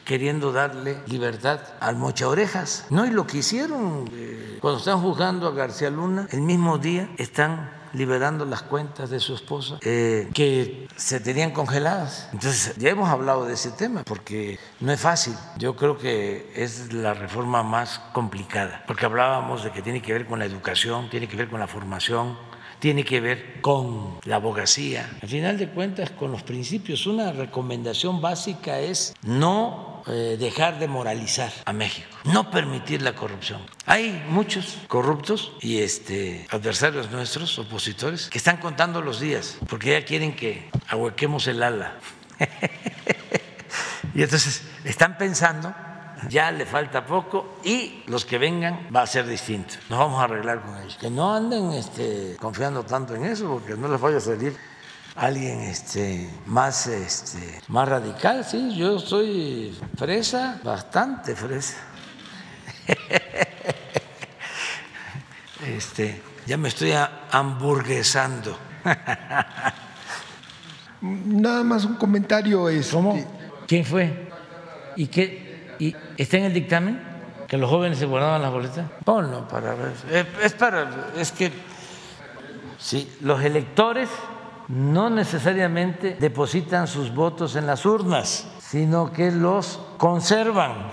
queriendo 0.04 0.52
darle 0.52 0.98
libertad 1.06 1.60
al 1.80 1.96
mocha 1.96 2.28
orejas. 2.28 2.86
No, 2.90 3.06
y 3.06 3.10
lo 3.10 3.26
que 3.26 3.38
hicieron 3.38 4.10
eh, 4.12 4.58
cuando 4.60 4.78
están 4.78 5.00
juzgando 5.00 5.46
a 5.46 5.52
García 5.52 5.90
Luna, 5.90 6.26
el 6.30 6.42
mismo 6.42 6.78
día 6.78 7.08
están 7.18 7.82
liberando 7.92 8.44
las 8.44 8.62
cuentas 8.62 9.10
de 9.10 9.20
su 9.20 9.34
esposa 9.34 9.78
eh, 9.82 10.28
que 10.32 10.88
se 10.96 11.20
tenían 11.20 11.50
congeladas. 11.50 12.28
Entonces, 12.32 12.76
ya 12.76 12.90
hemos 12.90 13.08
hablado 13.08 13.44
de 13.44 13.54
ese 13.54 13.70
tema 13.70 14.02
porque 14.04 14.58
no 14.80 14.92
es 14.92 15.00
fácil. 15.00 15.34
Yo 15.58 15.76
creo 15.76 15.98
que 15.98 16.50
es 16.56 16.92
la 16.92 17.14
reforma 17.14 17.62
más 17.62 17.98
complicada, 18.12 18.84
porque 18.86 19.06
hablábamos 19.06 19.64
de 19.64 19.72
que 19.72 19.82
tiene 19.82 20.00
que 20.00 20.12
ver 20.12 20.26
con 20.26 20.38
la 20.38 20.44
educación, 20.44 21.10
tiene 21.10 21.28
que 21.28 21.36
ver 21.36 21.48
con 21.48 21.60
la 21.60 21.66
formación, 21.66 22.36
tiene 22.82 23.04
que 23.04 23.20
ver 23.20 23.60
con 23.60 24.18
la 24.24 24.36
abogacía. 24.36 25.08
Al 25.22 25.28
final 25.28 25.56
de 25.56 25.68
cuentas, 25.68 26.10
con 26.10 26.32
los 26.32 26.42
principios, 26.42 27.06
una 27.06 27.30
recomendación 27.30 28.20
básica 28.20 28.80
es 28.80 29.14
no 29.22 30.02
eh, 30.08 30.36
dejar 30.36 30.80
de 30.80 30.88
moralizar 30.88 31.52
a 31.64 31.72
México, 31.72 32.08
no 32.24 32.50
permitir 32.50 33.00
la 33.02 33.14
corrupción. 33.14 33.60
Hay 33.86 34.24
muchos 34.28 34.78
corruptos 34.88 35.52
y 35.60 35.78
este, 35.78 36.44
adversarios 36.50 37.08
nuestros, 37.12 37.56
opositores, 37.60 38.28
que 38.28 38.38
están 38.38 38.56
contando 38.56 39.00
los 39.00 39.20
días 39.20 39.58
porque 39.68 39.92
ya 39.92 40.04
quieren 40.04 40.34
que 40.34 40.68
ahuequemos 40.88 41.46
el 41.46 41.62
ala. 41.62 42.00
y 44.12 44.24
entonces 44.24 44.64
están 44.82 45.18
pensando 45.18 45.72
ya 46.28 46.50
le 46.50 46.66
falta 46.66 47.04
poco 47.04 47.58
y 47.64 48.02
los 48.06 48.24
que 48.24 48.38
vengan 48.38 48.88
va 48.94 49.02
a 49.02 49.06
ser 49.06 49.26
distinto. 49.26 49.74
Nos 49.88 49.98
vamos 49.98 50.20
a 50.20 50.24
arreglar 50.24 50.62
con 50.62 50.76
ellos. 50.78 50.96
Que 51.00 51.10
no 51.10 51.34
anden 51.34 51.72
este, 51.72 52.36
confiando 52.40 52.84
tanto 52.84 53.14
en 53.14 53.24
eso 53.24 53.48
porque 53.48 53.74
no 53.74 53.88
les 53.88 54.00
vaya 54.00 54.18
a 54.18 54.20
salir 54.20 54.56
alguien 55.14 55.60
este, 55.60 56.28
más, 56.46 56.86
este, 56.86 57.60
más 57.68 57.88
radical. 57.88 58.44
Sí, 58.44 58.74
yo 58.76 58.98
soy 58.98 59.78
fresa, 59.96 60.60
bastante 60.62 61.34
fresa. 61.34 61.78
Este, 65.64 66.20
ya 66.44 66.56
me 66.56 66.68
estoy 66.68 66.92
hamburguesando. 67.30 68.58
Nada 71.00 71.62
más 71.62 71.84
un 71.84 71.94
comentario. 71.94 72.68
Este... 72.68 72.92
¿Cómo? 72.92 73.16
¿Quién 73.68 73.84
fue? 73.84 74.28
¿Y 74.96 75.06
qué? 75.06 75.51
¿Y 75.78 75.94
está 76.16 76.38
en 76.38 76.44
el 76.44 76.54
dictamen 76.54 77.00
que 77.48 77.56
los 77.56 77.68
jóvenes 77.68 77.98
se 77.98 78.06
guardaban 78.06 78.42
las 78.42 78.52
boletas? 78.52 78.86
Ponlo 79.04 79.46
para 79.48 79.74
ver. 79.74 79.92
Es, 80.42 80.52
para, 80.54 80.88
es 81.16 81.32
que 81.32 81.52
sí, 82.78 83.16
los 83.20 83.42
electores 83.42 84.08
no 84.68 85.10
necesariamente 85.10 86.16
depositan 86.18 86.86
sus 86.86 87.14
votos 87.14 87.56
en 87.56 87.66
las 87.66 87.84
urnas, 87.84 88.48
sino 88.60 89.12
que 89.12 89.30
los 89.30 89.80
conservan. 89.98 90.88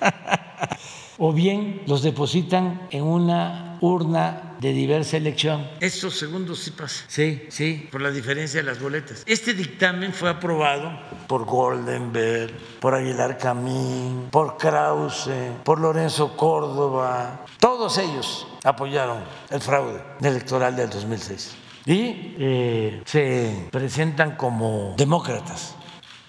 o 1.18 1.32
bien 1.32 1.82
los 1.86 2.02
depositan 2.02 2.88
en 2.90 3.04
una 3.04 3.78
urna 3.80 4.56
de 4.60 4.72
diversa 4.72 5.16
elección. 5.16 5.66
Estos 5.80 6.16
segundos 6.16 6.60
sí 6.60 6.70
pasa. 6.70 7.04
Sí, 7.08 7.46
sí, 7.48 7.88
por 7.90 8.00
la 8.00 8.12
diferencia 8.12 8.60
de 8.60 8.66
las 8.66 8.80
boletas. 8.80 9.24
Este 9.26 9.54
dictamen 9.54 10.12
fue 10.12 10.30
aprobado 10.30 10.90
por 11.26 11.44
Goldenberg, 11.44 12.52
por 12.78 12.94
Aguilar 12.94 13.38
Camín, 13.38 14.28
por 14.30 14.56
Krause, 14.56 15.30
por 15.64 15.80
Lorenzo 15.80 16.36
Córdoba. 16.36 17.44
Todos 17.58 17.98
ellos 17.98 18.46
apoyaron 18.62 19.24
el 19.50 19.60
fraude 19.60 20.00
electoral 20.20 20.76
del 20.76 20.88
2006 20.88 21.56
y 21.86 22.36
eh, 22.38 23.02
se 23.04 23.68
presentan 23.72 24.36
como 24.36 24.94
demócratas. 24.96 25.74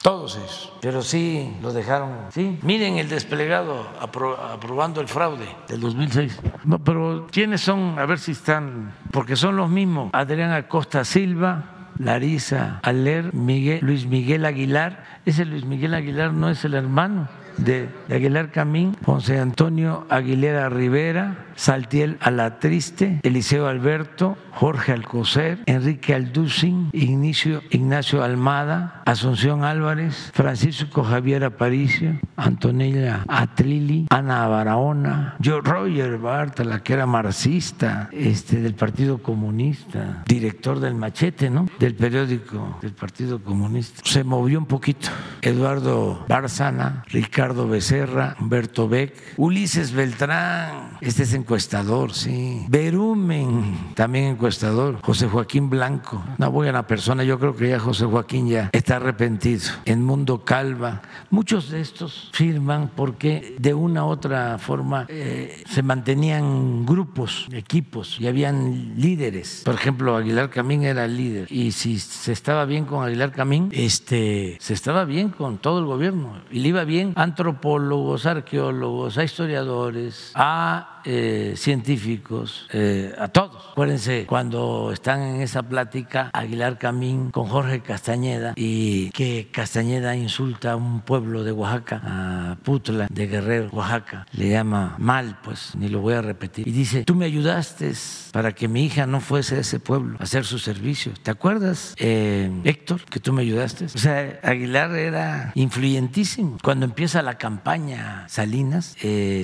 Todos 0.04 0.36
ellos. 0.36 0.74
Pero 0.82 1.02
sí 1.02 1.56
lo 1.62 1.72
dejaron. 1.72 2.10
Sí. 2.30 2.60
Miren 2.62 2.98
el 2.98 3.08
desplegado 3.08 3.88
aprobando 4.02 5.00
el 5.00 5.08
fraude 5.08 5.48
del 5.70 5.80
2006. 5.80 6.42
No, 6.66 6.78
pero 6.78 7.28
¿quiénes 7.32 7.62
son? 7.62 7.98
A 7.98 8.06
ver 8.06 8.20
si 8.20 8.34
están. 8.34 8.94
Porque 9.12 9.38
son 9.38 9.56
los 9.56 9.70
mismos. 9.70 10.10
Adrián 10.12 10.52
Acosta 10.52 11.06
Silva, 11.06 11.90
Larisa 11.98 12.82
Aler, 12.84 13.34
Miguel, 13.34 13.80
Luis 13.82 14.06
Miguel 14.06 14.46
Aguilar. 14.46 15.22
Ese 15.26 15.46
Luis 15.46 15.64
Miguel 15.64 15.94
Aguilar 15.94 16.34
no 16.34 16.50
es 16.50 16.66
el 16.66 16.74
hermano 16.74 17.30
de, 17.58 17.90
Aguilar 18.10 18.52
Camín, 18.52 18.96
José 19.06 19.40
Antonio 19.40 20.06
Aguilera 20.10 20.70
Rivera, 20.70 21.46
Saltiel 21.56 22.18
Alatriste, 22.20 23.20
Eliseo 23.24 23.68
Alberto, 23.68 24.38
Jorge 24.52 24.92
Alcocer, 24.92 25.60
Enrique 25.66 26.14
Alducin, 26.14 26.90
Ignacio, 26.94 27.62
Ignacio 27.70 28.24
Almada, 28.24 29.02
Asunción 29.06 29.64
Álvarez, 29.64 30.32
Francisco 30.34 31.04
Javier 31.04 31.44
Aparicio, 31.44 32.20
Antonella 32.38 33.24
Atlili, 33.28 34.08
Ana 34.10 34.48
Barahona, 34.48 35.36
yo 35.40 35.62
Roger 35.62 36.18
Bartala, 36.18 36.82
que 36.82 36.94
era 36.94 37.06
marxista, 37.06 38.10
este, 38.12 38.62
del 38.62 38.74
Partido 38.74 39.20
Comunista, 39.20 40.24
director 40.26 40.80
del 40.80 40.96
Machete, 40.96 41.50
¿no? 41.50 41.68
Del 41.80 41.96
periódico 41.96 42.78
del 42.82 42.94
Partido 42.94 43.44
Comunista. 43.44 44.02
Se 44.04 44.24
movió 44.24 44.60
un 44.60 44.66
poquito. 44.66 45.10
Eduardo 45.42 46.26
Barzana, 46.28 47.04
Ricardo 47.08 47.43
Becerra, 47.52 48.38
Humberto 48.40 48.88
Beck, 48.88 49.14
Ulises 49.36 49.92
Beltrán, 49.92 50.98
este 51.02 51.24
es 51.24 51.34
encuestador, 51.34 52.14
sí. 52.14 52.66
Berumen, 52.70 53.94
también 53.96 54.26
encuestador. 54.26 55.00
José 55.02 55.28
Joaquín 55.28 55.70
Blanco, 55.70 56.24
una 56.38 56.48
buena 56.48 56.88
persona. 56.88 57.26
Yo 57.26 57.38
creo 57.40 57.54
que 57.56 57.68
ya 57.68 57.80
José 57.80 58.06
Joaquín 58.06 58.48
ya 58.48 58.70
está 58.72 58.96
arrepentido. 58.96 59.64
En 59.84 60.02
Mundo 60.02 60.46
Calva, 60.46 61.02
muchos 61.30 61.70
de 61.70 61.82
estos 61.82 62.30
firman 62.32 62.90
porque 62.96 63.56
de 63.60 63.74
una 63.74 64.06
u 64.06 64.08
otra 64.08 64.58
forma 64.58 65.06
eh, 65.10 65.64
se 65.70 65.84
mantenían 65.84 66.86
grupos, 66.86 67.48
equipos 67.52 68.18
y 68.22 68.28
habían 68.28 68.94
líderes. 68.96 69.64
Por 69.66 69.76
ejemplo, 69.76 70.16
Aguilar 70.16 70.50
Camín 70.50 70.84
era 70.84 71.08
líder 71.08 71.52
y 71.52 71.74
si 71.74 72.00
se 72.00 72.32
estaba 72.32 72.64
bien 72.64 72.86
con 72.86 73.06
Aguilar 73.06 73.34
Camín, 73.34 73.70
este, 73.74 74.58
se 74.62 74.74
estaba 74.74 75.04
bien 75.04 75.30
con 75.30 75.58
todo 75.58 75.80
el 75.80 75.86
gobierno 75.86 76.38
y 76.50 76.60
le 76.60 76.70
iba 76.70 76.86
bien 76.86 77.12
a 77.16 77.33
antropólogos, 77.34 78.28
arqueólogos, 78.28 79.18
a 79.18 79.24
historiadores, 79.24 80.32
a 80.36 81.02
eh, 81.04 81.56
científicos, 81.58 82.68
eh, 82.72 83.14
a 83.18 83.28
todos. 83.28 83.72
Acuérdense 83.72 84.26
cuando 84.28 84.92
están 84.94 85.22
en 85.24 85.42
esa 85.42 85.64
plática 85.64 86.30
Aguilar 86.32 86.78
Camín 86.78 87.32
con 87.32 87.48
Jorge 87.48 87.82
Castañeda 87.82 88.54
y 88.56 89.10
que 89.10 89.50
Castañeda 89.52 90.16
insulta 90.16 90.74
a 90.74 90.76
un 90.76 91.02
pueblo 91.02 91.44
de 91.44 91.52
Oaxaca, 91.52 92.02
a 92.06 92.58
Putla 92.64 93.08
de 93.10 93.28
Guerrero, 93.28 93.70
Oaxaca, 93.72 94.28
le 94.34 94.50
llama 94.50 94.96
mal, 95.00 95.40
pues 95.44 95.76
ni 95.76 95.90
lo 95.90 96.02
voy 96.02 96.14
a 96.14 96.22
repetir. 96.22 96.68
Y 96.68 96.72
dice, 96.72 97.04
tú 97.04 97.16
me 97.16 97.26
ayudaste 97.26 97.94
para 98.32 98.54
que 98.54 98.68
mi 98.68 98.86
hija 98.86 99.08
no 99.08 99.20
fuese 99.20 99.56
a 99.56 99.60
ese 99.60 99.80
pueblo 99.80 100.18
a 100.20 100.24
hacer 100.24 100.46
su 100.46 100.60
servicio. 100.60 101.14
¿Te 101.22 101.32
acuerdas, 101.32 101.96
eh, 101.98 102.52
Héctor, 102.64 103.02
que 103.06 103.20
tú 103.20 103.34
me 103.34 103.42
ayudaste? 103.42 103.86
O 103.86 103.98
sea, 103.98 104.40
Aguilar 104.44 104.92
era 104.96 105.52
influyentísimo. 105.56 106.60
Cuando 106.64 106.86
empieza 106.86 107.23
la 107.24 107.38
campaña 107.38 108.26
Salinas, 108.30 108.96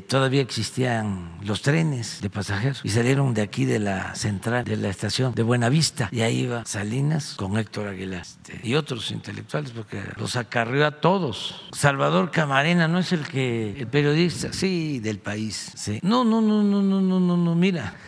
todavía 0.08 0.42
existían 0.42 1.32
los 1.42 1.62
trenes 1.62 2.22
de 2.22 2.30
pasajeros 2.30 2.82
y 2.84 2.90
salieron 2.90 3.34
de 3.34 3.42
aquí 3.42 3.66
de 3.66 3.80
la 3.80 4.16
central, 4.16 4.66
de 4.66 4.78
la 4.78 4.90
estación 4.90 5.34
de 5.34 5.44
Buenavista. 5.44 6.10
Y 6.12 6.22
ahí 6.22 6.42
iba 6.42 6.66
Salinas 6.66 7.36
con 7.36 7.58
Héctor 7.58 7.88
Aguilar 7.88 8.22
este, 8.22 8.60
y 8.64 8.76
otros 8.76 9.12
intelectuales, 9.12 9.72
porque 9.72 10.02
los 10.18 10.36
acarrió 10.36 10.86
a 10.86 10.92
todos. 10.92 11.68
Salvador 11.72 12.32
Camarena 12.32 12.88
no 12.88 13.00
es 13.00 13.12
el 13.12 13.28
que, 13.28 13.80
el 13.80 13.88
periodista, 13.88 14.54
sí, 14.54 15.00
del 15.00 15.20
país. 15.20 15.72
Sí. 15.76 16.00
No, 16.04 16.24
no, 16.24 16.42
no, 16.42 16.64
no, 16.64 16.82
no, 16.82 17.02
no, 17.02 17.20
no, 17.20 17.38
no, 17.38 17.56
mira. 17.56 17.94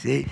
Sí. 0.00 0.26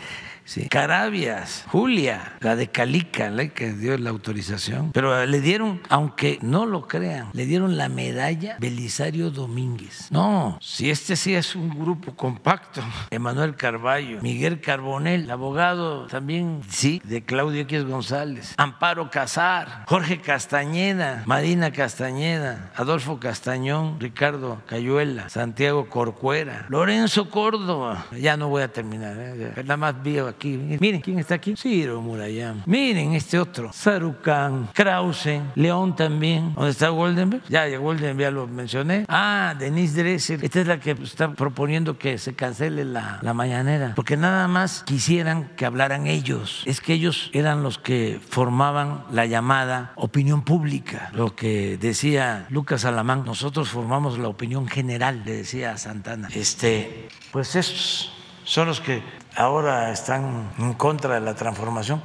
Carabias, 0.68 1.64
Julia, 1.68 2.34
la 2.40 2.54
de 2.56 2.68
Calica, 2.68 3.30
la 3.30 3.48
que 3.48 3.72
dio 3.72 3.96
la 3.98 4.10
autorización. 4.10 4.92
Pero 4.92 5.24
le 5.26 5.40
dieron, 5.40 5.80
aunque 5.88 6.38
no 6.42 6.66
lo 6.66 6.86
crean, 6.86 7.30
le 7.32 7.46
dieron 7.46 7.76
la 7.76 7.88
medalla 7.88 8.56
Belisario 8.58 9.30
Domínguez. 9.30 10.08
No, 10.10 10.58
si 10.60 10.90
este 10.90 11.16
sí 11.16 11.34
es 11.34 11.54
un 11.56 11.70
grupo 11.70 12.14
compacto. 12.14 12.82
Emanuel 13.10 13.56
Carballo, 13.56 14.20
Miguel 14.20 14.60
Carbonel, 14.60 15.30
abogado 15.30 16.06
también, 16.06 16.60
sí, 16.68 17.00
de 17.04 17.24
Claudio 17.24 17.62
X 17.62 17.84
González, 17.84 18.54
Amparo 18.56 19.10
Casar, 19.10 19.84
Jorge 19.86 20.20
Castañeda, 20.20 21.22
Marina 21.26 21.72
Castañeda, 21.72 22.70
Adolfo 22.76 23.18
Castañón, 23.18 23.98
Ricardo 23.98 24.62
Cayuela, 24.66 25.28
Santiago 25.28 25.88
Corcuera, 25.88 26.66
Lorenzo 26.68 27.30
Córdoba. 27.30 28.06
Ya 28.18 28.36
no 28.36 28.48
voy 28.48 28.62
a 28.62 28.68
terminar, 28.68 29.16
¿eh? 29.18 29.52
nada 29.56 29.76
más 29.76 30.02
vi 30.02 30.18
Miren 30.42 31.00
quién 31.00 31.18
está 31.18 31.36
aquí. 31.36 31.54
Ciro 31.56 32.00
Murayama. 32.00 32.62
Miren 32.66 33.14
este 33.14 33.38
otro. 33.38 33.72
Sarucán, 33.72 34.68
Krause, 34.72 35.40
León 35.54 35.96
también. 35.96 36.54
¿Dónde 36.54 36.70
está 36.70 36.88
Goldenberg? 36.88 37.42
Ya, 37.48 37.68
ya 37.68 37.78
Goldenberg 37.78 38.28
ya 38.28 38.30
lo 38.30 38.46
mencioné. 38.46 39.04
Ah, 39.08 39.54
Denise 39.58 40.02
Dresser. 40.02 40.44
Esta 40.44 40.60
es 40.60 40.66
la 40.66 40.80
que 40.80 40.92
está 40.92 41.32
proponiendo 41.32 41.98
que 41.98 42.18
se 42.18 42.34
cancele 42.34 42.84
la, 42.84 43.18
la 43.22 43.34
mañanera. 43.34 43.92
Porque 43.94 44.16
nada 44.16 44.48
más 44.48 44.82
quisieran 44.84 45.50
que 45.56 45.66
hablaran 45.66 46.06
ellos. 46.06 46.62
Es 46.66 46.80
que 46.80 46.94
ellos 46.94 47.30
eran 47.32 47.62
los 47.62 47.78
que 47.78 48.20
formaban 48.28 49.04
la 49.10 49.26
llamada 49.26 49.92
opinión 49.96 50.42
pública. 50.42 51.10
Lo 51.14 51.34
que 51.34 51.78
decía 51.78 52.46
Lucas 52.50 52.84
Alamán, 52.84 53.24
nosotros 53.24 53.68
formamos 53.68 54.18
la 54.18 54.28
opinión 54.28 54.68
general, 54.68 55.22
le 55.24 55.32
decía 55.32 55.76
Santana. 55.76 56.28
Este, 56.34 57.08
pues 57.32 57.56
estos 57.56 58.12
son 58.44 58.68
los 58.68 58.80
que 58.80 59.02
ahora 59.36 59.92
están 59.92 60.52
en 60.58 60.74
contra 60.74 61.14
de 61.14 61.20
la 61.20 61.34
transformación 61.34 62.02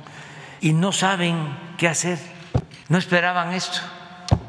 y 0.62 0.74
no 0.74 0.92
saben 0.92 1.58
qué 1.78 1.88
hacer. 1.88 2.20
No 2.88 2.98
esperaban 2.98 3.54
esto. 3.54 3.80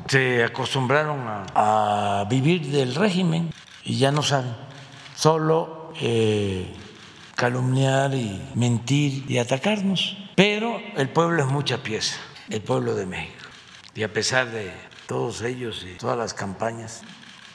Se 0.09 0.43
acostumbraron 0.43 1.20
a, 1.55 2.24
vivir 2.28 2.66
del 2.66 2.94
régimen 2.94 3.52
y 3.85 3.98
ya 3.98 4.11
no 4.11 4.23
saben. 4.23 4.55
Solo 5.15 5.93
eh, 6.01 6.74
calumniar 7.36 8.15
y 8.15 8.43
mentir 8.55 9.31
y 9.31 9.39
atacarnos. 9.39 10.16
Pero 10.35 10.81
el 10.97 11.11
pueblo 11.11 11.43
es 11.43 11.48
mucha 11.48 11.82
pieza, 11.82 12.16
el 12.48 12.62
pueblo 12.62 12.94
de 12.94 13.07
México. 13.07 13.47
Y 13.94 14.02
a 14.02 14.12
pesar 14.12 14.51
de 14.51 14.73
todos 15.07 15.43
ellos 15.43 15.85
y 15.85 15.98
todas 15.98 16.16
las 16.16 16.35
campañas, 16.35 17.02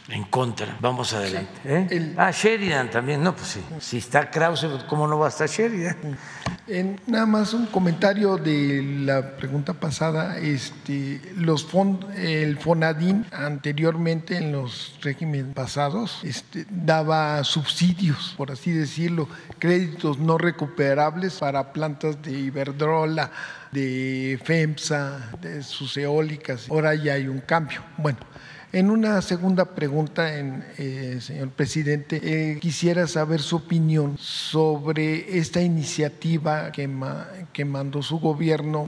en 0.09 0.23
contra. 0.25 0.77
Vamos 0.81 1.13
adelante. 1.13 1.61
¿eh? 1.65 2.13
Ah, 2.17 2.31
Sheridan 2.31 2.91
también. 2.91 3.23
No, 3.23 3.35
pues 3.35 3.47
sí. 3.47 3.61
Si 3.79 3.97
está 3.97 4.29
Krause, 4.29 4.67
¿cómo 4.87 5.07
no 5.07 5.17
va 5.17 5.27
a 5.27 5.29
estar 5.29 5.49
Sheridan? 5.49 5.97
En, 6.67 6.99
nada 7.07 7.25
más 7.25 7.53
un 7.53 7.65
comentario 7.67 8.37
de 8.37 8.83
la 8.83 9.35
pregunta 9.35 9.73
pasada. 9.73 10.37
Este, 10.37 11.21
los 11.35 11.65
fond, 11.65 12.05
el 12.17 12.57
Fonadín 12.57 13.25
anteriormente 13.31 14.37
en 14.37 14.51
los 14.51 14.97
regímenes 15.01 15.53
pasados 15.53 16.19
este, 16.23 16.65
daba 16.69 17.43
subsidios, 17.43 18.33
por 18.37 18.51
así 18.51 18.71
decirlo, 18.71 19.27
créditos 19.59 20.19
no 20.19 20.37
recuperables 20.37 21.35
para 21.35 21.73
plantas 21.73 22.21
de 22.21 22.31
Iberdrola, 22.31 23.31
de 23.71 24.39
FEMSA, 24.43 25.31
de 25.41 25.63
sus 25.63 25.97
eólicas. 25.97 26.69
Ahora 26.69 26.93
ya 26.95 27.13
hay 27.13 27.27
un 27.27 27.39
cambio. 27.39 27.83
Bueno. 27.97 28.19
En 28.75 28.89
una 28.89 29.21
segunda 29.21 29.73
pregunta, 29.73 30.37
en, 30.37 30.65
eh, 30.77 31.19
señor 31.21 31.47
presidente, 31.51 32.19
eh, 32.21 32.59
quisiera 32.59 33.07
saber 33.07 33.39
su 33.39 33.55
opinión 33.55 34.17
sobre 34.19 35.37
esta 35.37 35.61
iniciativa 35.61 36.73
que, 36.73 36.89
que 37.53 37.63
mandó 37.63 38.03
su 38.03 38.19
gobierno 38.19 38.85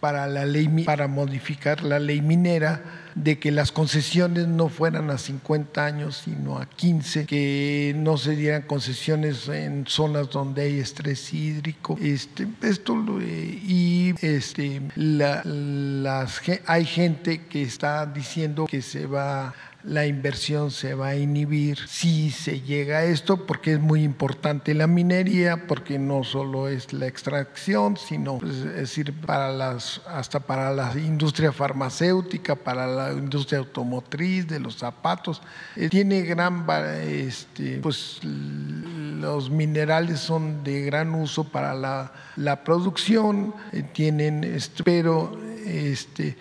para 0.00 0.28
la 0.28 0.46
ley 0.46 0.68
para 0.84 1.08
modificar 1.08 1.82
la 1.82 1.98
ley 1.98 2.22
minera 2.22 3.01
de 3.14 3.38
que 3.38 3.50
las 3.50 3.72
concesiones 3.72 4.48
no 4.48 4.68
fueran 4.68 5.10
a 5.10 5.18
50 5.18 5.84
años, 5.84 6.22
sino 6.24 6.58
a 6.58 6.66
15, 6.66 7.26
que 7.26 7.94
no 7.96 8.16
se 8.16 8.36
dieran 8.36 8.62
concesiones 8.62 9.48
en 9.48 9.86
zonas 9.86 10.30
donde 10.30 10.62
hay 10.62 10.78
estrés 10.78 11.32
hídrico. 11.32 11.96
Este, 12.00 12.46
esto 12.62 12.92
y 13.20 14.14
este, 14.20 14.82
la, 14.96 15.42
las, 15.44 16.40
hay 16.66 16.84
gente 16.84 17.46
que 17.46 17.62
está 17.62 18.06
diciendo 18.06 18.66
que 18.66 18.82
se 18.82 19.06
va 19.06 19.54
la 19.84 20.06
inversión 20.06 20.70
se 20.70 20.94
va 20.94 21.08
a 21.08 21.16
inhibir 21.16 21.78
si 21.88 22.30
se 22.30 22.60
llega 22.60 22.98
a 22.98 23.04
esto, 23.04 23.46
porque 23.46 23.74
es 23.74 23.80
muy 23.80 24.02
importante 24.02 24.74
la 24.74 24.86
minería, 24.86 25.66
porque 25.66 25.98
no 25.98 26.24
solo 26.24 26.68
es 26.68 26.92
la 26.92 27.06
extracción, 27.06 27.96
sino 27.96 28.38
pues, 28.38 28.56
es 28.56 28.74
decir, 28.74 29.12
para 29.12 29.50
las, 29.52 30.00
hasta 30.06 30.40
para 30.40 30.72
la 30.72 30.92
industria 30.96 31.52
farmacéutica, 31.52 32.54
para 32.54 32.86
la 32.86 33.12
industria 33.12 33.58
automotriz, 33.58 34.46
de 34.46 34.60
los 34.60 34.76
zapatos. 34.76 35.42
Eh, 35.76 35.88
tiene 35.88 36.22
gran, 36.22 36.64
este, 37.04 37.78
pues 37.78 38.20
los 38.22 39.50
minerales 39.50 40.20
son 40.20 40.64
de 40.64 40.82
gran 40.82 41.14
uso 41.14 41.44
para 41.44 41.74
la, 41.74 42.64
producción, 42.64 43.54
eh, 43.72 43.82
tienen, 43.82 44.58
pero 44.84 45.36
Este, 45.64 46.36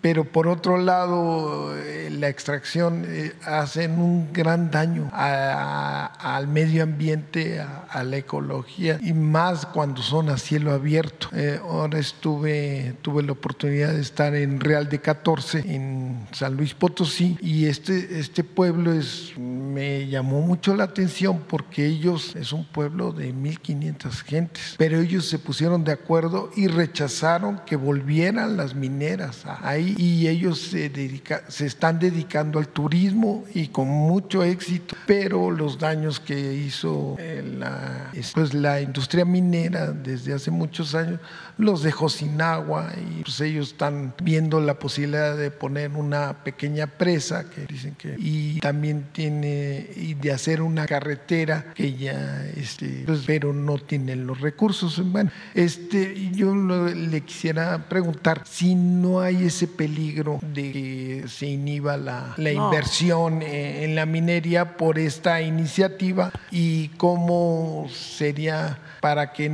pero 0.00 0.24
por 0.24 0.48
otro 0.48 0.78
lado, 0.78 1.76
eh, 1.76 2.10
la 2.10 2.28
extracción 2.28 3.04
eh, 3.06 3.32
hace 3.44 3.88
un 3.88 4.32
gran 4.32 4.70
daño 4.70 5.10
al 5.12 6.48
medio 6.48 6.82
ambiente, 6.82 7.60
a, 7.60 8.02
la 8.02 8.16
ecología 8.16 8.98
y 9.00 9.12
más 9.12 9.66
cuando 9.66 10.02
son 10.02 10.28
a 10.28 10.36
cielo 10.36 10.72
abierto. 10.72 11.28
Eh, 11.32 11.60
ahora 11.62 11.98
estuve, 11.98 12.94
tuve 13.02 13.22
la 13.22 13.32
oportunidad 13.32 13.92
de 13.92 14.00
estar 14.00 14.34
en 14.34 14.60
Real 14.60 14.88
de 14.88 15.00
14, 15.00 15.62
en 15.66 16.26
San 16.32 16.56
Luis 16.56 16.74
Potosí, 16.74 17.38
y 17.40 17.66
este, 17.66 18.18
este 18.18 18.42
pueblo 18.44 18.92
es, 18.92 19.32
me 19.38 20.08
llamó 20.08 20.40
mucho 20.40 20.74
la 20.74 20.84
atención 20.84 21.42
porque 21.48 21.86
ellos 21.86 22.34
es 22.34 22.52
un 22.52 22.64
pueblo 22.64 23.12
de 23.12 23.32
1500 23.32 24.22
gentes, 24.22 24.74
pero 24.78 25.00
ellos 25.00 25.28
se 25.28 25.38
pusieron 25.38 25.84
de 25.84 25.92
acuerdo 25.92 26.50
y 26.56 26.66
rechazaron 26.68 27.60
que 27.66 27.76
volvieran 27.76 28.56
las 28.56 28.61
mineras 28.74 29.42
ahí 29.62 29.94
y 29.98 30.28
ellos 30.28 30.60
se, 30.60 30.88
dedica, 30.88 31.42
se 31.48 31.66
están 31.66 31.98
dedicando 31.98 32.58
al 32.58 32.68
turismo 32.68 33.44
y 33.54 33.68
con 33.68 33.88
mucho 33.88 34.42
éxito, 34.42 34.96
pero 35.06 35.50
los 35.50 35.78
daños 35.78 36.20
que 36.20 36.54
hizo 36.54 37.16
eh, 37.18 37.42
la, 37.58 38.10
pues, 38.34 38.54
la 38.54 38.80
industria 38.80 39.24
minera 39.24 39.92
desde 39.92 40.32
hace 40.32 40.50
muchos 40.50 40.94
años 40.94 41.20
los 41.58 41.82
dejó 41.82 42.08
sin 42.08 42.40
agua 42.40 42.92
y 42.96 43.22
pues 43.22 43.40
ellos 43.40 43.68
están 43.68 44.14
viendo 44.22 44.60
la 44.60 44.78
posibilidad 44.78 45.36
de 45.36 45.50
poner 45.50 45.90
una 45.90 46.44
pequeña 46.44 46.86
presa 46.86 47.48
que 47.50 47.66
dicen 47.66 47.94
que 47.94 48.16
y 48.18 48.58
también 48.60 49.06
tiene 49.12 49.88
y 49.96 50.14
de 50.14 50.32
hacer 50.32 50.62
una 50.62 50.86
carretera 50.86 51.72
que 51.74 51.94
ya 51.94 52.46
este 52.56 53.04
pues, 53.06 53.22
pero 53.26 53.52
no 53.52 53.78
tienen 53.78 54.26
los 54.26 54.40
recursos. 54.40 55.02
Bueno 55.10 55.30
este 55.54 56.30
yo 56.32 56.54
le 56.54 57.20
quisiera 57.22 57.88
preguntar 57.88 58.42
si 58.52 58.74
no 58.74 59.20
hay 59.20 59.46
ese 59.46 59.66
peligro 59.66 60.38
de 60.42 60.72
que 60.72 61.24
se 61.26 61.46
inhiba 61.46 61.96
la, 61.96 62.34
la 62.36 62.52
inversión 62.52 63.40
en 63.40 63.94
la 63.94 64.04
minería 64.04 64.76
por 64.76 64.98
esta 64.98 65.40
iniciativa 65.40 66.30
y 66.50 66.88
cómo 66.98 67.86
sería 67.90 68.78
para 69.00 69.32
que 69.32 69.46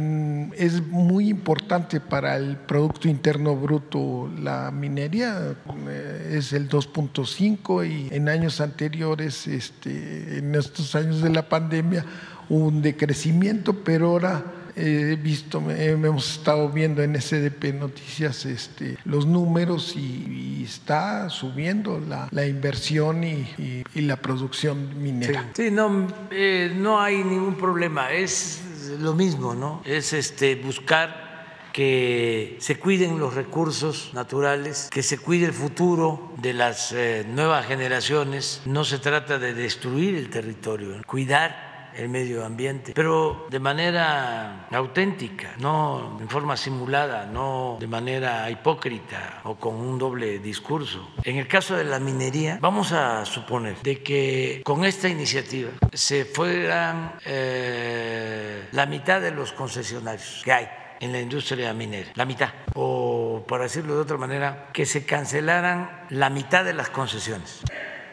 es 0.56 0.84
muy 0.88 1.28
importante 1.28 2.00
para 2.00 2.36
el 2.36 2.56
Producto 2.56 3.08
Interno 3.08 3.54
Bruto 3.54 4.28
la 4.36 4.72
minería, 4.72 5.54
eh, 5.88 6.34
es 6.36 6.52
el 6.52 6.68
2.5 6.68 7.88
y 7.88 8.12
en 8.12 8.28
años 8.28 8.60
anteriores, 8.60 9.46
este, 9.46 10.38
en 10.38 10.56
estos 10.56 10.96
años 10.96 11.22
de 11.22 11.30
la 11.30 11.48
pandemia, 11.48 12.04
un 12.48 12.82
decrecimiento, 12.82 13.84
pero 13.84 14.08
ahora 14.08 14.44
he 14.78 15.16
visto, 15.16 15.62
hemos 15.70 16.38
estado 16.38 16.68
viendo 16.68 17.02
en 17.02 17.20
SDP 17.20 17.74
Noticias 17.74 18.46
este, 18.46 18.96
los 19.04 19.26
números 19.26 19.94
y, 19.96 20.46
está 20.68 21.30
subiendo 21.30 21.98
la, 21.98 22.46
inversión 22.46 23.24
y, 23.24 23.82
la 23.94 24.16
producción 24.16 25.02
minera. 25.02 25.50
Sí, 25.54 25.70
no, 25.70 26.06
eh, 26.30 26.72
no 26.76 27.00
hay 27.00 27.24
ningún 27.24 27.54
problema, 27.54 28.12
es 28.12 28.60
lo 29.00 29.14
mismo, 29.14 29.54
¿no? 29.54 29.82
Es 29.86 30.12
este, 30.12 30.56
buscar 30.56 31.28
que 31.72 32.56
se 32.60 32.78
cuiden 32.78 33.18
los 33.18 33.34
recursos 33.34 34.10
naturales, 34.12 34.88
que 34.90 35.02
se 35.02 35.18
cuide 35.18 35.46
el 35.46 35.52
futuro 35.52 36.32
de 36.38 36.52
las 36.52 36.92
eh, 36.92 37.24
nuevas 37.28 37.66
generaciones. 37.66 38.62
No 38.66 38.84
se 38.84 38.98
trata 38.98 39.38
de 39.38 39.54
destruir 39.54 40.16
el 40.16 40.28
territorio, 40.28 41.00
cuidar 41.06 41.67
el 41.96 42.08
medio 42.08 42.44
ambiente, 42.44 42.92
pero 42.94 43.46
de 43.50 43.58
manera 43.58 44.66
auténtica, 44.70 45.54
no 45.58 46.18
en 46.20 46.28
forma 46.28 46.56
simulada, 46.56 47.26
no 47.26 47.76
de 47.80 47.86
manera 47.86 48.50
hipócrita 48.50 49.40
o 49.44 49.56
con 49.56 49.76
un 49.76 49.98
doble 49.98 50.38
discurso. 50.38 51.10
En 51.24 51.36
el 51.36 51.48
caso 51.48 51.76
de 51.76 51.84
la 51.84 51.98
minería, 51.98 52.58
vamos 52.60 52.92
a 52.92 53.24
suponer 53.24 53.76
de 53.82 54.02
que 54.02 54.62
con 54.64 54.84
esta 54.84 55.08
iniciativa 55.08 55.70
se 55.92 56.24
fueran 56.24 57.14
eh, 57.24 58.68
la 58.72 58.86
mitad 58.86 59.20
de 59.20 59.30
los 59.30 59.52
concesionarios 59.52 60.42
que 60.44 60.52
hay 60.52 60.68
en 61.00 61.12
la 61.12 61.20
industria 61.20 61.72
minera, 61.72 62.10
la 62.14 62.24
mitad, 62.24 62.50
o 62.74 63.44
para 63.46 63.64
decirlo 63.64 63.94
de 63.94 64.02
otra 64.02 64.16
manera, 64.16 64.68
que 64.72 64.86
se 64.86 65.04
cancelaran 65.04 66.06
la 66.10 66.30
mitad 66.30 66.64
de 66.64 66.74
las 66.74 66.90
concesiones. 66.90 67.62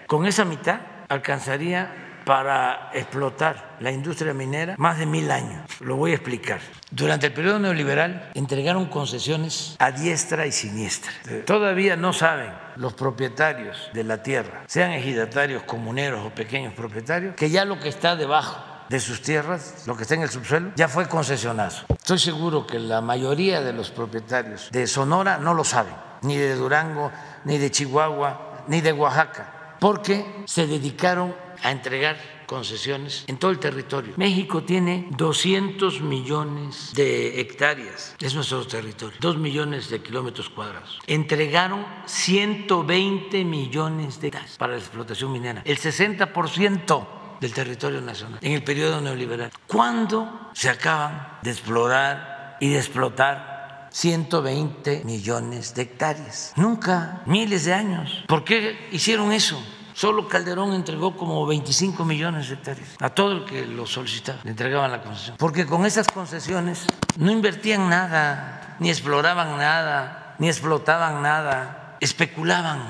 Con 0.07 0.25
esa 0.25 0.45
mitad 0.45 0.81
alcanzaría 1.09 2.04
para 2.25 2.89
explotar 2.93 3.77
la 3.79 3.91
industria 3.91 4.33
minera 4.33 4.75
más 4.77 4.97
de 4.97 5.05
mil 5.05 5.29
años. 5.31 5.61
Lo 5.79 5.95
voy 5.95 6.11
a 6.11 6.15
explicar. 6.15 6.59
Durante 6.91 7.27
el 7.27 7.33
periodo 7.33 7.59
neoliberal 7.59 8.31
entregaron 8.33 8.87
concesiones 8.87 9.75
a 9.79 9.91
diestra 9.91 10.45
y 10.47 10.51
siniestra. 10.51 11.11
Todavía 11.45 11.95
no 11.95 12.13
saben 12.13 12.51
los 12.75 12.93
propietarios 12.93 13.89
de 13.93 14.03
la 14.03 14.23
tierra, 14.23 14.63
sean 14.67 14.91
ejidatarios, 14.91 15.63
comuneros 15.63 16.25
o 16.25 16.29
pequeños 16.31 16.73
propietarios, 16.73 17.35
que 17.35 17.49
ya 17.49 17.63
lo 17.63 17.79
que 17.79 17.89
está 17.89 18.15
debajo 18.15 18.75
de 18.89 18.99
sus 18.99 19.21
tierras, 19.21 19.83
lo 19.87 19.95
que 19.95 20.03
está 20.03 20.15
en 20.15 20.21
el 20.21 20.29
subsuelo, 20.29 20.71
ya 20.75 20.87
fue 20.87 21.07
concesionado. 21.07 21.75
Estoy 21.89 22.19
seguro 22.19 22.67
que 22.67 22.79
la 22.79 23.01
mayoría 23.01 23.61
de 23.61 23.73
los 23.73 23.91
propietarios 23.91 24.69
de 24.71 24.87
Sonora 24.87 25.37
no 25.37 25.53
lo 25.53 25.63
saben, 25.63 25.95
ni 26.21 26.37
de 26.37 26.55
Durango, 26.55 27.11
ni 27.45 27.57
de 27.57 27.71
Chihuahua, 27.71 28.63
ni 28.67 28.81
de 28.81 28.93
Oaxaca, 28.93 29.75
porque 29.79 30.43
se 30.45 30.67
dedicaron 30.67 31.35
a 31.63 31.71
entregar 31.71 32.17
concesiones 32.45 33.25
en 33.27 33.37
todo 33.37 33.51
el 33.51 33.59
territorio. 33.59 34.13
México 34.17 34.63
tiene 34.63 35.07
200 35.11 36.01
millones 36.01 36.91
de 36.93 37.41
hectáreas, 37.41 38.15
es 38.19 38.35
nuestro 38.35 38.65
territorio, 38.65 39.17
2 39.19 39.37
millones 39.37 39.89
de 39.89 40.01
kilómetros 40.01 40.49
cuadrados. 40.49 40.99
Entregaron 41.07 41.85
120 42.05 43.43
millones 43.45 44.21
de 44.21 44.27
hectáreas 44.27 44.57
para 44.57 44.73
la 44.73 44.79
explotación 44.79 45.31
minera, 45.31 45.61
el 45.65 45.77
60% 45.77 47.07
del 47.39 47.53
territorio 47.53 48.01
nacional 48.01 48.39
en 48.41 48.51
el 48.53 48.63
periodo 48.63 49.01
neoliberal. 49.01 49.51
¿Cuándo 49.67 50.49
se 50.53 50.69
acaban 50.69 51.39
de 51.41 51.51
explorar 51.51 52.57
y 52.59 52.69
de 52.69 52.77
explotar 52.77 53.89
120 53.91 55.03
millones 55.05 55.73
de 55.75 55.83
hectáreas? 55.83 56.53
Nunca, 56.55 57.21
miles 57.25 57.65
de 57.65 57.73
años. 57.73 58.23
¿Por 58.27 58.43
qué 58.43 58.89
hicieron 58.91 59.31
eso? 59.31 59.61
Solo 59.95 60.27
Calderón 60.27 60.73
entregó 60.73 61.15
como 61.15 61.45
25 61.45 62.03
millones 62.03 62.49
de 62.49 62.55
hectáreas 62.55 62.89
a 62.99 63.09
todo 63.11 63.31
el 63.31 63.45
que 63.45 63.65
lo 63.65 63.85
solicitaba, 63.85 64.39
le 64.43 64.49
entregaban 64.51 64.91
la 64.91 65.01
concesión. 65.01 65.37
Porque 65.37 65.65
con 65.65 65.85
esas 65.85 66.07
concesiones 66.09 66.85
no 67.17 67.31
invertían 67.31 67.87
nada, 67.87 68.75
ni 68.81 68.89
exploraban 68.89 69.57
nada, 69.57 70.35
ni 70.37 70.49
explotaban 70.49 71.21
nada, 71.21 71.95
especulaban. 72.01 72.81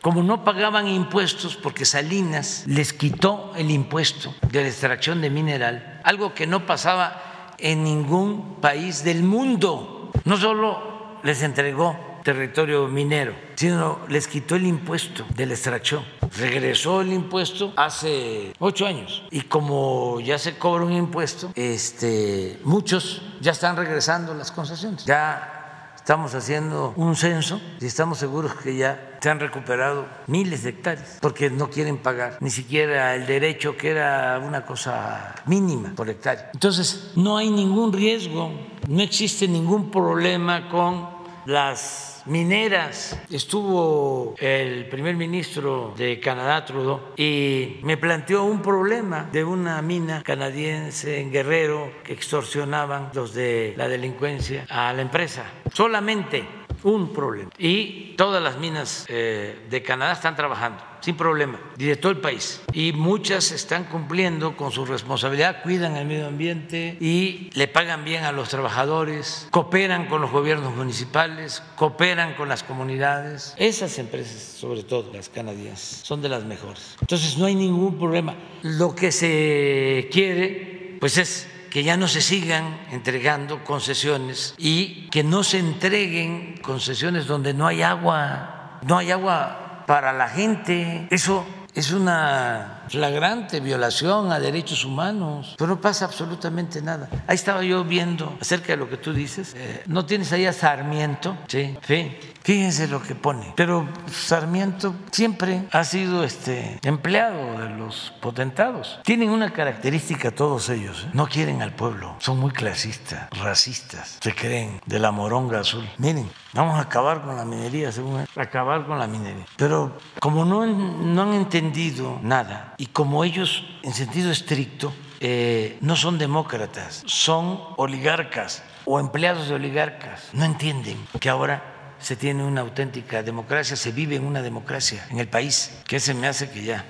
Como 0.00 0.22
no 0.22 0.42
pagaban 0.42 0.88
impuestos 0.88 1.54
porque 1.54 1.84
Salinas 1.84 2.62
les 2.66 2.94
quitó 2.94 3.52
el 3.54 3.70
impuesto 3.70 4.34
de 4.50 4.62
la 4.62 4.68
extracción 4.68 5.20
de 5.20 5.28
mineral, 5.28 6.00
algo 6.02 6.32
que 6.32 6.46
no 6.46 6.64
pasaba 6.64 7.52
en 7.58 7.84
ningún 7.84 8.58
país 8.62 9.04
del 9.04 9.22
mundo. 9.22 10.10
No 10.24 10.38
solo 10.38 11.18
les 11.22 11.42
entregó 11.42 12.07
territorio 12.28 12.88
minero, 12.88 13.32
sino 13.54 14.00
les 14.06 14.28
quitó 14.28 14.56
el 14.56 14.66
impuesto 14.66 15.24
de 15.34 15.46
la 15.46 15.54
extracción. 15.54 16.04
Regresó 16.36 17.00
el 17.00 17.10
impuesto 17.10 17.72
hace 17.74 18.52
ocho 18.58 18.84
años 18.84 19.22
y 19.30 19.40
como 19.40 20.20
ya 20.20 20.38
se 20.38 20.58
cobra 20.58 20.84
un 20.84 20.92
impuesto, 20.92 21.50
este, 21.54 22.60
muchos 22.64 23.22
ya 23.40 23.52
están 23.52 23.76
regresando 23.76 24.34
las 24.34 24.52
concesiones. 24.52 25.06
Ya 25.06 25.94
estamos 25.96 26.34
haciendo 26.34 26.92
un 26.96 27.16
censo 27.16 27.62
y 27.80 27.86
estamos 27.86 28.18
seguros 28.18 28.52
que 28.56 28.76
ya 28.76 29.16
se 29.22 29.30
han 29.30 29.40
recuperado 29.40 30.06
miles 30.26 30.64
de 30.64 30.70
hectáreas 30.70 31.16
porque 31.22 31.48
no 31.48 31.70
quieren 31.70 31.96
pagar 31.96 32.36
ni 32.40 32.50
siquiera 32.50 33.14
el 33.14 33.26
derecho 33.26 33.74
que 33.74 33.88
era 33.88 34.38
una 34.38 34.66
cosa 34.66 35.34
mínima 35.46 35.94
por 35.96 36.10
hectárea. 36.10 36.50
Entonces, 36.52 37.12
no 37.16 37.38
hay 37.38 37.48
ningún 37.48 37.90
riesgo, 37.90 38.52
no 38.86 39.02
existe 39.02 39.48
ningún 39.48 39.90
problema 39.90 40.68
con 40.68 41.17
las 41.48 42.22
mineras. 42.26 43.18
Estuvo 43.30 44.34
el 44.38 44.86
primer 44.90 45.16
ministro 45.16 45.94
de 45.96 46.20
Canadá, 46.20 46.66
Trudeau, 46.66 47.00
y 47.16 47.78
me 47.82 47.96
planteó 47.96 48.44
un 48.44 48.60
problema 48.60 49.30
de 49.32 49.44
una 49.44 49.80
mina 49.80 50.22
canadiense 50.22 51.20
en 51.20 51.32
Guerrero 51.32 51.90
que 52.04 52.12
extorsionaban 52.12 53.10
los 53.14 53.32
de 53.32 53.72
la 53.78 53.88
delincuencia 53.88 54.66
a 54.68 54.92
la 54.92 55.00
empresa. 55.00 55.46
Solamente 55.72 56.57
un 56.82 57.12
problema. 57.12 57.50
Y 57.58 58.14
todas 58.16 58.42
las 58.42 58.58
minas 58.58 59.06
eh, 59.08 59.66
de 59.68 59.82
Canadá 59.82 60.12
están 60.12 60.36
trabajando 60.36 60.88
sin 61.00 61.16
problema, 61.16 61.60
y 61.76 61.84
de 61.84 61.96
todo 61.96 62.12
el 62.12 62.18
país. 62.18 62.60
Y 62.72 62.92
muchas 62.92 63.52
están 63.52 63.84
cumpliendo 63.84 64.56
con 64.56 64.72
su 64.72 64.84
responsabilidad, 64.84 65.62
cuidan 65.62 65.96
el 65.96 66.06
medio 66.06 66.26
ambiente 66.26 66.96
y 67.00 67.50
le 67.54 67.68
pagan 67.68 68.04
bien 68.04 68.24
a 68.24 68.32
los 68.32 68.48
trabajadores, 68.48 69.48
cooperan 69.50 70.06
con 70.06 70.20
los 70.20 70.30
gobiernos 70.30 70.74
municipales, 70.74 71.62
cooperan 71.76 72.34
con 72.34 72.48
las 72.48 72.62
comunidades. 72.62 73.54
Esas 73.56 73.98
empresas, 73.98 74.42
sobre 74.42 74.82
todo 74.82 75.12
las 75.12 75.28
canadienses, 75.28 76.00
son 76.02 76.22
de 76.22 76.28
las 76.28 76.44
mejores. 76.44 76.96
Entonces 77.00 77.38
no 77.38 77.46
hay 77.46 77.54
ningún 77.54 77.98
problema. 77.98 78.34
Lo 78.62 78.94
que 78.94 79.12
se 79.12 80.08
quiere, 80.12 80.96
pues 81.00 81.18
es 81.18 81.46
que 81.70 81.82
ya 81.82 81.96
no 81.96 82.08
se 82.08 82.20
sigan 82.20 82.78
entregando 82.90 83.64
concesiones 83.64 84.54
y 84.58 85.08
que 85.10 85.22
no 85.22 85.44
se 85.44 85.58
entreguen 85.58 86.58
concesiones 86.62 87.26
donde 87.26 87.54
no 87.54 87.66
hay 87.66 87.82
agua, 87.82 88.80
no 88.82 88.98
hay 88.98 89.10
agua 89.10 89.84
para 89.86 90.12
la 90.12 90.28
gente. 90.28 91.06
Eso 91.10 91.46
es 91.74 91.92
una 91.92 92.77
flagrante 92.88 93.60
violación 93.60 94.32
a 94.32 94.38
derechos 94.38 94.84
humanos, 94.84 95.54
pero 95.58 95.68
no 95.68 95.80
pasa 95.80 96.04
absolutamente 96.04 96.82
nada. 96.82 97.08
Ahí 97.26 97.34
estaba 97.34 97.62
yo 97.62 97.84
viendo 97.84 98.36
acerca 98.40 98.72
de 98.72 98.76
lo 98.76 98.88
que 98.88 98.96
tú 98.96 99.12
dices. 99.12 99.54
Eh, 99.56 99.82
¿No 99.86 100.06
tienes 100.06 100.32
ahí 100.32 100.46
a 100.46 100.52
Sarmiento? 100.52 101.36
Sí, 101.48 101.76
sí. 101.86 102.16
Fíjense 102.42 102.88
lo 102.88 103.02
que 103.02 103.14
pone. 103.14 103.52
Pero 103.56 103.86
Sarmiento 104.10 104.94
siempre 105.10 105.64
ha 105.70 105.84
sido 105.84 106.24
este 106.24 106.78
empleado 106.82 107.60
de 107.60 107.68
los 107.68 108.14
potentados. 108.22 109.00
Tienen 109.04 109.28
una 109.30 109.52
característica 109.52 110.30
todos 110.30 110.70
ellos. 110.70 111.04
¿eh? 111.04 111.10
No 111.12 111.26
quieren 111.28 111.60
al 111.60 111.74
pueblo. 111.74 112.16
Son 112.20 112.38
muy 112.38 112.52
clasistas, 112.52 113.28
racistas. 113.38 114.18
Se 114.22 114.34
creen 114.34 114.80
de 114.86 114.98
la 114.98 115.10
moronga 115.10 115.60
azul. 115.60 115.86
Miren, 115.98 116.30
vamos 116.52 116.78
a 116.78 116.82
acabar 116.82 117.22
con 117.22 117.36
la 117.36 117.44
minería, 117.44 117.92
según 117.92 118.20
él. 118.20 118.28
Acabar 118.36 118.86
con 118.86 118.98
la 118.98 119.06
minería. 119.06 119.44
Pero 119.56 119.96
como 120.20 120.44
no, 120.44 120.66
no 120.66 121.22
han 121.22 121.32
entendido 121.34 122.18
nada 122.22 122.74
y 122.78 122.86
como 122.86 123.24
ellos, 123.24 123.64
en 123.82 123.92
sentido 123.92 124.30
estricto, 124.30 124.92
eh, 125.20 125.78
no 125.80 125.96
son 125.96 126.18
demócratas, 126.18 127.02
son 127.06 127.60
oligarcas 127.76 128.62
o 128.84 129.00
empleados 129.00 129.48
de 129.48 129.54
oligarcas. 129.54 130.28
No 130.32 130.44
entienden 130.44 130.96
que 131.20 131.28
ahora 131.28 131.94
se 131.98 132.14
tiene 132.14 132.44
una 132.44 132.60
auténtica 132.60 133.22
democracia, 133.22 133.76
se 133.76 133.90
vive 133.90 134.16
en 134.16 134.24
una 134.24 134.42
democracia 134.42 135.04
en 135.10 135.18
el 135.18 135.28
país, 135.28 135.82
que 135.86 135.98
se 135.98 136.14
me 136.14 136.28
hace 136.28 136.50
que 136.50 136.62
ya 136.62 136.84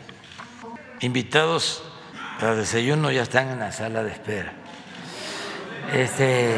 invitados 1.01 1.83
para 2.39 2.55
desayuno 2.55 3.11
ya 3.11 3.23
están 3.23 3.49
en 3.49 3.61
la 3.61 3.73
sala 3.73 4.03
de 4.03 4.13
espera. 4.13 4.53
Este 5.93 6.55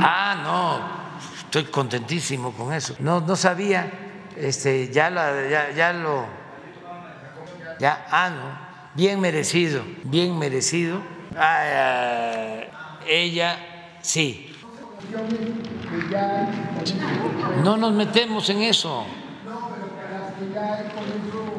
Ah, 0.00 0.36
no, 0.42 0.80
estoy 1.38 1.64
contentísimo 1.64 2.52
con 2.52 2.72
eso. 2.72 2.96
No, 2.98 3.20
no 3.20 3.36
sabía, 3.36 3.90
este, 4.36 4.90
ya, 4.90 5.10
la, 5.10 5.48
ya, 5.48 5.70
ya 5.70 5.92
lo, 5.92 6.26
ya, 7.78 8.06
ah, 8.10 8.30
no 8.30 8.72
bien 8.94 9.20
merecido, 9.20 9.82
bien 10.04 10.38
merecido. 10.38 11.00
Ah, 11.36 12.60
ella 13.06 13.58
sí. 14.00 14.54
No 17.62 17.76
nos 17.76 17.92
metemos 17.92 18.48
en 18.50 18.62
eso. 18.62 19.04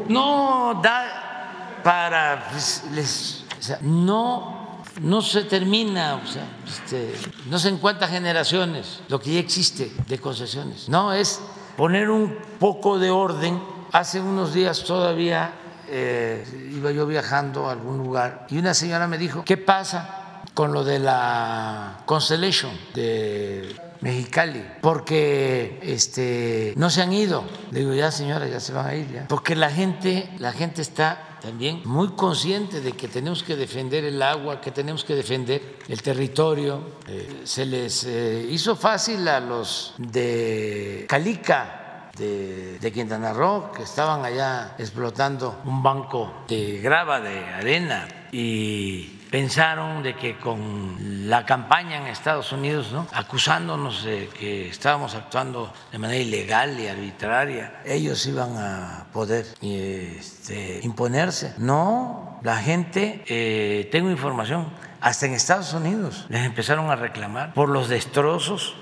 No 0.08 0.80
da 0.84 1.80
para 1.84 2.50
pues, 2.52 2.84
les, 2.92 3.46
no 3.82 4.63
no 5.04 5.22
se 5.22 5.44
termina, 5.44 6.16
o 6.16 6.26
sea, 6.26 6.48
este, 6.66 7.14
no 7.50 7.60
sé 7.60 7.70
en 7.70 7.78
cuántas 7.78 8.10
generaciones 8.10 9.02
lo 9.10 9.20
que 9.20 9.34
ya 9.34 9.40
existe 9.40 9.92
de 10.08 10.18
concesiones. 10.18 10.88
No 10.88 11.14
es 11.14 11.42
poner 11.76 12.10
un 12.10 12.38
poco 12.58 12.98
de 12.98 13.12
orden. 13.12 13.62
Hace 13.92 14.22
unos 14.22 14.54
días 14.54 14.84
todavía 14.86 15.54
eh, 15.90 16.72
iba 16.74 16.92
yo 16.92 17.06
viajando 17.06 17.68
a 17.68 17.74
algún 17.74 17.98
lugar 17.98 18.48
y 18.50 18.58
una 18.58 18.74
señora 18.74 19.08
me 19.08 19.18
dijo, 19.18 19.44
¿qué 19.44 19.58
pasa 19.58 20.42
con 20.54 20.72
lo 20.72 20.86
de 20.86 21.00
la 21.00 22.00
Constellation 22.06 22.72
de 22.96 23.76
Mexicali? 24.00 24.66
Porque 24.82 25.80
este, 25.84 26.74
no 26.78 26.90
se 26.90 27.02
han 27.02 27.12
ido. 27.12 27.44
Le 27.72 27.82
digo, 27.82 27.94
ya 27.94 28.10
señora, 28.10 28.48
ya 28.48 28.62
se 28.62 28.72
van 28.72 28.88
a 28.88 28.96
ir. 28.96 29.26
Porque 29.28 29.56
la 29.56 29.70
gente, 29.70 30.30
la 30.40 30.54
gente 30.54 30.82
está 30.82 31.33
también 31.44 31.82
muy 31.84 32.08
consciente 32.12 32.80
de 32.80 32.94
que 32.94 33.10
tenemos 33.10 33.44
que 33.44 33.58
defender 33.58 34.06
el 34.06 34.22
agua, 34.22 34.62
que 34.62 34.72
tenemos 34.72 35.04
que 35.04 35.14
defender 35.14 35.78
el 35.90 36.02
territorio. 36.02 36.80
Eh, 37.06 37.42
se 37.44 37.66
les 37.66 38.06
eh, 38.06 38.48
hizo 38.50 38.78
fácil 38.78 39.28
a 39.28 39.42
los 39.42 39.94
de 39.98 41.06
Calica 41.10 42.10
de, 42.18 42.92
Quintana 42.94 43.34
Roo 43.34 43.72
que 43.76 43.84
estaban 43.84 44.24
allá 44.24 44.76
explotando 44.78 45.62
un 45.66 45.84
banco 45.84 46.46
de 46.48 46.80
grava, 46.80 47.20
de 47.20 47.40
arena, 47.46 48.08
y 48.32 49.20
pensaron 49.34 50.04
de 50.04 50.16
que 50.16 50.38
con 50.38 51.28
la 51.28 51.44
campaña 51.44 51.98
en 51.98 52.06
Estados 52.06 52.52
Unidos, 52.52 52.92
¿no? 52.92 53.08
acusándonos 53.14 54.04
de 54.04 54.28
que 54.28 54.70
estábamos 54.70 55.16
actuando 55.16 55.74
de 55.92 55.98
manera 55.98 56.22
ilegal 56.22 56.80
y 56.80 56.86
arbitraria, 56.86 57.82
ellos 57.84 58.24
iban 58.28 58.56
a 58.58 59.08
poder 59.12 59.48
este, 59.60 60.82
imponerse. 60.84 61.56
No, 61.58 62.40
la 62.44 62.58
gente, 62.58 63.24
eh, 63.26 63.90
tengo 63.92 64.12
información, 64.12 64.68
hasta 65.04 65.26
en 65.26 65.34
Estados 65.34 65.74
Unidos 65.74 66.26
les 66.30 66.46
empezaron 66.46 66.90
a 66.90 66.96
reclamar 66.96 67.54
por 67.54 67.68
los 67.68 67.90
destrozos 67.90 68.74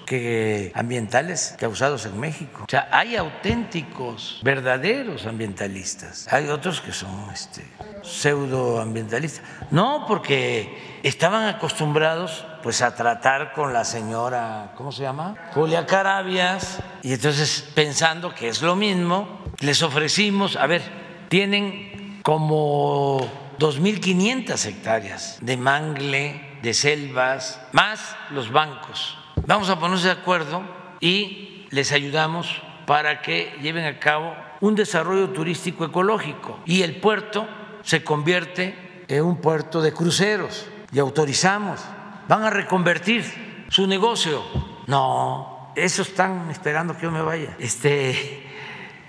ambientales 0.75 1.55
causados 1.59 2.05
en 2.05 2.19
México. 2.19 2.65
O 2.67 2.69
sea, 2.69 2.87
hay 2.91 3.15
auténticos, 3.15 4.39
verdaderos 4.43 5.25
ambientalistas. 5.25 6.31
Hay 6.31 6.47
otros 6.49 6.79
que 6.79 6.93
son 6.93 7.27
este, 7.33 7.65
pseudoambientalistas. 8.03 9.43
No, 9.71 10.05
porque 10.07 10.99
estaban 11.01 11.47
acostumbrados 11.47 12.45
pues 12.61 12.83
a 12.83 12.93
tratar 12.93 13.53
con 13.53 13.73
la 13.73 13.83
señora, 13.83 14.73
¿cómo 14.77 14.91
se 14.91 15.01
llama? 15.01 15.35
Julia 15.55 15.87
Carabias, 15.87 16.83
y 17.01 17.13
entonces 17.13 17.67
pensando 17.73 18.35
que 18.35 18.47
es 18.47 18.61
lo 18.61 18.75
mismo, 18.75 19.43
les 19.59 19.81
ofrecimos, 19.81 20.55
a 20.55 20.67
ver, 20.67 20.83
tienen 21.29 22.19
como 22.21 23.40
2.500 23.61 24.65
hectáreas 24.65 25.37
de 25.39 25.55
mangle, 25.55 26.57
de 26.63 26.73
selvas, 26.73 27.61
más 27.73 28.15
los 28.31 28.51
bancos. 28.51 29.19
Vamos 29.45 29.69
a 29.69 29.75
ponernos 29.75 30.01
de 30.01 30.09
acuerdo 30.09 30.63
y 30.99 31.67
les 31.69 31.91
ayudamos 31.91 32.59
para 32.87 33.21
que 33.21 33.55
lleven 33.61 33.85
a 33.85 33.99
cabo 33.99 34.35
un 34.61 34.73
desarrollo 34.73 35.29
turístico 35.29 35.85
ecológico 35.85 36.59
y 36.65 36.81
el 36.81 36.99
puerto 36.99 37.47
se 37.83 38.03
convierte 38.03 39.05
en 39.07 39.23
un 39.23 39.37
puerto 39.37 39.79
de 39.79 39.93
cruceros 39.93 40.67
y 40.91 40.97
autorizamos. 40.97 41.81
Van 42.27 42.43
a 42.43 42.49
reconvertir 42.49 43.65
su 43.69 43.85
negocio. 43.85 44.41
No, 44.87 45.71
eso 45.75 46.01
están 46.01 46.49
esperando 46.49 46.95
que 46.95 47.03
yo 47.03 47.11
me 47.11 47.21
vaya. 47.21 47.55
Este, 47.59 48.43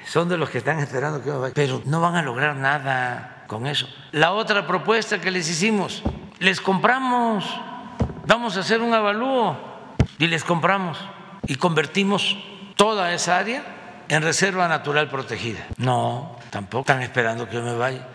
son 0.05 0.29
de 0.29 0.37
los 0.37 0.51
que 0.51 0.59
están 0.59 0.79
esperando 0.79 1.23
que 1.23 1.29
yo 1.29 1.35
me 1.37 1.41
vaya. 1.41 1.55
Pero 1.55 1.81
no 1.87 2.03
van 2.03 2.16
a 2.16 2.23
lograr 2.23 2.57
nada 2.57 3.32
con 3.53 3.66
eso. 3.66 3.87
La 4.12 4.33
otra 4.33 4.66
propuesta 4.66 5.20
que 5.20 5.31
les 5.31 5.47
hicimos, 5.51 6.03
les 6.39 6.59
compramos, 6.59 7.45
vamos 8.27 8.57
a 8.57 8.61
hacer 8.61 8.81
un 8.81 8.95
avalúo 8.95 9.59
y 10.19 10.27
les 10.27 10.43
compramos 10.43 10.99
y 11.47 11.57
convertimos 11.57 12.39
toda 12.77 13.12
esa 13.12 13.37
área 13.37 14.05
en 14.09 14.23
reserva 14.23 14.69
natural 14.69 15.11
protegida. 15.11 15.66
No, 15.77 16.39
tampoco 16.49 16.81
están 16.81 17.03
esperando 17.03 17.47
que 17.47 17.57
yo 17.57 17.62
me 17.62 17.74
vaya. 17.74 18.09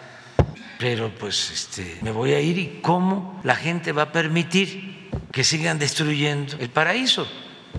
Pero 0.79 1.11
pues 1.11 1.51
este, 1.51 1.99
me 2.01 2.09
voy 2.09 2.33
a 2.33 2.39
ir 2.39 2.57
y 2.57 2.79
cómo 2.81 3.39
la 3.43 3.55
gente 3.55 3.91
va 3.91 4.03
a 4.03 4.11
permitir 4.11 5.11
que 5.31 5.43
sigan 5.43 5.77
destruyendo 5.77 6.57
el 6.59 6.69
paraíso. 6.69 7.27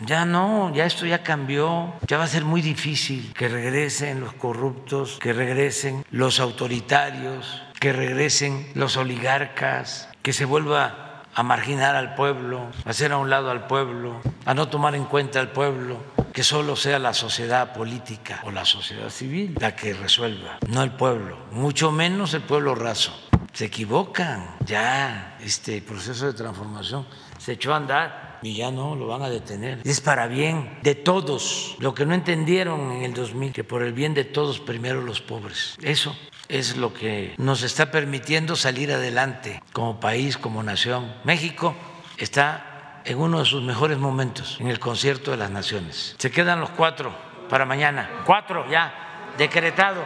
Ya 0.04 0.24
no, 0.24 0.72
ya 0.74 0.86
esto 0.86 1.06
ya 1.06 1.22
cambió, 1.22 1.94
ya 2.06 2.18
va 2.18 2.24
a 2.24 2.28
ser 2.28 2.44
muy 2.44 2.62
difícil 2.62 3.32
que 3.34 3.48
regresen 3.48 4.20
los 4.20 4.32
corruptos, 4.34 5.18
que 5.20 5.32
regresen 5.32 6.04
los 6.10 6.40
autoritarios, 6.40 7.62
que 7.78 7.92
regresen 7.92 8.70
los 8.74 8.96
oligarcas, 8.96 10.08
que 10.22 10.32
se 10.32 10.44
vuelva 10.44 11.22
a 11.34 11.42
marginar 11.42 11.94
al 11.94 12.14
pueblo, 12.14 12.66
a 12.84 12.90
hacer 12.90 13.12
a 13.12 13.18
un 13.18 13.30
lado 13.30 13.50
al 13.50 13.66
pueblo, 13.66 14.20
a 14.44 14.54
no 14.54 14.68
tomar 14.68 14.94
en 14.94 15.04
cuenta 15.04 15.40
al 15.40 15.52
pueblo, 15.52 15.98
que 16.32 16.42
solo 16.42 16.76
sea 16.76 16.98
la 16.98 17.14
sociedad 17.14 17.72
política 17.72 18.40
o 18.44 18.50
la 18.50 18.64
sociedad 18.64 19.08
civil 19.10 19.56
la 19.60 19.74
que 19.74 19.94
resuelva, 19.94 20.58
no 20.68 20.82
el 20.82 20.92
pueblo, 20.92 21.36
mucho 21.52 21.90
menos 21.90 22.34
el 22.34 22.42
pueblo 22.42 22.74
raso. 22.74 23.12
Se 23.52 23.64
equivocan, 23.64 24.56
ya 24.64 25.36
este 25.40 25.80
proceso 25.82 26.26
de 26.26 26.32
transformación 26.32 27.06
se 27.38 27.52
echó 27.52 27.72
a 27.72 27.76
andar 27.76 28.27
y 28.43 28.55
ya 28.55 28.70
no 28.70 28.97
lo 28.97 29.06
van 29.06 29.23
a 29.23 29.28
detener. 29.28 29.81
Es 29.85 30.01
para 30.01 30.27
bien 30.27 30.78
de 30.82 30.94
todos. 30.94 31.77
Lo 31.78 31.94
que 31.94 32.06
no 32.06 32.15
entendieron 32.15 32.93
en 32.93 33.02
el 33.02 33.15
2000, 33.15 33.52
que 33.52 33.65
por 33.65 33.82
el 33.82 33.93
bien 33.93 34.15
de 34.15 34.24
todos 34.24 34.60
primero 34.60 35.02
los 35.02 35.20
pobres. 35.20 35.77
Eso 35.82 36.16
es 36.48 36.77
lo 36.77 36.94
que 36.94 37.35
nos 37.36 37.62
está 37.62 37.90
permitiendo 37.90 38.56
salir 38.56 38.93
adelante 38.93 39.62
como 39.73 40.01
país, 40.01 40.39
como 40.39 40.62
nación. 40.62 41.15
México 41.24 41.74
está 42.16 43.02
en 43.05 43.19
uno 43.19 43.40
de 43.40 43.44
sus 43.44 43.62
mejores 43.62 43.98
momentos 43.98 44.56
en 44.60 44.69
el 44.69 44.78
concierto 44.78 45.31
de 45.31 45.36
las 45.36 45.51
naciones. 45.51 46.15
Se 46.19 46.31
quedan 46.31 46.60
los 46.60 46.70
cuatro 46.70 47.15
para 47.48 47.65
mañana. 47.65 48.23
Cuatro 48.27 48.69
ya, 48.70 49.35
decretado. 49.39 50.05